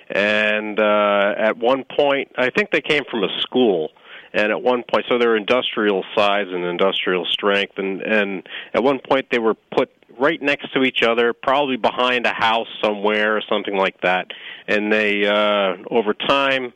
And 0.09 0.79
uh, 0.79 1.33
at 1.37 1.57
one 1.57 1.83
point, 1.83 2.31
I 2.37 2.49
think 2.51 2.71
they 2.71 2.81
came 2.81 3.03
from 3.09 3.23
a 3.23 3.41
school. 3.41 3.89
And 4.33 4.51
at 4.51 4.61
one 4.61 4.83
point, 4.91 5.05
so 5.09 5.17
they're 5.17 5.37
industrial 5.37 6.03
size 6.15 6.47
and 6.49 6.65
industrial 6.65 7.25
strength. 7.25 7.73
And, 7.77 8.01
and 8.01 8.47
at 8.73 8.83
one 8.83 8.99
point, 8.99 9.27
they 9.31 9.39
were 9.39 9.55
put 9.75 9.89
right 10.19 10.41
next 10.41 10.73
to 10.73 10.83
each 10.83 11.03
other, 11.03 11.33
probably 11.33 11.77
behind 11.77 12.25
a 12.25 12.33
house 12.33 12.67
somewhere 12.83 13.37
or 13.37 13.41
something 13.49 13.75
like 13.75 13.99
that. 14.01 14.27
And 14.67 14.91
they, 14.91 15.25
uh, 15.25 15.75
over 15.89 16.13
time, 16.13 16.73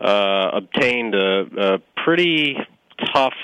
uh, 0.00 0.50
obtained 0.54 1.14
a, 1.14 1.44
a 1.58 1.78
pretty 2.02 2.56
tough 3.12 3.34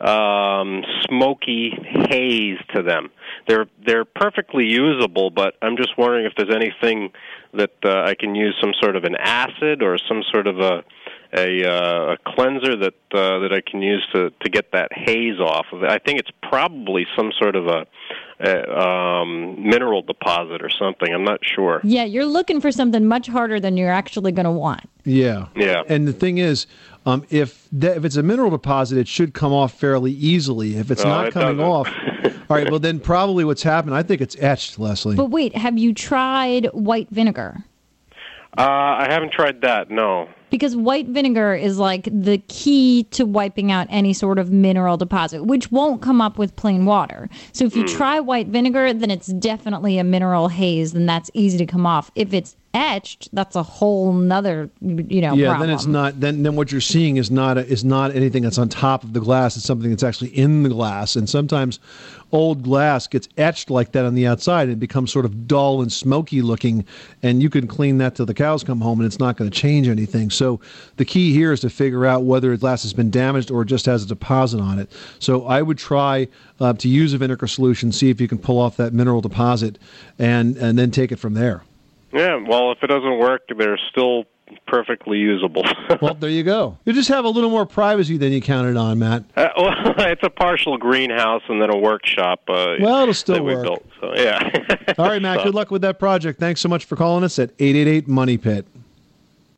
um, 0.00 0.84
smoky 1.08 1.70
haze 2.10 2.58
to 2.74 2.82
them. 2.82 3.10
They're 3.48 3.66
they're 3.84 4.04
perfectly 4.04 4.66
usable, 4.66 5.30
but 5.30 5.54
I'm 5.60 5.76
just 5.76 5.98
wondering 5.98 6.26
if 6.26 6.32
there's 6.36 6.54
anything 6.54 7.10
that 7.54 7.72
uh, 7.84 8.02
I 8.02 8.14
can 8.14 8.34
use 8.34 8.56
some 8.60 8.72
sort 8.80 8.96
of 8.96 9.04
an 9.04 9.16
acid 9.16 9.82
or 9.82 9.98
some 9.98 10.22
sort 10.32 10.46
of 10.46 10.60
a 10.60 10.84
a, 11.36 11.62
uh, 11.62 12.14
a 12.14 12.16
cleanser 12.24 12.76
that 12.76 12.94
uh, 13.12 13.40
that 13.40 13.52
I 13.52 13.60
can 13.68 13.82
use 13.82 14.06
to 14.14 14.30
to 14.30 14.50
get 14.50 14.72
that 14.72 14.92
haze 14.92 15.40
off 15.40 15.66
of 15.72 15.82
it. 15.82 15.90
I 15.90 15.98
think 15.98 16.20
it's 16.20 16.30
probably 16.42 17.06
some 17.16 17.32
sort 17.38 17.56
of 17.56 17.66
a, 17.66 17.86
um, 18.40 19.62
mineral 19.68 20.02
deposit 20.02 20.62
or 20.62 20.70
something. 20.70 21.12
I'm 21.12 21.24
not 21.24 21.40
sure. 21.42 21.80
Yeah, 21.84 22.04
you're 22.04 22.24
looking 22.24 22.60
for 22.60 22.70
something 22.72 23.06
much 23.06 23.26
harder 23.26 23.58
than 23.60 23.76
you're 23.76 23.90
actually 23.92 24.32
going 24.32 24.44
to 24.44 24.50
want. 24.50 24.88
Yeah. 25.04 25.46
Yeah. 25.56 25.82
And 25.88 26.06
the 26.06 26.12
thing 26.12 26.38
is, 26.38 26.66
um, 27.06 27.24
if 27.30 27.66
that, 27.72 27.96
if 27.96 28.04
it's 28.04 28.16
a 28.16 28.22
mineral 28.22 28.50
deposit, 28.50 28.98
it 28.98 29.08
should 29.08 29.34
come 29.34 29.52
off 29.52 29.72
fairly 29.78 30.12
easily. 30.12 30.76
If 30.76 30.90
it's 30.90 31.04
No, 31.04 31.10
not 31.10 31.26
it 31.28 31.34
coming 31.34 31.56
doesn't. 31.56 31.64
off, 31.72 31.88
all 32.50 32.56
right. 32.56 32.70
Well, 32.70 32.80
then 32.80 33.00
probably 33.00 33.44
what's 33.44 33.62
happened. 33.62 33.94
I 33.94 34.02
think 34.02 34.20
it's 34.20 34.36
etched, 34.40 34.78
Leslie. 34.78 35.16
But 35.16 35.30
wait, 35.30 35.56
have 35.56 35.78
you 35.78 35.94
tried 35.94 36.66
white 36.72 37.08
vinegar? 37.10 37.64
Uh, 38.56 38.62
I 38.62 39.06
haven't 39.10 39.32
tried 39.32 39.60
that. 39.60 39.90
No. 39.90 40.28
Because 40.50 40.74
white 40.74 41.06
vinegar 41.08 41.54
is 41.54 41.78
like 41.78 42.08
the 42.10 42.38
key 42.48 43.04
to 43.10 43.26
wiping 43.26 43.70
out 43.70 43.86
any 43.90 44.14
sort 44.14 44.38
of 44.38 44.50
mineral 44.50 44.96
deposit, 44.96 45.44
which 45.44 45.70
won't 45.70 46.00
come 46.00 46.22
up 46.22 46.38
with 46.38 46.56
plain 46.56 46.86
water. 46.86 47.28
So 47.52 47.66
if 47.66 47.76
you 47.76 47.82
Hmm. 47.82 47.88
try 47.96 48.20
white 48.20 48.46
vinegar, 48.48 48.94
then 48.94 49.10
it's 49.10 49.26
definitely 49.26 49.98
a 49.98 50.04
mineral 50.04 50.48
haze, 50.48 50.94
and 50.94 51.06
that's 51.06 51.30
easy 51.34 51.58
to 51.58 51.66
come 51.66 51.84
off. 51.84 52.10
If 52.14 52.32
it's 52.32 52.56
etched, 52.72 53.28
that's 53.34 53.56
a 53.56 53.62
whole 53.62 54.14
nother, 54.14 54.70
you 54.80 55.20
know, 55.20 55.34
yeah, 55.34 55.48
problem. 55.50 55.68
then 55.68 55.70
it's 55.76 55.86
not. 55.86 56.20
Then 56.20 56.42
then 56.42 56.56
what 56.56 56.72
you're 56.72 56.80
seeing 56.80 57.18
is 57.18 57.30
not 57.30 57.58
a, 57.58 57.66
is 57.66 57.84
not 57.84 58.16
anything 58.16 58.42
that's 58.42 58.58
on 58.58 58.70
top 58.70 59.04
of 59.04 59.12
the 59.12 59.20
glass. 59.20 59.56
It's 59.58 59.66
something 59.66 59.90
that's 59.90 60.02
actually 60.02 60.30
in 60.30 60.62
the 60.62 60.70
glass. 60.70 61.14
And 61.14 61.28
sometimes 61.28 61.78
old 62.32 62.62
glass 62.62 63.06
gets 63.06 63.28
etched 63.36 63.70
like 63.70 63.92
that 63.92 64.04
on 64.04 64.14
the 64.14 64.26
outside. 64.26 64.68
And 64.68 64.78
becomes 64.78 65.12
sort 65.12 65.24
of 65.24 65.46
dull 65.46 65.82
and 65.82 65.92
smoky 65.92 66.42
looking. 66.42 66.84
And 67.22 67.42
you 67.42 67.50
can 67.50 67.66
clean 67.66 67.98
that 67.98 68.14
till 68.14 68.26
the 68.26 68.34
cows 68.34 68.64
come 68.64 68.80
home, 68.80 69.00
and 69.00 69.06
it's 69.06 69.18
not 69.18 69.36
going 69.36 69.50
to 69.50 69.56
change 69.56 69.88
anything. 69.88 70.30
So 70.30 70.60
the 70.96 71.04
key 71.04 71.32
here 71.32 71.52
is 71.52 71.60
to 71.60 71.70
figure 71.70 72.06
out 72.06 72.24
whether 72.24 72.50
the 72.50 72.56
glass 72.56 72.82
has 72.82 72.92
been 72.92 73.10
damaged 73.10 73.50
or 73.50 73.64
just 73.64 73.86
has 73.86 74.04
a 74.04 74.06
deposit 74.06 74.60
on 74.60 74.78
it. 74.78 74.90
So 75.18 75.46
I 75.46 75.62
would 75.62 75.78
try 75.78 76.28
uh, 76.60 76.72
to 76.74 76.88
use 76.88 77.12
a 77.12 77.18
vinegar 77.18 77.46
solution, 77.46 77.92
see 77.92 78.10
if 78.10 78.20
you 78.20 78.28
can 78.28 78.38
pull 78.38 78.58
off 78.58 78.76
that 78.76 78.92
mineral 78.92 79.20
deposit, 79.20 79.78
and 80.18 80.56
and 80.56 80.78
then 80.78 80.90
take 80.90 81.12
it 81.12 81.16
from 81.16 81.34
there. 81.34 81.62
Yeah. 82.12 82.36
Well, 82.36 82.72
if 82.72 82.82
it 82.82 82.86
doesn't 82.86 83.18
work, 83.18 83.42
they're 83.56 83.78
still 83.90 84.24
perfectly 84.66 85.18
usable. 85.18 85.64
Well, 86.02 86.14
there 86.14 86.30
you 86.30 86.42
go. 86.44 86.76
You 86.84 86.92
just 86.92 87.08
have 87.08 87.24
a 87.24 87.28
little 87.28 87.50
more 87.50 87.66
privacy 87.66 88.16
than 88.18 88.30
you 88.32 88.40
counted 88.40 88.76
on, 88.76 88.98
Matt. 88.98 89.24
Uh, 89.36 89.48
well, 89.56 89.72
it's 89.98 90.22
a 90.22 90.30
partial 90.30 90.76
greenhouse 90.78 91.42
and 91.48 91.60
then 91.60 91.70
a 91.74 91.76
workshop. 91.78 92.40
Uh, 92.46 92.76
Well, 92.80 93.02
it'll 93.02 93.14
still 93.14 93.36
that 93.36 93.42
work. 93.44 93.62
Built, 93.62 93.86
so 94.00 94.14
yeah. 94.14 94.38
All 94.98 95.06
right, 95.08 95.20
Matt. 95.20 95.38
So- 95.38 95.44
Good 95.44 95.54
luck 95.54 95.70
with 95.70 95.82
that 95.82 95.98
project. 95.98 96.38
Thanks 96.38 96.60
so 96.60 96.68
much 96.68 96.84
for 96.84 96.94
calling 96.94 97.24
us 97.24 97.38
at 97.38 97.50
888 97.58 98.06
Money 98.06 98.38
Pit. 98.38 98.66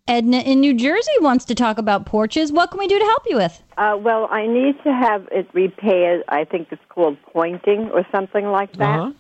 Edna 0.09 0.39
in 0.39 0.61
New 0.61 0.75
Jersey 0.75 1.13
wants 1.21 1.45
to 1.47 1.55
talk 1.55 1.79
about 1.79 2.07
porches. 2.07 2.51
What 2.53 2.71
can 2.71 2.79
we 2.81 2.89
do 2.89 2.99
to 2.99 3.05
help 3.05 3.23
you 3.29 3.37
with? 3.37 3.63
Uh, 3.77 3.97
well, 4.01 4.27
I 4.31 4.47
need 4.47 4.83
to 4.83 4.93
have 4.93 5.29
it 5.31 5.49
repaired. 5.53 6.25
I 6.29 6.45
think 6.45 6.69
it's 6.73 6.83
called 6.89 7.17
pointing 7.33 7.91
or 7.91 8.05
something 8.11 8.47
like 8.47 8.73
that. 8.75 8.99
Uh-huh. 8.99 9.13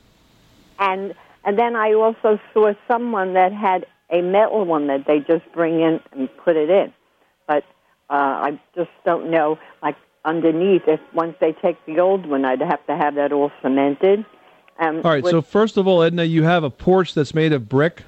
And 0.80 1.14
and 1.44 1.58
then 1.58 1.76
I 1.76 1.92
also 1.92 2.38
saw 2.52 2.72
someone 2.88 3.34
that 3.34 3.52
had 3.52 3.86
a 4.12 4.22
metal 4.22 4.64
one 4.64 4.86
that 4.88 5.06
they 5.06 5.20
just 5.20 5.50
bring 5.52 5.80
in 5.80 6.00
and 6.12 6.28
put 6.38 6.56
it 6.56 6.70
in. 6.70 6.92
But 7.46 7.64
uh, 8.08 8.14
I 8.14 8.60
just 8.74 8.90
don't 9.04 9.30
know. 9.30 9.58
Like 9.82 9.96
underneath. 10.24 10.82
If 10.86 11.00
once 11.14 11.36
they 11.40 11.52
take 11.52 11.84
the 11.86 12.00
old 12.00 12.26
one, 12.26 12.44
I'd 12.44 12.60
have 12.60 12.84
to 12.86 12.96
have 12.96 13.14
that 13.14 13.32
all 13.32 13.50
cemented. 13.62 14.24
Um, 14.78 14.96
All 14.96 15.10
right. 15.10 15.22
would- 15.22 15.30
So 15.30 15.42
first 15.42 15.76
of 15.76 15.86
all, 15.86 16.02
Edna, 16.02 16.24
you 16.24 16.42
have 16.42 16.64
a 16.64 16.70
porch 16.70 17.14
that's 17.14 17.34
made 17.34 17.52
of 17.52 17.68
brick, 17.68 18.02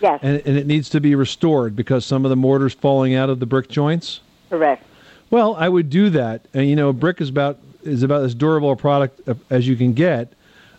yes, 0.00 0.18
and, 0.22 0.42
and 0.44 0.56
it 0.56 0.66
needs 0.66 0.88
to 0.90 1.00
be 1.00 1.14
restored 1.14 1.76
because 1.76 2.04
some 2.04 2.24
of 2.24 2.30
the 2.30 2.36
mortar's 2.36 2.74
falling 2.74 3.14
out 3.14 3.30
of 3.30 3.38
the 3.40 3.46
brick 3.46 3.68
joints. 3.68 4.20
correct. 4.48 4.84
Well, 5.30 5.54
I 5.54 5.68
would 5.68 5.90
do 5.90 6.10
that, 6.10 6.46
and 6.52 6.68
you 6.68 6.74
know, 6.74 6.92
brick 6.92 7.20
is 7.20 7.28
about 7.28 7.58
is 7.84 8.02
about 8.02 8.24
as 8.24 8.34
durable 8.34 8.72
a 8.72 8.76
product 8.76 9.20
as 9.50 9.66
you 9.68 9.76
can 9.76 9.92
get. 9.92 10.32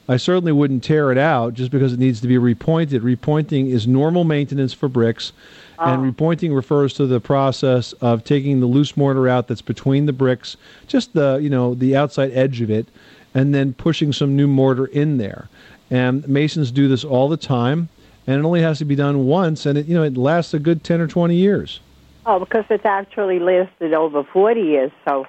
I 0.09 0.17
certainly 0.17 0.51
wouldn't 0.51 0.83
tear 0.83 1.11
it 1.11 1.17
out 1.17 1.53
just 1.53 1.71
because 1.71 1.93
it 1.93 1.99
needs 1.99 2.21
to 2.21 2.27
be 2.27 2.35
repointed. 2.35 3.01
Repointing 3.01 3.71
is 3.71 3.87
normal 3.87 4.23
maintenance 4.23 4.73
for 4.73 4.89
bricks, 4.89 5.31
and 5.79 6.01
ah. 6.01 6.11
repointing 6.11 6.55
refers 6.55 6.93
to 6.95 7.05
the 7.05 7.19
process 7.19 7.93
of 7.93 8.23
taking 8.23 8.59
the 8.59 8.65
loose 8.65 8.97
mortar 8.97 9.27
out 9.27 9.47
that's 9.47 9.61
between 9.61 10.05
the 10.05 10.13
bricks, 10.13 10.57
just 10.87 11.13
the 11.13 11.37
you 11.41 11.49
know 11.49 11.75
the 11.75 11.95
outside 11.95 12.31
edge 12.33 12.61
of 12.61 12.69
it, 12.69 12.87
and 13.33 13.53
then 13.53 13.73
pushing 13.73 14.11
some 14.11 14.35
new 14.35 14.47
mortar 14.47 14.85
in 14.87 15.17
there. 15.17 15.47
And 15.89 16.27
masons 16.27 16.71
do 16.71 16.87
this 16.87 17.03
all 17.03 17.29
the 17.29 17.37
time, 17.37 17.89
and 18.25 18.39
it 18.39 18.45
only 18.45 18.61
has 18.61 18.79
to 18.79 18.85
be 18.85 18.95
done 18.95 19.25
once, 19.25 19.65
and 19.65 19.77
it 19.77 19.85
you 19.85 19.93
know 19.93 20.03
it 20.03 20.17
lasts 20.17 20.53
a 20.53 20.59
good 20.59 20.83
ten 20.83 20.99
or 20.99 21.07
twenty 21.07 21.35
years. 21.35 21.79
Oh, 22.25 22.39
because 22.39 22.65
it's 22.69 22.85
actually 22.85 23.39
lasted 23.39 23.93
over 23.93 24.23
forty 24.23 24.61
years. 24.61 24.91
So, 25.07 25.25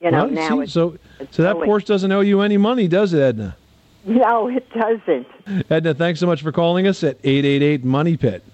you 0.00 0.10
know, 0.10 0.24
Well, 0.24 0.32
now 0.32 0.48
see, 0.48 0.62
it's 0.62 0.72
so 0.72 0.96
so 1.30 1.42
that 1.42 1.56
porch 1.56 1.84
doesn't 1.84 2.10
owe 2.10 2.20
you 2.20 2.40
any 2.40 2.56
money, 2.56 2.88
does 2.88 3.12
it, 3.12 3.20
Edna? 3.20 3.56
No, 4.04 4.48
it 4.48 4.68
doesn't. 4.70 5.26
Edna, 5.70 5.94
thanks 5.94 6.20
so 6.20 6.26
much 6.26 6.42
for 6.42 6.52
calling 6.52 6.86
us 6.86 7.02
at 7.04 7.18
888 7.22 7.84
Money 7.84 8.16
Pit. 8.16 8.44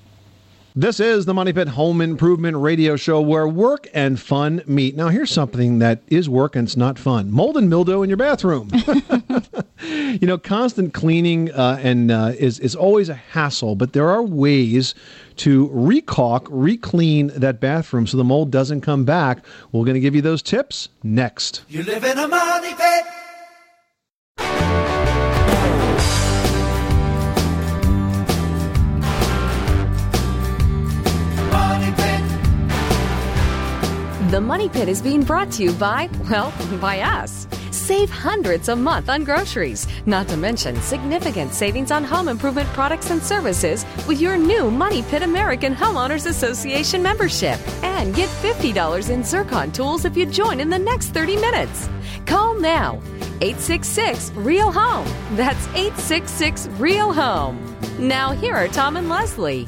This 0.79 1.01
is 1.01 1.25
the 1.25 1.35
Money 1.35 1.53
Pit 1.53 1.67
Home 1.71 2.01
Improvement 2.01 2.57
Radio 2.57 2.95
Show 2.95 3.21
where 3.21 3.49
work 3.49 3.89
and 3.95 4.21
fun 4.21 4.63
meet. 4.65 4.95
Now, 4.95 5.09
here's 5.09 5.33
something 5.33 5.81
that 5.81 6.03
is 6.07 6.29
work 6.29 6.55
and 6.55 6.69
it's 6.69 6.77
not 6.77 7.01
fun 7.01 7.33
mold 7.33 7.57
and 7.57 7.69
mildew 7.69 8.03
in 8.03 8.09
your 8.09 8.17
bathroom. 8.17 8.71
you 9.81 10.27
know, 10.27 10.39
constant 10.39 10.95
cleaning 10.95 11.51
uh, 11.51 11.81
and 11.83 12.13
uh, 12.13 12.33
is, 12.39 12.61
is 12.61 12.77
always 12.77 13.09
a 13.09 13.15
hassle, 13.15 13.75
but 13.75 13.93
there 13.93 14.09
are 14.09 14.23
ways 14.23 14.95
to 15.39 15.69
recaulk, 15.71 16.47
re-clean 16.49 17.33
that 17.35 17.59
bathroom 17.59 18.07
so 18.07 18.17
the 18.17 18.23
mold 18.23 18.53
doesn't 18.53 18.83
come 18.83 19.05
back. 19.05 19.45
We're 19.73 19.85
going 19.85 19.95
to 19.95 20.01
give 20.01 20.15
you 20.15 20.23
those 20.23 20.43
tips 20.43 20.91
next. 21.03 21.65
You 21.69 21.83
live 21.83 22.05
in 22.05 22.19
a 22.19 22.29
money 22.29 22.75
pit. 22.75 23.05
The 34.29 34.43
Money 34.43 34.69
Pit 34.69 34.91
is 34.91 35.01
being 35.01 35.23
brought 35.23 35.51
to 35.53 35.63
you 35.63 35.73
by, 35.73 36.11
well, 36.29 36.53
by 36.83 37.01
us. 37.01 37.49
Save 37.71 38.11
hundreds 38.11 38.69
a 38.69 38.77
month 38.77 39.09
on 39.09 39.25
groceries, 39.25 39.87
not 40.05 40.29
to 40.29 40.37
mention 40.37 40.77
significant 40.83 41.55
savings 41.55 41.91
on 41.91 42.05
home 42.05 42.29
improvement 42.29 42.69
products 42.75 43.11
and 43.11 43.23
services 43.23 43.87
with 44.07 44.21
your 44.21 44.37
new 44.37 44.71
Money 44.71 45.03
Pit 45.05 45.23
American 45.23 45.75
Homeowners 45.75 46.27
Association 46.27 47.03
membership. 47.03 47.59
And 47.83 48.15
get 48.15 48.29
$50 48.29 49.09
in 49.09 49.25
Zircon 49.25 49.73
tools 49.73 50.05
if 50.05 50.15
you 50.15 50.27
join 50.27 50.61
in 50.61 50.69
the 50.69 50.79
next 50.79 51.09
30 51.15 51.37
minutes. 51.37 51.89
Call 52.27 52.55
now 52.55 52.97
866 53.41 54.33
Real 54.33 54.71
Home. 54.71 55.09
That's 55.39 55.67
866 55.69 56.67
Real 56.79 57.15
Home. 57.15 57.59
Now, 57.99 58.33
here 58.33 58.55
are 58.55 58.69
Tom 58.69 58.99
and 58.99 59.09
Leslie. 59.09 59.65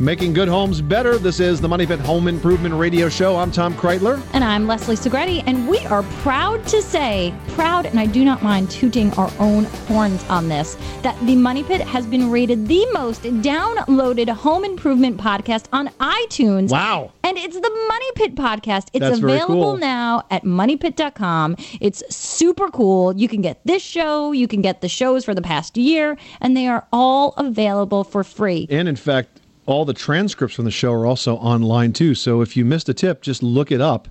Making 0.00 0.32
good 0.32 0.46
homes 0.46 0.80
better. 0.80 1.18
This 1.18 1.40
is 1.40 1.60
the 1.60 1.66
Money 1.66 1.84
Pit 1.84 1.98
Home 1.98 2.28
Improvement 2.28 2.72
Radio 2.72 3.08
Show. 3.08 3.34
I'm 3.34 3.50
Tom 3.50 3.74
Kraeutler. 3.74 4.22
And 4.32 4.44
I'm 4.44 4.68
Leslie 4.68 4.94
Segrete, 4.94 5.42
and 5.44 5.66
we 5.66 5.78
are 5.86 6.04
proud 6.22 6.64
to 6.68 6.80
say, 6.80 7.34
proud, 7.48 7.84
and 7.84 7.98
I 7.98 8.06
do 8.06 8.24
not 8.24 8.40
mind 8.40 8.70
tooting 8.70 9.12
our 9.14 9.28
own 9.40 9.64
horns 9.64 10.22
on 10.28 10.48
this, 10.48 10.76
that 11.02 11.18
the 11.26 11.34
Money 11.34 11.64
Pit 11.64 11.80
has 11.80 12.06
been 12.06 12.30
rated 12.30 12.68
the 12.68 12.86
most 12.92 13.22
downloaded 13.22 14.28
home 14.28 14.64
improvement 14.64 15.16
podcast 15.16 15.64
on 15.72 15.88
iTunes. 15.98 16.70
Wow. 16.70 17.10
And 17.24 17.36
it's 17.36 17.56
the 17.56 17.86
Money 17.88 18.10
Pit 18.14 18.36
podcast. 18.36 18.90
It's 18.92 19.00
That's 19.00 19.18
available 19.18 19.62
cool. 19.72 19.76
now 19.78 20.22
at 20.30 20.44
moneypit.com. 20.44 21.56
It's 21.80 22.04
super 22.14 22.70
cool. 22.70 23.16
You 23.16 23.26
can 23.26 23.42
get 23.42 23.60
this 23.64 23.82
show, 23.82 24.30
you 24.30 24.46
can 24.46 24.62
get 24.62 24.80
the 24.80 24.88
shows 24.88 25.24
for 25.24 25.34
the 25.34 25.42
past 25.42 25.76
year, 25.76 26.16
and 26.40 26.56
they 26.56 26.68
are 26.68 26.86
all 26.92 27.34
available 27.36 28.04
for 28.04 28.22
free. 28.22 28.68
And 28.70 28.86
in 28.86 28.94
fact, 28.94 29.40
all 29.68 29.84
the 29.84 29.92
transcripts 29.92 30.56
from 30.56 30.64
the 30.64 30.70
show 30.70 30.92
are 30.92 31.04
also 31.04 31.36
online 31.36 31.92
too. 31.92 32.14
So 32.14 32.40
if 32.40 32.56
you 32.56 32.64
missed 32.64 32.88
a 32.88 32.94
tip, 32.94 33.20
just 33.20 33.42
look 33.42 33.70
it 33.70 33.82
up 33.82 34.08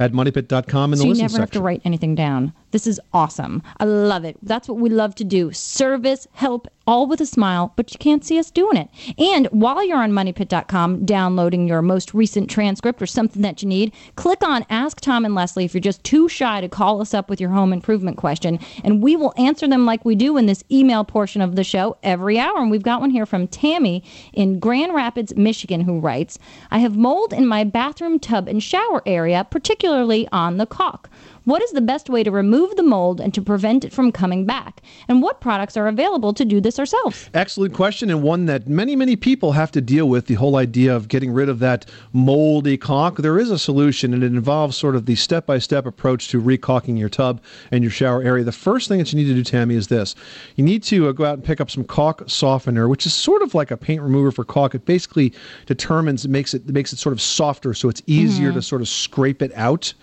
at 0.00 0.12
moneypit.com 0.12 0.92
in 0.92 0.98
so 0.98 1.04
the 1.04 1.08
you 1.08 1.14
never 1.14 1.38
have 1.38 1.50
to 1.52 1.62
write 1.62 1.80
anything 1.84 2.16
down. 2.16 2.52
This 2.72 2.88
is 2.88 3.00
awesome. 3.12 3.62
I 3.78 3.84
love 3.84 4.24
it. 4.24 4.36
That's 4.42 4.68
what 4.68 4.78
we 4.78 4.90
love 4.90 5.14
to 5.14 5.24
do. 5.24 5.52
Service, 5.52 6.26
help, 6.32 6.66
all 6.86 7.06
with 7.06 7.20
a 7.20 7.26
smile, 7.26 7.72
but 7.76 7.92
you 7.92 7.98
can't 7.98 8.24
see 8.24 8.38
us 8.38 8.50
doing 8.50 8.76
it. 8.76 8.88
And 9.18 9.46
while 9.46 9.84
you're 9.84 10.02
on 10.02 10.12
moneypit.com 10.12 11.04
downloading 11.04 11.66
your 11.66 11.82
most 11.82 12.14
recent 12.14 12.48
transcript 12.48 13.02
or 13.02 13.06
something 13.06 13.42
that 13.42 13.62
you 13.62 13.68
need, 13.68 13.92
click 14.14 14.42
on 14.42 14.64
Ask 14.70 15.00
Tom 15.00 15.24
and 15.24 15.34
Leslie 15.34 15.64
if 15.64 15.74
you're 15.74 15.80
just 15.80 16.04
too 16.04 16.28
shy 16.28 16.60
to 16.60 16.68
call 16.68 17.00
us 17.00 17.14
up 17.14 17.28
with 17.28 17.40
your 17.40 17.50
home 17.50 17.72
improvement 17.72 18.16
question, 18.16 18.58
and 18.84 19.02
we 19.02 19.16
will 19.16 19.34
answer 19.36 19.66
them 19.68 19.86
like 19.86 20.04
we 20.04 20.14
do 20.14 20.36
in 20.36 20.46
this 20.46 20.64
email 20.70 21.04
portion 21.04 21.42
of 21.42 21.56
the 21.56 21.64
show 21.64 21.96
every 22.02 22.38
hour. 22.38 22.58
And 22.58 22.70
we've 22.70 22.82
got 22.82 23.00
one 23.00 23.10
here 23.10 23.26
from 23.26 23.48
Tammy 23.48 24.04
in 24.32 24.58
Grand 24.58 24.94
Rapids, 24.94 25.34
Michigan, 25.36 25.80
who 25.80 25.98
writes, 25.98 26.38
I 26.70 26.78
have 26.78 26.96
mold 26.96 27.32
in 27.32 27.46
my 27.46 27.64
bathroom 27.64 28.18
tub 28.18 28.48
and 28.48 28.62
shower 28.62 29.02
area, 29.06 29.46
particularly 29.50 30.28
on 30.32 30.56
the 30.56 30.66
caulk. 30.66 31.10
What 31.46 31.62
is 31.62 31.70
the 31.70 31.80
best 31.80 32.10
way 32.10 32.24
to 32.24 32.32
remove 32.32 32.74
the 32.74 32.82
mold 32.82 33.20
and 33.20 33.32
to 33.32 33.40
prevent 33.40 33.84
it 33.84 33.92
from 33.92 34.10
coming 34.10 34.46
back? 34.46 34.82
And 35.06 35.22
what 35.22 35.40
products 35.40 35.76
are 35.76 35.86
available 35.86 36.34
to 36.34 36.44
do 36.44 36.60
this 36.60 36.76
ourselves? 36.76 37.30
Excellent 37.34 37.72
question, 37.72 38.10
and 38.10 38.20
one 38.20 38.46
that 38.46 38.66
many, 38.66 38.96
many 38.96 39.14
people 39.14 39.52
have 39.52 39.70
to 39.70 39.80
deal 39.80 40.08
with 40.08 40.26
the 40.26 40.34
whole 40.34 40.56
idea 40.56 40.96
of 40.96 41.06
getting 41.06 41.30
rid 41.30 41.48
of 41.48 41.60
that 41.60 41.86
moldy 42.12 42.76
caulk. 42.76 43.18
There 43.18 43.38
is 43.38 43.52
a 43.52 43.60
solution, 43.60 44.12
and 44.12 44.24
it 44.24 44.32
involves 44.32 44.76
sort 44.76 44.96
of 44.96 45.06
the 45.06 45.14
step 45.14 45.46
by 45.46 45.58
step 45.58 45.86
approach 45.86 46.26
to 46.30 46.42
recaulking 46.42 46.98
your 46.98 47.08
tub 47.08 47.40
and 47.70 47.84
your 47.84 47.92
shower 47.92 48.24
area. 48.24 48.42
The 48.42 48.50
first 48.50 48.88
thing 48.88 48.98
that 48.98 49.12
you 49.12 49.16
need 49.16 49.28
to 49.28 49.34
do, 49.34 49.44
Tammy, 49.44 49.76
is 49.76 49.86
this 49.86 50.16
you 50.56 50.64
need 50.64 50.82
to 50.82 51.06
uh, 51.06 51.12
go 51.12 51.26
out 51.26 51.34
and 51.34 51.44
pick 51.44 51.60
up 51.60 51.70
some 51.70 51.84
caulk 51.84 52.24
softener, 52.26 52.88
which 52.88 53.06
is 53.06 53.14
sort 53.14 53.42
of 53.42 53.54
like 53.54 53.70
a 53.70 53.76
paint 53.76 54.02
remover 54.02 54.32
for 54.32 54.44
caulk. 54.44 54.74
It 54.74 54.84
basically 54.84 55.32
determines, 55.66 56.24
it 56.24 56.30
makes 56.32 56.54
it, 56.54 56.68
makes 56.68 56.92
it 56.92 56.98
sort 56.98 57.12
of 57.12 57.20
softer 57.20 57.72
so 57.72 57.88
it's 57.88 58.02
easier 58.08 58.52
to 58.52 58.62
sort 58.62 58.82
of 58.82 58.88
scrape 58.88 59.42
it 59.42 59.52
out. 59.54 59.94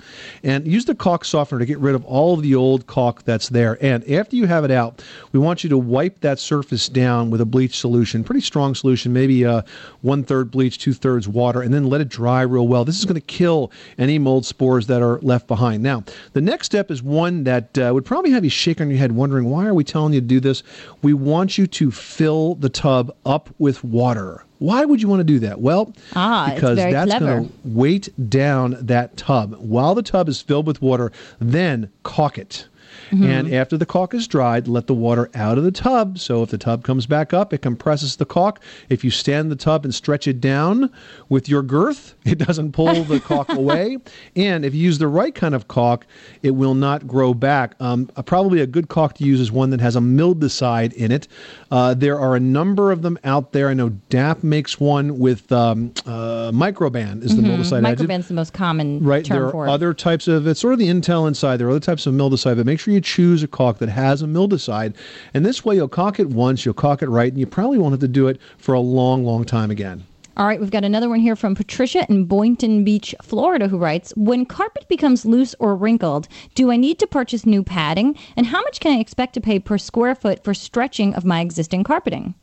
And 0.42 0.66
use 0.66 0.86
the 0.86 0.96
caulk 0.96 1.26
softener 1.34 1.58
to 1.58 1.66
get 1.66 1.80
rid 1.80 1.96
of 1.96 2.06
all 2.06 2.36
of 2.36 2.44
the 2.44 2.54
old 2.54 2.86
caulk 2.86 3.24
that's 3.24 3.50
there. 3.50 3.76
And 3.84 4.08
after 4.08 4.36
you 4.36 4.46
have 4.46 4.64
it 4.64 4.70
out, 4.70 5.04
we 5.32 5.40
want 5.40 5.64
you 5.64 5.70
to 5.72 5.80
wipe 5.80 6.20
that 6.20 6.38
surface 6.38 6.88
down 6.88 7.32
with 7.32 7.42
a 7.42 7.46
bleach 7.46 7.76
solution, 7.76 8.24
pretty 8.24 8.42
strong 8.42 8.76
solution, 8.76 9.12
maybe 9.14 9.44
uh, 9.44 9.64
one 10.02 10.24
third 10.24 10.52
bleach, 10.52 10.78
two 10.78 10.94
thirds 10.94 11.28
water, 11.28 11.64
and 11.64 11.74
then 11.74 11.90
let 11.90 12.02
it 12.02 12.10
dry 12.10 12.44
real 12.44 12.68
well. 12.68 12.86
This 12.86 13.00
is 13.00 13.06
going 13.06 13.20
to 13.20 13.22
kill 13.22 13.72
any 13.98 14.20
mold 14.20 14.46
spores 14.46 14.86
that 14.86 15.02
are 15.02 15.20
left 15.22 15.48
behind. 15.48 15.82
Now, 15.82 16.04
the 16.34 16.42
next 16.42 16.68
step 16.68 16.92
is 16.92 17.02
one 17.02 17.46
that 17.46 17.76
uh, 17.80 17.90
would 17.96 18.06
probably 18.06 18.30
have 18.30 18.44
you 18.44 18.52
shaking 18.52 18.90
your 18.92 19.00
head, 19.00 19.12
wondering 19.12 19.46
why 19.46 19.66
are 19.66 19.74
we 19.74 19.84
telling 19.84 20.14
you 20.14 20.22
to 20.22 20.28
do 20.28 20.40
this? 20.40 20.62
We 21.02 21.16
want 21.16 21.58
you 21.58 21.66
to 21.66 21.90
fill 21.90 22.54
the 22.54 22.70
tub 22.70 23.12
up 23.26 23.50
with 23.58 23.84
water. 23.84 24.46
Why 24.64 24.86
would 24.86 25.02
you 25.02 25.10
want 25.10 25.20
to 25.20 25.26
do 25.26 25.40
that? 25.40 25.60
Well, 25.60 25.94
Ah, 26.16 26.54
because 26.56 26.78
that's 26.78 27.20
going 27.20 27.50
to 27.50 27.54
weight 27.66 28.08
down 28.30 28.78
that 28.80 29.18
tub. 29.18 29.56
While 29.60 29.94
the 29.94 30.02
tub 30.02 30.30
is 30.30 30.42
filled 30.42 30.68
with 30.68 30.82
water, 30.82 31.12
then 31.38 31.90
caulk 32.04 32.38
it. 32.38 32.70
Mm-hmm. 33.14 33.24
And 33.26 33.54
after 33.54 33.78
the 33.78 33.86
caulk 33.86 34.14
is 34.14 34.28
dried, 34.28 34.68
let 34.68 34.88
the 34.88 34.94
water 34.94 35.30
out 35.36 35.58
of 35.58 35.64
the 35.64 35.72
tub. 35.72 36.18
So 36.20 36.42
if 36.44 36.50
the 36.50 36.58
tub 36.58 36.84
comes 36.84 37.06
back 37.06 37.34
up, 37.34 37.54
it 37.54 37.62
compresses 37.62 38.16
the 38.16 38.26
caulk. 38.26 38.60
If 38.90 39.04
you 39.04 39.12
stand 39.12 39.52
the 39.52 39.56
tub 39.56 39.86
and 39.86 39.94
stretch 39.94 40.28
it 40.28 40.42
down 40.42 40.90
with 41.30 41.48
your 41.48 41.62
girth, 41.62 42.16
it 42.26 42.40
doesn't 42.40 42.72
pull 42.72 43.04
the 43.04 43.20
caulk 43.20 43.50
away. 43.54 43.98
And 44.36 44.66
if 44.66 44.74
you 44.74 44.82
use 44.82 44.98
the 44.98 45.08
right 45.08 45.34
kind 45.34 45.54
of 45.56 45.68
caulk, 45.68 46.06
it 46.42 46.52
will 46.52 46.74
not 46.74 47.08
grow 47.08 47.34
back. 47.34 47.76
Um, 47.80 48.08
probably 48.26 48.62
a 48.62 48.68
good 48.68 48.90
caulk 48.90 49.14
to 49.16 49.24
use 49.24 49.40
is 49.40 49.52
one 49.52 49.70
that 49.72 49.82
has 49.82 49.96
a 49.96 50.00
mildewcide 50.00 50.94
in 50.94 51.12
it. 51.12 51.28
Uh, 51.72 51.94
there 51.94 52.20
are 52.20 52.36
a 52.36 52.40
number 52.40 52.92
of 52.92 53.02
them 53.02 53.18
out 53.24 53.52
there. 53.52 53.70
I 53.70 53.74
know 53.74 53.90
DAP 54.10 54.44
makes 54.44 54.80
one 54.80 55.20
with 55.20 55.52
um, 55.52 55.94
uh, 56.06 56.52
Microban 56.54 57.24
is 57.24 57.36
the 57.36 57.42
Mhm. 57.42 57.58
mildewcide 57.58 57.84
additive. 57.84 58.08
Microban's 58.08 58.28
the 58.28 58.34
most 58.34 58.54
common 58.54 59.04
Right. 59.04 59.26
term 59.26 59.38
There 59.42 59.50
for 59.52 59.66
are 59.66 59.70
other 59.70 59.94
types 59.94 60.28
of 60.28 60.48
it's 60.48 60.60
sort 60.60 60.74
of 60.74 60.80
the 60.80 60.88
Intel 60.88 61.28
inside. 61.28 61.58
There 61.58 61.68
are 61.68 61.72
other 61.72 61.80
types 61.80 62.06
of 62.06 62.14
mildewcide, 62.14 62.56
but 62.58 62.66
make 62.66 62.80
sure 62.80 62.94
you 62.94 63.02
choose 63.04 63.44
a 63.44 63.48
caulk 63.48 63.78
that 63.80 63.90
has 63.90 64.22
a 64.22 64.26
mildewcide. 64.26 64.96
And 65.34 65.46
this 65.46 65.64
way 65.64 65.76
you'll 65.76 65.88
caulk 65.88 66.20
it 66.20 66.30
once, 66.30 66.66
you'll 66.66 66.74
caulk 66.74 67.02
it 67.02 67.10
right, 67.10 67.32
and 67.32 67.40
you 67.40 67.46
probably 67.46 67.78
won't 67.78 67.94
have 67.94 68.00
to 68.02 68.08
do 68.08 68.28
it 68.28 68.40
for 68.58 68.74
a 68.74 68.80
long, 68.80 69.24
long 69.24 69.44
time 69.46 69.70
again. 69.70 70.06
All 70.36 70.48
right, 70.48 70.60
we've 70.60 70.72
got 70.72 70.84
another 70.84 71.10
one 71.10 71.20
here 71.20 71.36
from 71.36 71.54
Patricia 71.54 72.08
in 72.10 72.26
Boynton 72.26 72.84
Beach, 72.84 73.14
Florida, 73.22 73.68
who 73.68 73.78
writes 73.78 74.12
When 74.16 74.48
carpet 74.48 74.88
becomes 74.88 75.28
loose 75.28 75.54
or 75.60 75.76
wrinkled, 75.76 76.28
do 76.56 76.72
I 76.72 76.76
need 76.76 76.98
to 77.00 77.08
purchase 77.08 77.46
new 77.46 77.62
padding? 77.64 78.18
And 78.36 78.48
how 78.48 78.64
much 78.64 78.80
can 78.80 78.98
I 78.98 79.00
expect 79.00 79.36
to 79.36 79.42
pay 79.42 79.60
per 79.60 79.78
square 79.78 80.16
foot 80.16 80.44
for 80.44 80.56
stretching 80.56 81.14
of 81.14 81.24
my 81.24 81.42
existing 81.42 81.84
carpeting? 81.84 82.34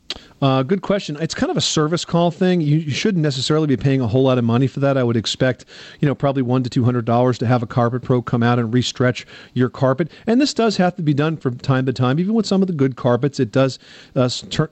Uh, 0.41 0.63
good 0.63 0.81
question. 0.81 1.15
It's 1.21 1.35
kind 1.35 1.51
of 1.51 1.57
a 1.57 1.61
service 1.61 2.03
call 2.03 2.31
thing. 2.31 2.61
You, 2.61 2.77
you 2.79 2.89
shouldn't 2.91 3.21
necessarily 3.21 3.67
be 3.67 3.77
paying 3.77 4.01
a 4.01 4.07
whole 4.07 4.23
lot 4.23 4.39
of 4.39 4.43
money 4.43 4.65
for 4.65 4.79
that. 4.79 4.97
I 4.97 5.03
would 5.03 5.15
expect, 5.15 5.65
you 5.99 6.07
know, 6.07 6.15
probably 6.15 6.41
one 6.41 6.63
to 6.63 6.69
two 6.69 6.83
hundred 6.83 7.05
dollars 7.05 7.37
to 7.39 7.45
have 7.45 7.61
a 7.61 7.67
carpet 7.67 8.01
pro 8.01 8.23
come 8.23 8.41
out 8.41 8.57
and 8.57 8.73
restretch 8.73 9.25
your 9.53 9.69
carpet. 9.69 10.09
And 10.25 10.41
this 10.41 10.53
does 10.55 10.77
have 10.77 10.95
to 10.95 11.03
be 11.03 11.13
done 11.13 11.37
from 11.37 11.59
time 11.59 11.85
to 11.85 11.93
time. 11.93 12.19
Even 12.19 12.33
with 12.33 12.47
some 12.47 12.61
of 12.63 12.67
the 12.67 12.73
good 12.73 12.95
carpets, 12.95 13.39
it 13.39 13.51
does 13.51 13.77
uh, 14.15 14.29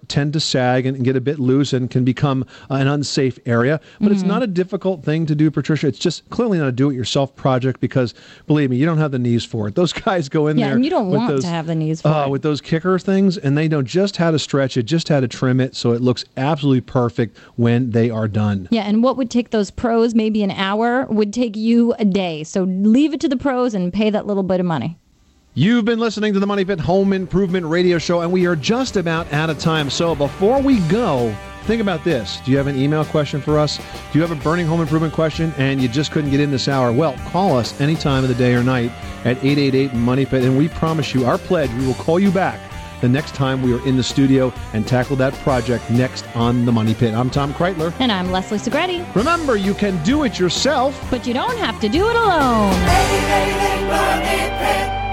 tend 0.07 0.33
to 0.33 0.39
sag 0.39 0.87
and, 0.87 0.95
and 0.95 1.05
get 1.05 1.15
a 1.15 1.21
bit 1.21 1.37
loose 1.37 1.71
and 1.71 1.91
can 1.91 2.03
become 2.03 2.45
uh, 2.71 2.75
an 2.75 2.87
unsafe 2.87 3.37
area. 3.45 3.79
But 4.01 4.11
it's 4.11 4.19
Mm-hmm. 4.21 4.25
Mhm. 4.29 4.33
not 4.33 4.43
a 4.43 4.47
difficult 4.47 5.03
thing 5.05 5.25
to 5.27 5.35
do, 5.35 5.49
Patricia. 5.51 5.87
It's 5.87 5.97
just 5.99 6.27
clearly 6.29 6.57
not 6.57 6.67
a 6.67 6.71
do-it-yourself 6.73 7.35
project 7.35 7.79
because, 7.79 8.13
believe 8.47 8.69
me, 8.71 8.75
you 8.77 8.85
don't 8.85 8.97
have 8.97 9.11
the 9.11 9.19
knees 9.19 9.45
for 9.45 9.67
it. 9.67 9.75
Those 9.75 9.93
guys 9.93 10.27
go 10.29 10.47
in 10.47 10.57
Yeah, 10.57 10.67
there. 10.67 10.75
and 10.75 10.83
you 10.83 10.89
don't 10.89 11.09
want 11.09 11.29
those, 11.29 11.43
to 11.43 11.49
have 11.49 11.67
the 11.67 11.75
knees 11.75 12.01
for 12.01 12.09
uh, 12.09 12.25
it. 12.25 12.29
with 12.31 12.41
those 12.41 12.59
kicker 12.59 12.99
things, 12.99 13.37
and 13.37 13.57
they 13.57 13.67
know 13.69 13.81
just 13.81 14.17
how 14.17 14.31
to 14.31 14.37
stretch 14.39 14.75
it, 14.75 14.83
just 14.83 15.07
how 15.09 15.19
to 15.21 15.27
trim 15.29 15.59
it, 15.59 15.75
so 15.75 15.91
it 15.91 16.01
looks 16.01 16.25
absolutely 16.37 16.81
perfect 16.81 17.37
when 17.55 17.91
they 17.91 18.09
are 18.09 18.27
done. 18.27 18.67
Yeah, 18.71 18.83
and 18.83 19.03
what 19.03 19.17
would 19.17 19.29
take 19.29 19.51
those 19.51 19.71
pros 19.71 20.13
maybe 20.13 20.43
an 20.43 20.51
hour 20.51 21.05
would 21.05 21.33
take 21.33 21.55
you 21.55 21.93
a 21.99 22.05
day. 22.05 22.43
So 22.43 22.63
leave 22.63 23.13
it 23.13 23.19
to 23.21 23.29
the 23.29 23.37
pros 23.37 23.73
and 23.73 23.93
pay 23.93 24.09
that 24.09 24.27
little 24.27 24.43
bit 24.43 24.59
of 24.59 24.65
money. 24.65 24.97
You've 25.55 25.83
been 25.83 25.99
listening 25.99 26.33
to 26.33 26.39
the 26.39 26.47
Money 26.47 26.63
Pit 26.63 26.79
Home 26.79 27.11
Improvement 27.11 27.65
Radio 27.65 27.97
Show, 27.97 28.21
and 28.21 28.31
we 28.31 28.45
are 28.45 28.55
just 28.55 28.97
about 28.97 29.31
out 29.33 29.49
of 29.49 29.57
time. 29.59 29.89
So 29.89 30.13
before 30.15 30.61
we 30.61 30.79
go, 30.81 31.35
think 31.63 31.81
about 31.81 32.03
this. 32.03 32.39
Do 32.45 32.51
you 32.51 32.57
have 32.57 32.67
an 32.67 32.77
email 32.77 33.03
question 33.03 33.41
for 33.41 33.57
us? 33.57 33.77
Do 33.77 33.83
you 34.19 34.21
have 34.21 34.31
a 34.31 34.41
burning 34.41 34.67
home 34.67 34.79
improvement 34.79 35.13
question 35.13 35.53
and 35.57 35.81
you 35.81 35.87
just 35.87 36.11
couldn't 36.11 36.31
get 36.31 36.39
in 36.39 36.51
this 36.51 36.67
hour? 36.67 36.91
Well, 36.91 37.13
call 37.31 37.57
us 37.57 37.79
any 37.81 37.95
time 37.95 38.23
of 38.23 38.29
the 38.29 38.35
day 38.35 38.53
or 38.53 38.63
night 38.63 38.91
at 39.25 39.43
888 39.43 39.93
Money 39.95 40.25
Pit, 40.25 40.43
and 40.43 40.57
we 40.57 40.69
promise 40.69 41.13
you, 41.13 41.25
our 41.25 41.37
pledge, 41.37 41.71
we 41.73 41.85
will 41.85 41.95
call 41.95 42.19
you 42.19 42.31
back 42.31 42.68
the 43.01 43.09
next 43.09 43.35
time 43.35 43.61
we 43.61 43.73
are 43.73 43.85
in 43.85 43.97
the 43.97 44.03
studio 44.03 44.53
and 44.73 44.87
tackle 44.87 45.15
that 45.17 45.33
project 45.35 45.89
next 45.89 46.25
on 46.35 46.65
The 46.65 46.71
Money 46.71 46.93
Pit. 46.93 47.13
I'm 47.13 47.29
Tom 47.29 47.53
Kraeutler. 47.53 47.93
And 47.99 48.11
I'm 48.11 48.31
Leslie 48.31 48.57
Segrete. 48.57 49.15
Remember, 49.15 49.55
you 49.55 49.73
can 49.73 50.01
do 50.03 50.23
it 50.23 50.39
yourself, 50.39 50.99
but 51.09 51.25
you 51.25 51.33
don't 51.33 51.57
have 51.57 51.79
to 51.81 51.89
do 51.89 52.09
it 52.09 52.15
alone. 52.15 52.73
Hey, 52.73 53.19
hey, 53.19 53.51
hey, 53.51 55.08